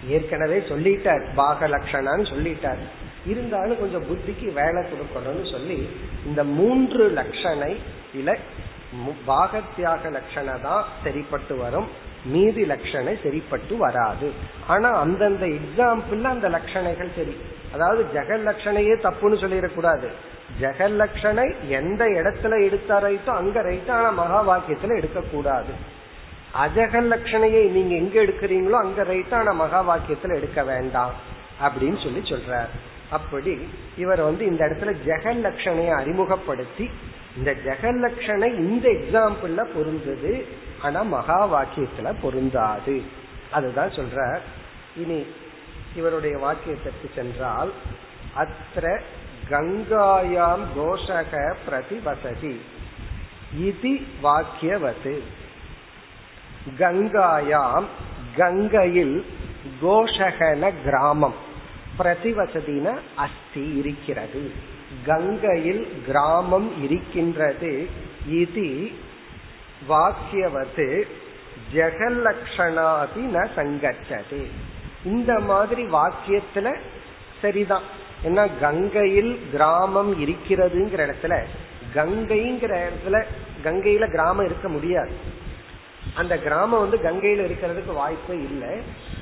ஏற்கனவே 0.08 0.58
சொல்லிட்டார். 0.60 1.26
பாக 1.36 1.68
லட்சணான்னு 1.68 2.26
சொல்லிட்டார். 2.34 2.82
இருந்தாலும் 3.26 3.80
கொஞ்சம் 3.80 4.06
புத்திக்கு 4.10 4.54
வேலை 4.54 4.82
கொடுக்கணும்னு 4.91 5.51
சொல்லி 5.51 5.89
இந்த 6.26 6.43
மூன்று 6.43 7.10
லட்சணை 7.10 7.76
இல்ல 8.14 8.38
பாகத்தியாக 9.28 10.10
லட்சணை 10.18 10.62
தான் 10.62 10.86
சரிப்பட்டு 11.04 11.56
வரும். 11.58 12.12
மீதி 12.26 12.63
லட்சணை 12.63 13.24
சரிப்பட்டு 13.24 13.78
வராது. 13.78 14.32
ஆனா 14.67 14.91
அந்தந்த 14.99 15.45
எக்ஸாம்பிள் 15.45 16.24
அந்த 16.24 16.49
லட்சணைகள் 16.49 17.09
சரி. 17.15 17.38
அதாவது 17.74 18.05
ஜெகல் 18.13 18.43
லட்சணையே 18.49 18.95
தப்புன்னு 19.03 19.41
சொல்லிடக்கூடாது. 19.43 20.07
ஜெகல் 20.61 20.95
லட்சணை 21.01 21.55
எந்த 21.67 22.05
இடத்துல 22.05 22.63
எடுத்தா 22.65 23.01
ரைட்டோ 23.03 23.30
அங்க 23.30 23.61
ரைட்டோ 23.61 23.91
ஆனா 23.91 24.09
மகா 24.09 24.39
வாக்கியத்துல 24.49 24.97
எடுக்கக்கூடாது. 24.97 25.74
அஜகல் 26.65 27.09
லட்சணையை 27.13 27.69
நீங்க 27.69 27.95
எங்க 27.95 28.21
எடுக்கிறீங்களோ 28.21 28.78
அங்க 28.86 29.03
ரைட்டோ 29.03 29.34
ஆனா 29.34 29.51
மகா 29.51 29.80
வாக்கியத்துல 29.89 30.36
எடுக்க 30.36 30.63
வேண்டாம் 30.63 31.13
அப்படின்னு 31.63 32.03
சொல்லி 32.03 32.19
சொல்றார். 32.19 32.71
அப்படி 33.11 33.67
இவர் 33.97 34.21
வந்து 34.21 34.45
இந்த 34.45 34.65
இடத்துல 34.65 34.95
ஜெகல் 35.05 35.41
லட்சணையை 35.47 35.93
அறிமுகப்படுத்தி 36.01 36.91
இந்த 37.38 37.56
ஜெகல் 37.66 38.58
இந்த 38.58 38.90
எக்ஸாம்பிள்ல 38.90 39.64
பொருந்தது. 39.64 40.48
ஆனா 40.82 41.02
மகா 41.02 41.48
வாக்கியத்துல 41.54 42.14
பொருந்தாது. 42.22 43.02
அதுதான் 43.52 43.90
சொல்ற. 43.90 44.40
இனி 44.98 45.26
இவருடைய 45.96 46.38
வாக்கியத்திற்கு 46.38 47.14
சென்றால் 47.16 47.72
அத்த 48.38 49.02
கங்காயாம் 49.50 50.64
கோஷக 50.78 51.56
பிரதிவசதி. 51.70 52.58
இது 53.60 54.00
வாக்கியவது. 54.24 55.20
கங்காயாம் 56.78 57.86
கங்கையில் 58.36 59.26
கோஷகன 59.82 60.74
கிராமம். 60.84 61.36
பிரதிவசதின 62.00 63.00
அஸ்தி 63.16 63.74
இருக்கிறது. 63.76 64.72
கங்கையில் 65.06 66.04
கிராமம் 66.06 66.84
இருக்கின்றது 66.84 67.88
இது 68.28 68.89
வாக்கியவது 69.89 71.01
ஜெகலக்ஷணாதி 71.74 73.24
ந 73.34 73.47
சங்கச்சது. 73.56 74.41
இந்த 75.06 75.39
மாதிரி 75.39 75.84
வாக்கியத்துல 75.84 76.76
சரிதான். 77.41 77.88
ஏன்னா 78.24 78.49
கங்கையில் 78.60 79.39
கிராமம் 79.51 80.12
இருக்கிறதுங்கிற 80.26 81.01
இடத்துல 81.08 81.43
கங்கைங்கிற 81.95 82.74
இடத்துல 82.88 83.26
கங்கையில 83.64 84.10
கிராமம் 84.12 84.45
இருக்க 84.45 84.68
முடியாது. 84.70 85.12
அந்த 86.14 86.38
கிராமம் 86.38 86.89
வந்து 86.89 86.97
கங்கையில 86.97 87.41
இருக்கிறதுக்கு 87.41 87.93
வாய்ப்பே 87.93 88.36
இல்லை. 88.36 88.80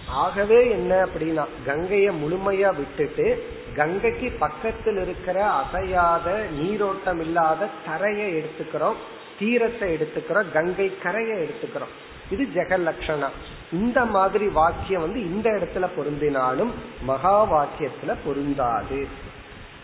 ஆகவே 0.07 0.69
என்ன 0.69 1.05
அப்படின்னா 1.05 1.45
கங்கையை 1.65 2.15
முழுமையா 2.23 2.75
விட்டுட்டு 2.75 3.43
கங்கைக்கு 3.75 4.31
பக்கத்தில் 4.39 4.97
இருக்கிற 4.97 5.49
அசையாத 5.49 6.45
நீரோட்டம் 6.51 7.19
இல்லாத 7.19 7.67
தரையை 7.85 8.35
எடுத்துக்கிறோம் 8.35 8.95
தீரத்தை 9.39 9.93
எடுத்துக்கிறோம் 9.93 10.51
கங்கை 10.51 10.97
கரையை 10.97 11.37
எடுத்துக்கிறோம். 11.37 11.93
இது 12.29 12.47
ஜெகலக்ஷணம் 12.53 13.37
இந்த 13.71 14.05
மாதிரி 14.05 14.47
வாக்கியம் 14.47 15.01
வந்து 15.01 15.21
இந்த 15.21 15.49
இடத்துல 15.49 15.89
பொருந்தினாலும் 15.97 16.71
மகா 17.01 17.45
வாக்கியத்துல 17.51 18.15
பொருந்தாது. 18.25 19.07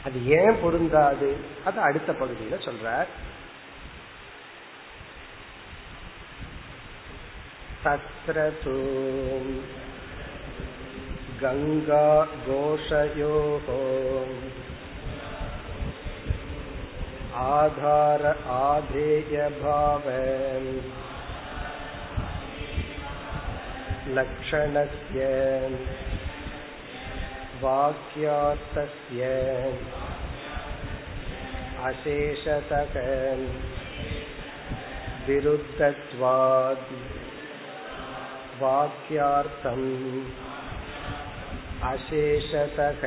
அது 0.05 0.27
ஏன் 0.27 0.55
பொருந்தாது? 0.61 1.37
அது 1.65 1.81
அடுத்த 1.81 2.13
பகுதியில 2.13 2.69
சொல்றார். 2.69 3.05
தத்ரதூ 7.83 8.77
तु 11.36 11.36
गङ्गा 11.42 12.06
घोषयोः 12.46 13.68
आधार 17.42 18.24
आधेयभाव 18.58 20.08
लक्षणस्य 24.16 25.26
वाक्यार्थस्य 27.62 29.30
अशेषतः 31.88 32.94
विरुद्धत्वात् 35.26 36.92
वाक्यार्थम् 38.62 39.86
अशेषतः 41.92 43.02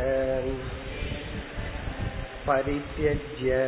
परित्यज्य 2.47 3.59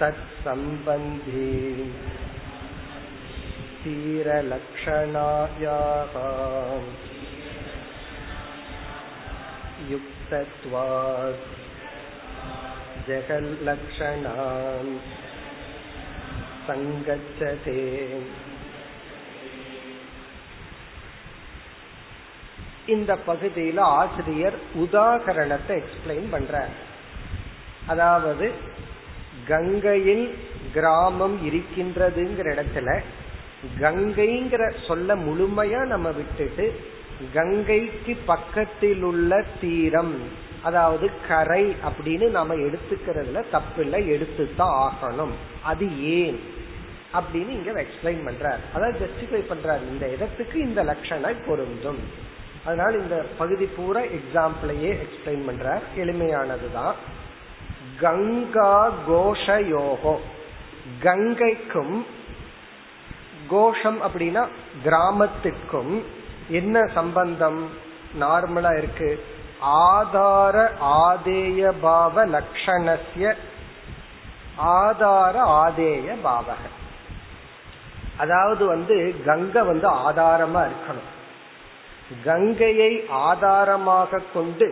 तत्सम्बन्धी 0.00 1.50
तीरलक्षणायाः 3.84 5.64
युक्तत्वात् 9.90 11.44
जगल्लक्षणान् 13.08 14.92
सङ्गच्छते 16.68 17.80
இந்த 22.87 23.17
பகுதியில 23.27 23.79
ஆசிரியர் 23.79 24.53
உதாகரணத்தை 24.75 25.83
எக்ஸ்பிளைன் 25.83 26.29
பண்ற 26.29 26.67
அதாவது 27.87 28.51
கங்கையில் 29.47 30.37
கிராமம் 30.73 31.49
இருக்கின்றதுங்கிற 31.49 32.63
இடத்துல 32.63 32.99
கங்கைங்கிற 33.79 34.73
சொல்ல 34.87 35.15
முழுமையா 35.15 35.85
நம்ம 35.85 36.11
விட்டுட்டு 36.11 36.79
கங்கைக்கு 37.33 38.17
பக்கத்தில் 38.25 39.03
உள்ள 39.03 39.45
தீரம் 39.61 40.45
அதாவது 40.63 41.09
கரை 41.27 41.75
அப்படின்னு 41.85 42.29
நம்ம 42.29 42.55
எடுத்துக்கிறதுல 42.55 43.43
தப்பில்லை 43.51 44.07
எடுத்துதான் 44.07 44.89
ஆகணும். 44.89 45.31
அது 45.63 46.03
ஏன்? 46.03 46.39
அப்படின்னு 47.13 47.49
இங்க 47.49 47.71
எக்ஸ்பிளைன் 47.71 48.29
பண்றார். 48.29 48.59
அதாவது 48.73 49.09
ஜஸ்டிஃபை 49.09 49.51
பண்றார். 49.51 49.87
இந்த 49.91 50.09
இடத்துக்கு 50.09 50.59
இந்த 50.59 50.83
லட்சணம் 50.83 51.45
பொருந்தும். 51.47 52.25
அதனால 52.67 52.97
இந்த 52.97 53.25
பகுதி 53.37 53.65
பூரா 53.65 53.99
எக்ஸாம்பிளையே 53.99 54.97
எக்ஸ்பிளைன் 54.97 55.45
பண்ற 55.45 55.81
எளிமையானதுதான். 55.95 56.93
கங்கா 57.99 58.91
கோஷயோகோ. 59.09 60.15
கங்கைக்கும் 61.01 62.05
கோஷம் 63.47 64.01
அப்படின்னா 64.01 64.47
கிராமத்துக்கும் 64.85 66.03
என்ன 66.47 66.85
சம்பந்தம்? 66.93 67.69
நார்மலா 68.19 68.77
இருக்கு. 68.77 69.25
ஆதார 69.59 70.71
ஆதேய 70.81 71.73
பாவ 71.81 72.25
லட்சணசிய 72.25 73.33
ஆதார 74.55 75.41
ஆதேய 75.41 76.15
பாவக. 76.23 76.63
அதாவது 78.17 78.65
வந்து 78.65 79.15
கங்கை 79.25 79.61
வந்து 79.61 79.89
ஆதாரமா 79.91 80.67
இருக்கணும். 80.69 81.15
கங்கையை 82.23 83.03
ஆதாரமாக 83.09 84.21
கொண்டு 84.33 84.67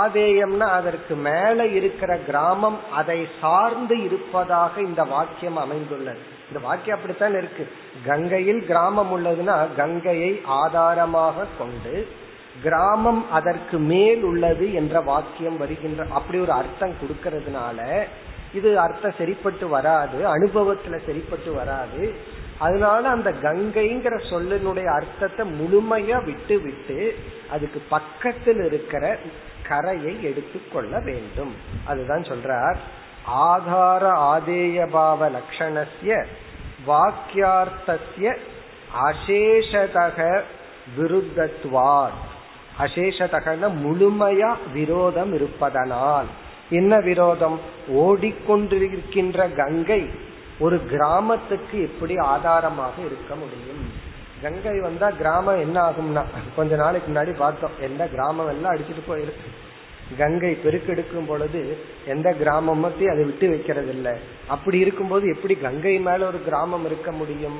ஆதேயம்னா 0.00 0.66
அதற்கு 0.78 1.14
மேல 1.14 1.66
இருக்கிற 1.66 2.16
கிராமம் 2.16 2.78
அதை 2.92 3.28
சார்ந்து 3.40 4.04
இருப்பதாக 4.04 4.80
இந்த 4.80 5.04
வாக்கியம் 5.04 5.56
அமைந்துள்ளது. 5.56 6.22
இந்த 6.48 6.66
வாக்கியம் 6.66 6.96
அப்படித்தான் 6.96 7.36
இருக்கு. 7.38 7.68
கங்கையில் 8.06 8.66
கிராமம் 8.66 9.12
உள்ளதுன்னா 9.16 9.56
கங்கையை 9.76 10.40
ஆதாரமாக 10.44 11.46
கொண்டு 11.58 12.08
கிராமம் 12.62 13.30
அதற்கு 13.30 13.78
மேல் 13.78 14.22
உள்ளது 14.22 14.72
என்ற 14.72 15.00
வாக்கியம் 15.00 15.56
வருகின்ற 15.56 16.06
அப்படி 16.10 16.38
ஒரு 16.38 16.52
அர்த்தம் 16.52 16.94
கொடுக்கறதுனால 17.00 18.06
இது 18.54 18.78
அர்த்தம் 18.78 19.18
சரிப்பட்டு 19.18 19.68
வராது 19.68 20.18
அனுபவத்துல 20.34 20.98
சரிப்பட்டு 21.06 21.52
வராது. 21.52 22.02
அதனால 22.58 23.08
அந்த 23.08 23.32
கங்கைங்கிற 23.42 24.20
சொல்லினுடைய 24.30 24.84
அர்த்தத்தை 24.84 25.50
முழுமையா 25.60 26.24
விட்டு 26.24 26.60
விட்டு 26.60 27.14
அதுக்கு 27.50 27.82
பக்கத்தில் 27.88 28.64
இருக்கிற 28.64 29.18
கரையை 29.68 30.22
எடுத்துக்கொள்ள 30.22 31.00
வேண்டும். 31.00 31.56
அதுதான் 31.84 32.22
சொல்றார். 32.22 32.76
ஆதார 33.24 34.10
ஆதேயபாவ 34.10 35.30
லட்சணசிய 35.30 36.24
வாக்கியார்த்தசிய 36.86 38.36
அசேஷதக 39.04 40.40
விருத்தத்வார் 40.98 42.16
அசேஷதகன 42.78 43.70
முழுமையா 43.84 44.56
விரோதம் 44.72 45.34
இருப்பதனால். 45.34 46.26
என்ன 46.70 47.00
விரோதம்? 47.00 47.60
ஓடிக்கொண்டிருக்கின்ற 47.88 49.54
கங்கை 49.54 50.10
ஒரு 50.58 50.86
கிராமத்துக்கு 50.86 51.82
எப்படி 51.82 52.16
ஆதாரமாக 52.16 52.92
இருக்க 53.04 53.34
முடியும். 53.34 53.92
கங்கை 54.42 54.80
வந்தா 54.80 55.10
கிராமம் 55.10 55.60
என்ன 55.60 55.90
ஆகும்னா 55.90 56.22
கொஞ்ச 56.56 56.76
நாளைக்கு 56.76 57.12
முன்னாடி 57.12 57.36
பார்த்தோம். 57.36 57.70
எந்த 57.80 58.06
கிராமம் 58.06 58.48
எல்லாம் 58.48 58.74
அடிச்சுட்டு 58.74 59.10
போயிருக்கு. 59.10 59.48
கங்கை 60.18 60.58
பெருக்கெடுக்கும் 60.64 61.26
பொழுது 61.26 61.78
எந்த 62.06 62.34
கிராமத்தையும் 62.40 63.12
அதை 63.12 63.24
விட்டு 63.24 63.48
வைக்கிறது 63.48 63.88
இல்லை 63.88 64.12
அப்படி 64.48 64.78
இருக்கும்போது 64.78 65.28
எப்படி 65.28 65.54
கங்கை 65.54 65.98
மேல 65.98 66.26
ஒரு 66.26 66.42
கிராமம் 66.44 66.84
இருக்க 66.84 67.12
முடியும்? 67.12 67.58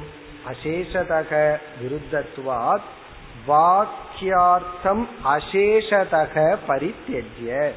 அசேஷதக 0.50 1.56
விருத்தத்துவாத் 1.82 2.88
வாக்கியார்த்தம் 3.48 5.04
அசேஷதக 5.24 6.56
பரித்தெஜ்ய. 6.68 7.70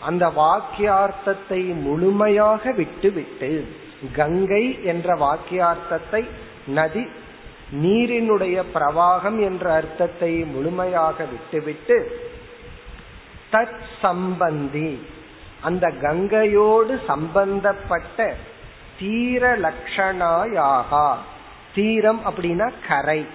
அந்த 0.00 0.28
வாக்கியார்த்தத்தை 0.28 1.74
முழுமையாக 1.74 2.72
விட்டு 2.72 3.10
விட்டு 3.10 3.68
கங்கை 4.16 4.84
என்ற 4.84 5.14
வாக்கியார்த்தத்தை 5.14 6.28
நதி 6.66 7.06
நீரினுடைய 7.82 8.62
பிரவாகம் 8.74 9.40
என்ற 9.40 9.72
அர்த்தத்தை 9.72 10.32
முழுமையாக 10.44 11.24
விட்டுவிட்டு 11.24 12.20
தத் 13.52 13.80
சம்பந்தி 14.02 14.98
அந்த 15.60 15.88
கங்கையோடு 16.02 17.04
சம்பந்தப்பட்ட 17.06 18.34
தீர 18.98 19.58
லட்சணாயாகா 19.58 21.14
தீரம் 21.74 22.20
அப்படின்னா 22.24 22.72
கரை. 22.88 23.26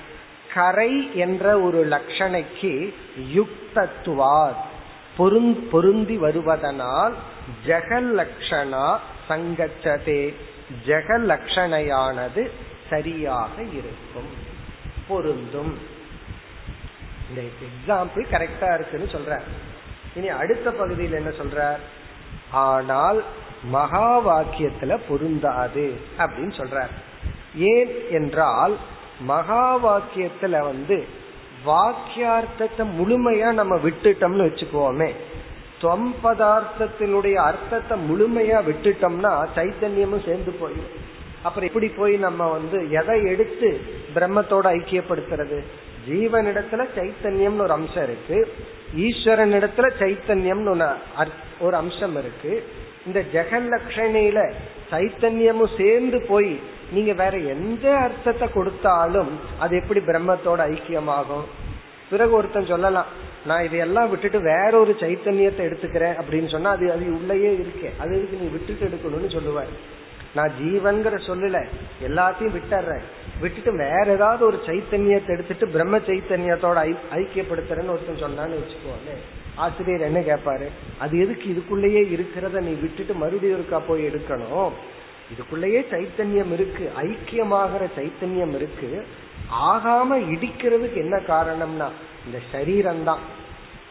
கரை 0.54 1.16
என்ற 1.16 1.60
ஒரு 1.60 1.88
லட்சணைக்கு 1.88 2.94
யுக்தத்துவார். 3.34 4.58
பொருந்தி 5.72 6.18
வருவதனால் 6.18 7.14
ஜெகலக்ஷணா 7.68 8.98
சங்கச்சதே. 9.30 10.34
ஜெகலக்ஷணையானது 10.86 12.50
சரியாக 12.90 13.62
இருக்கும். 13.62 14.30
பொருந்தும். 15.08 15.78
இந்த 17.30 17.42
எக்ஸாம்பிள் 17.42 18.24
கரெக்டா 18.32 18.74
இருக்குன்னு 18.74 19.08
சொல்ற 19.12 19.40
இனி 20.16 20.30
அடுத்த 20.30 20.72
பகுதியில் 20.72 21.14
என்ன 21.14 21.30
சொல்ற 21.30 21.78
ஆனால் 22.52 23.24
மகா 23.64 24.10
வாக்கியத்துல 24.28 25.00
பொருந்தாது 25.08 25.94
அப்படின்னு 26.18 26.56
சொல்ற 26.60 26.88
ஏன் 27.56 27.92
என்றால் 28.10 28.78
மகா 29.20 29.66
வாக்கியத்துல 29.86 30.60
வந்து 30.60 31.08
வாக்கியார்த்தத்தை 31.66 32.84
முழுமையா 33.00 33.52
நம்ம 33.52 33.76
விட்டுட்டோம்னு 33.76 34.48
வச்சுக்குவோமே. 34.48 35.14
ஸ்வம் 35.84 36.12
பதார்த்தத்தினுடைய 36.24 37.38
அர்த்தத்தை 37.48 37.96
முழுமையா 38.10 38.60
விட்டுட்டோம்னா 38.68 39.32
சைத்தன்யமும் 39.56 40.26
சேர்ந்து 40.28 40.52
போயிடும். 40.60 40.94
அப்புறம் 41.46 41.68
எப்படி 41.70 41.88
போய் 41.98 42.14
நம்ம 42.26 42.46
வந்து 42.52 42.78
எதை 43.00 43.16
எடுத்து 43.32 43.70
பிரம்மத்தோட 44.16 44.66
ஐக்கியப்படுத்துறது? 44.78 45.58
ஜீவனிடத்துல 46.08 46.86
சைத்தன்யம்னு 46.98 47.66
ஒரு 47.66 47.74
அம்சம் 47.78 48.06
இருக்கு. 48.08 48.38
ஈஸ்வரன் 49.08 49.54
இடத்துல 49.60 49.90
சைத்தன்யம்னு 50.02 50.72
ஒரு 51.66 51.76
அம்சம் 51.82 52.16
இருக்கு. 52.22 52.54
இந்த 53.08 53.20
ஜெகன் 53.34 53.68
சைத்தன்யமும் 54.94 55.76
சேர்ந்து 55.78 56.20
போய் 56.30 56.52
நீங்க 56.94 57.14
வேற 57.22 57.36
எந்த 57.54 57.86
அர்த்தத்தை 58.06 58.48
கொடுத்தாலும் 58.56 59.32
அது 59.60 59.74
எப்படி 59.82 60.02
பிரம்மத்தோட 60.10 60.60
ஐக்கியமாகும்? 60.74 61.46
பிறகு 62.10 62.34
ஒருத்தன் 62.40 62.72
சொல்லலாம் 62.74 63.12
நான் 63.46 63.64
இதையெல்லாம் 63.64 64.10
விட்டுட்டு 64.10 64.40
வேற 64.42 64.72
ஒரு 64.80 64.96
சைத்தன்யத்தை 65.00 65.64
எடுத்துக்கிறேன் 65.70 66.16
அப்படின்னு 66.22 66.50
சொன்னா 66.50 66.70
அது 66.70 66.86
அது 66.92 67.06
உள்ளேயே 67.18 67.52
இருக்கேன் 67.54 67.98
அது 68.00 68.12
எதுக்கு 68.18 68.38
நீ 68.42 68.48
விட்டுட்டு 68.48 68.88
எடுக்கணும்னு 68.90 69.32
சொல்லுவார். 69.34 69.74
நான் 70.36 70.54
ஜீவன்கிற 70.60 71.16
சொல்லல 71.28 71.58
எல்லாத்தையும் 72.08 72.56
விட்டுறேன். 72.58 73.04
விட்டுட்டு 73.42 73.72
வேற 73.74 74.06
ஏதாவது 74.14 74.46
ஒரு 74.46 74.58
சைத்தன்யத்தை 74.68 75.32
எடுத்துட்டு 75.36 75.68
பிரம்ம 75.68 75.98
சைத்தன்யத்தோட 75.98 76.78
ஐ 76.88 76.92
ஐக்கியப்படுத்துறேன்னு 77.12 77.94
ஒருத்தன் 77.96 78.24
சொன்னான்னு 78.26 78.60
வச்சுக்கோங்க 78.62 79.18
ஆசிரியர் 79.56 80.08
என்ன 80.10 80.20
கேட்பாரு 80.20 80.68
அது 81.00 81.20
எதுக்கு 81.20 81.46
இதுக்குள்ளேயே 81.54 82.02
இருக்கிறத 82.16 82.62
நீ 82.68 82.74
விட்டுட்டு 82.84 83.14
மறுபடியும் 83.14 83.58
இருக்கா 83.60 83.80
போய் 83.80 84.08
எடுக்கணும்? 84.08 84.72
இதுக்குள்ளேயே 85.34 85.82
சைத்தன்யம் 85.92 86.54
இருக்கு 86.54 86.86
ஐக்கியமாகிற 87.02 87.84
சைத்தன்யம் 87.98 88.56
இருக்கு. 88.56 88.90
ஆகாம 89.62 90.18
இடிக்கிறதுக்கு 90.34 90.96
என்ன 90.96 91.18
காரணம்னா 91.18 91.88
இந்த 92.26 92.40
சரீரம் 92.52 93.04
தான் 93.04 93.20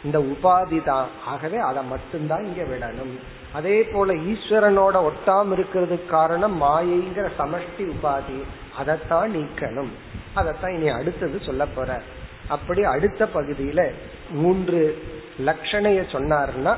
இந்த 0.04 0.18
உபாதி 0.18 0.84
தான் 0.84 1.08
ஆகவே 1.26 1.58
அதை 1.58 1.84
மட்டும்தான் 1.84 2.44
இங்க 2.44 2.62
விடணும். 2.62 3.14
அதே 3.52 3.82
போல 3.82 4.12
ஈஸ்வரனோட 4.12 5.10
ஒட்டாம 5.10 5.56
இருக்கிறதுக்கு 5.56 6.06
காரணம் 6.06 6.62
மாயைங்கிற 6.62 7.30
சமஷ்டி 7.38 7.84
உபாதி. 7.94 8.42
அதைத்தான் 8.78 9.30
நீக்கணும். 9.34 9.92
அதைத்தான் 10.34 10.72
இனி 10.72 10.88
அடுத்தது 10.88 11.40
சொல்ல 11.40 11.66
போற. 11.66 12.02
அப்படி 12.48 12.84
அடுத்த 12.84 13.28
பகுதியில 13.34 13.90
மூன்று 14.30 15.02
லட்சணைய 15.46 16.00
சொன்னார்னா 16.12 16.76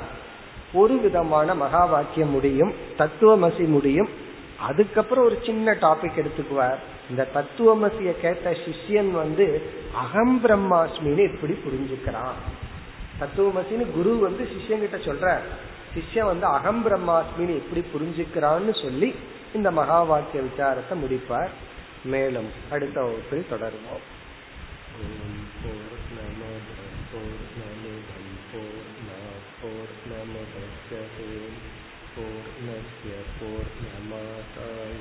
ஒரு 0.72 0.96
விதமான 0.96 1.54
மகா 1.54 1.84
வாக்கியம் 1.84 2.30
முடியும் 2.30 2.72
தத்துவமசி 2.98 3.68
முடியும். 3.68 4.08
அதுக்கப்புறம் 4.60 5.24
ஒரு 5.24 5.38
சின்ன 5.44 5.72
டாபிக் 5.72 6.20
எடுத்துக்குவார். 6.22 6.78
இந்த 7.09 7.23
தத்துவமசிய 7.33 8.11
கேட்ட 8.21 8.49
சிஷ்யன் 8.63 9.11
வந்து 9.13 9.45
அகம் 9.95 10.35
பிரம்மாஸ்மின்னு 10.43 11.23
எப்படி 11.29 11.55
புரிஞ்சுக்கிறான் 11.65 12.37
தத்துவமசின்னு 13.19 13.87
குரு 13.91 14.11
வந்து 14.19 14.43
சிஷ்யன் 14.45 14.83
கிட்ட 14.85 14.99
சொல்ற 15.07 15.27
சிஷ்யன் 15.95 16.29
வந்து 16.31 16.47
அகம் 16.49 16.81
பிரம்மாஸ்மின்னு 16.85 17.59
எப்படி 17.61 17.83
புரிஞ்சுக்கிறான்னு 17.93 18.75
சொல்லி 18.81 19.09
இந்த 19.53 19.69
மகா 19.71 19.99
வாக்கிய 20.03 20.41
விசாரத்தை 20.41 20.95
முடிப்பார் 20.97 21.53
மேலும் 22.05 22.49
அடுத்த 22.71 22.99
வகுப்பில் 23.01 23.51
தொடருவோம் 23.51 24.05
पूर्णस्य 32.11 33.11
पूर्णमादाय 33.31 34.93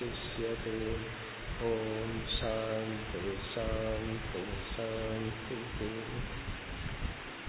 पूर्णमेवावशिष्यते 0.00 0.76
ॐ 1.66 2.12
शान्ति 2.36 3.36
शान्ति 3.54 4.44
शान्तिः 4.72 6.19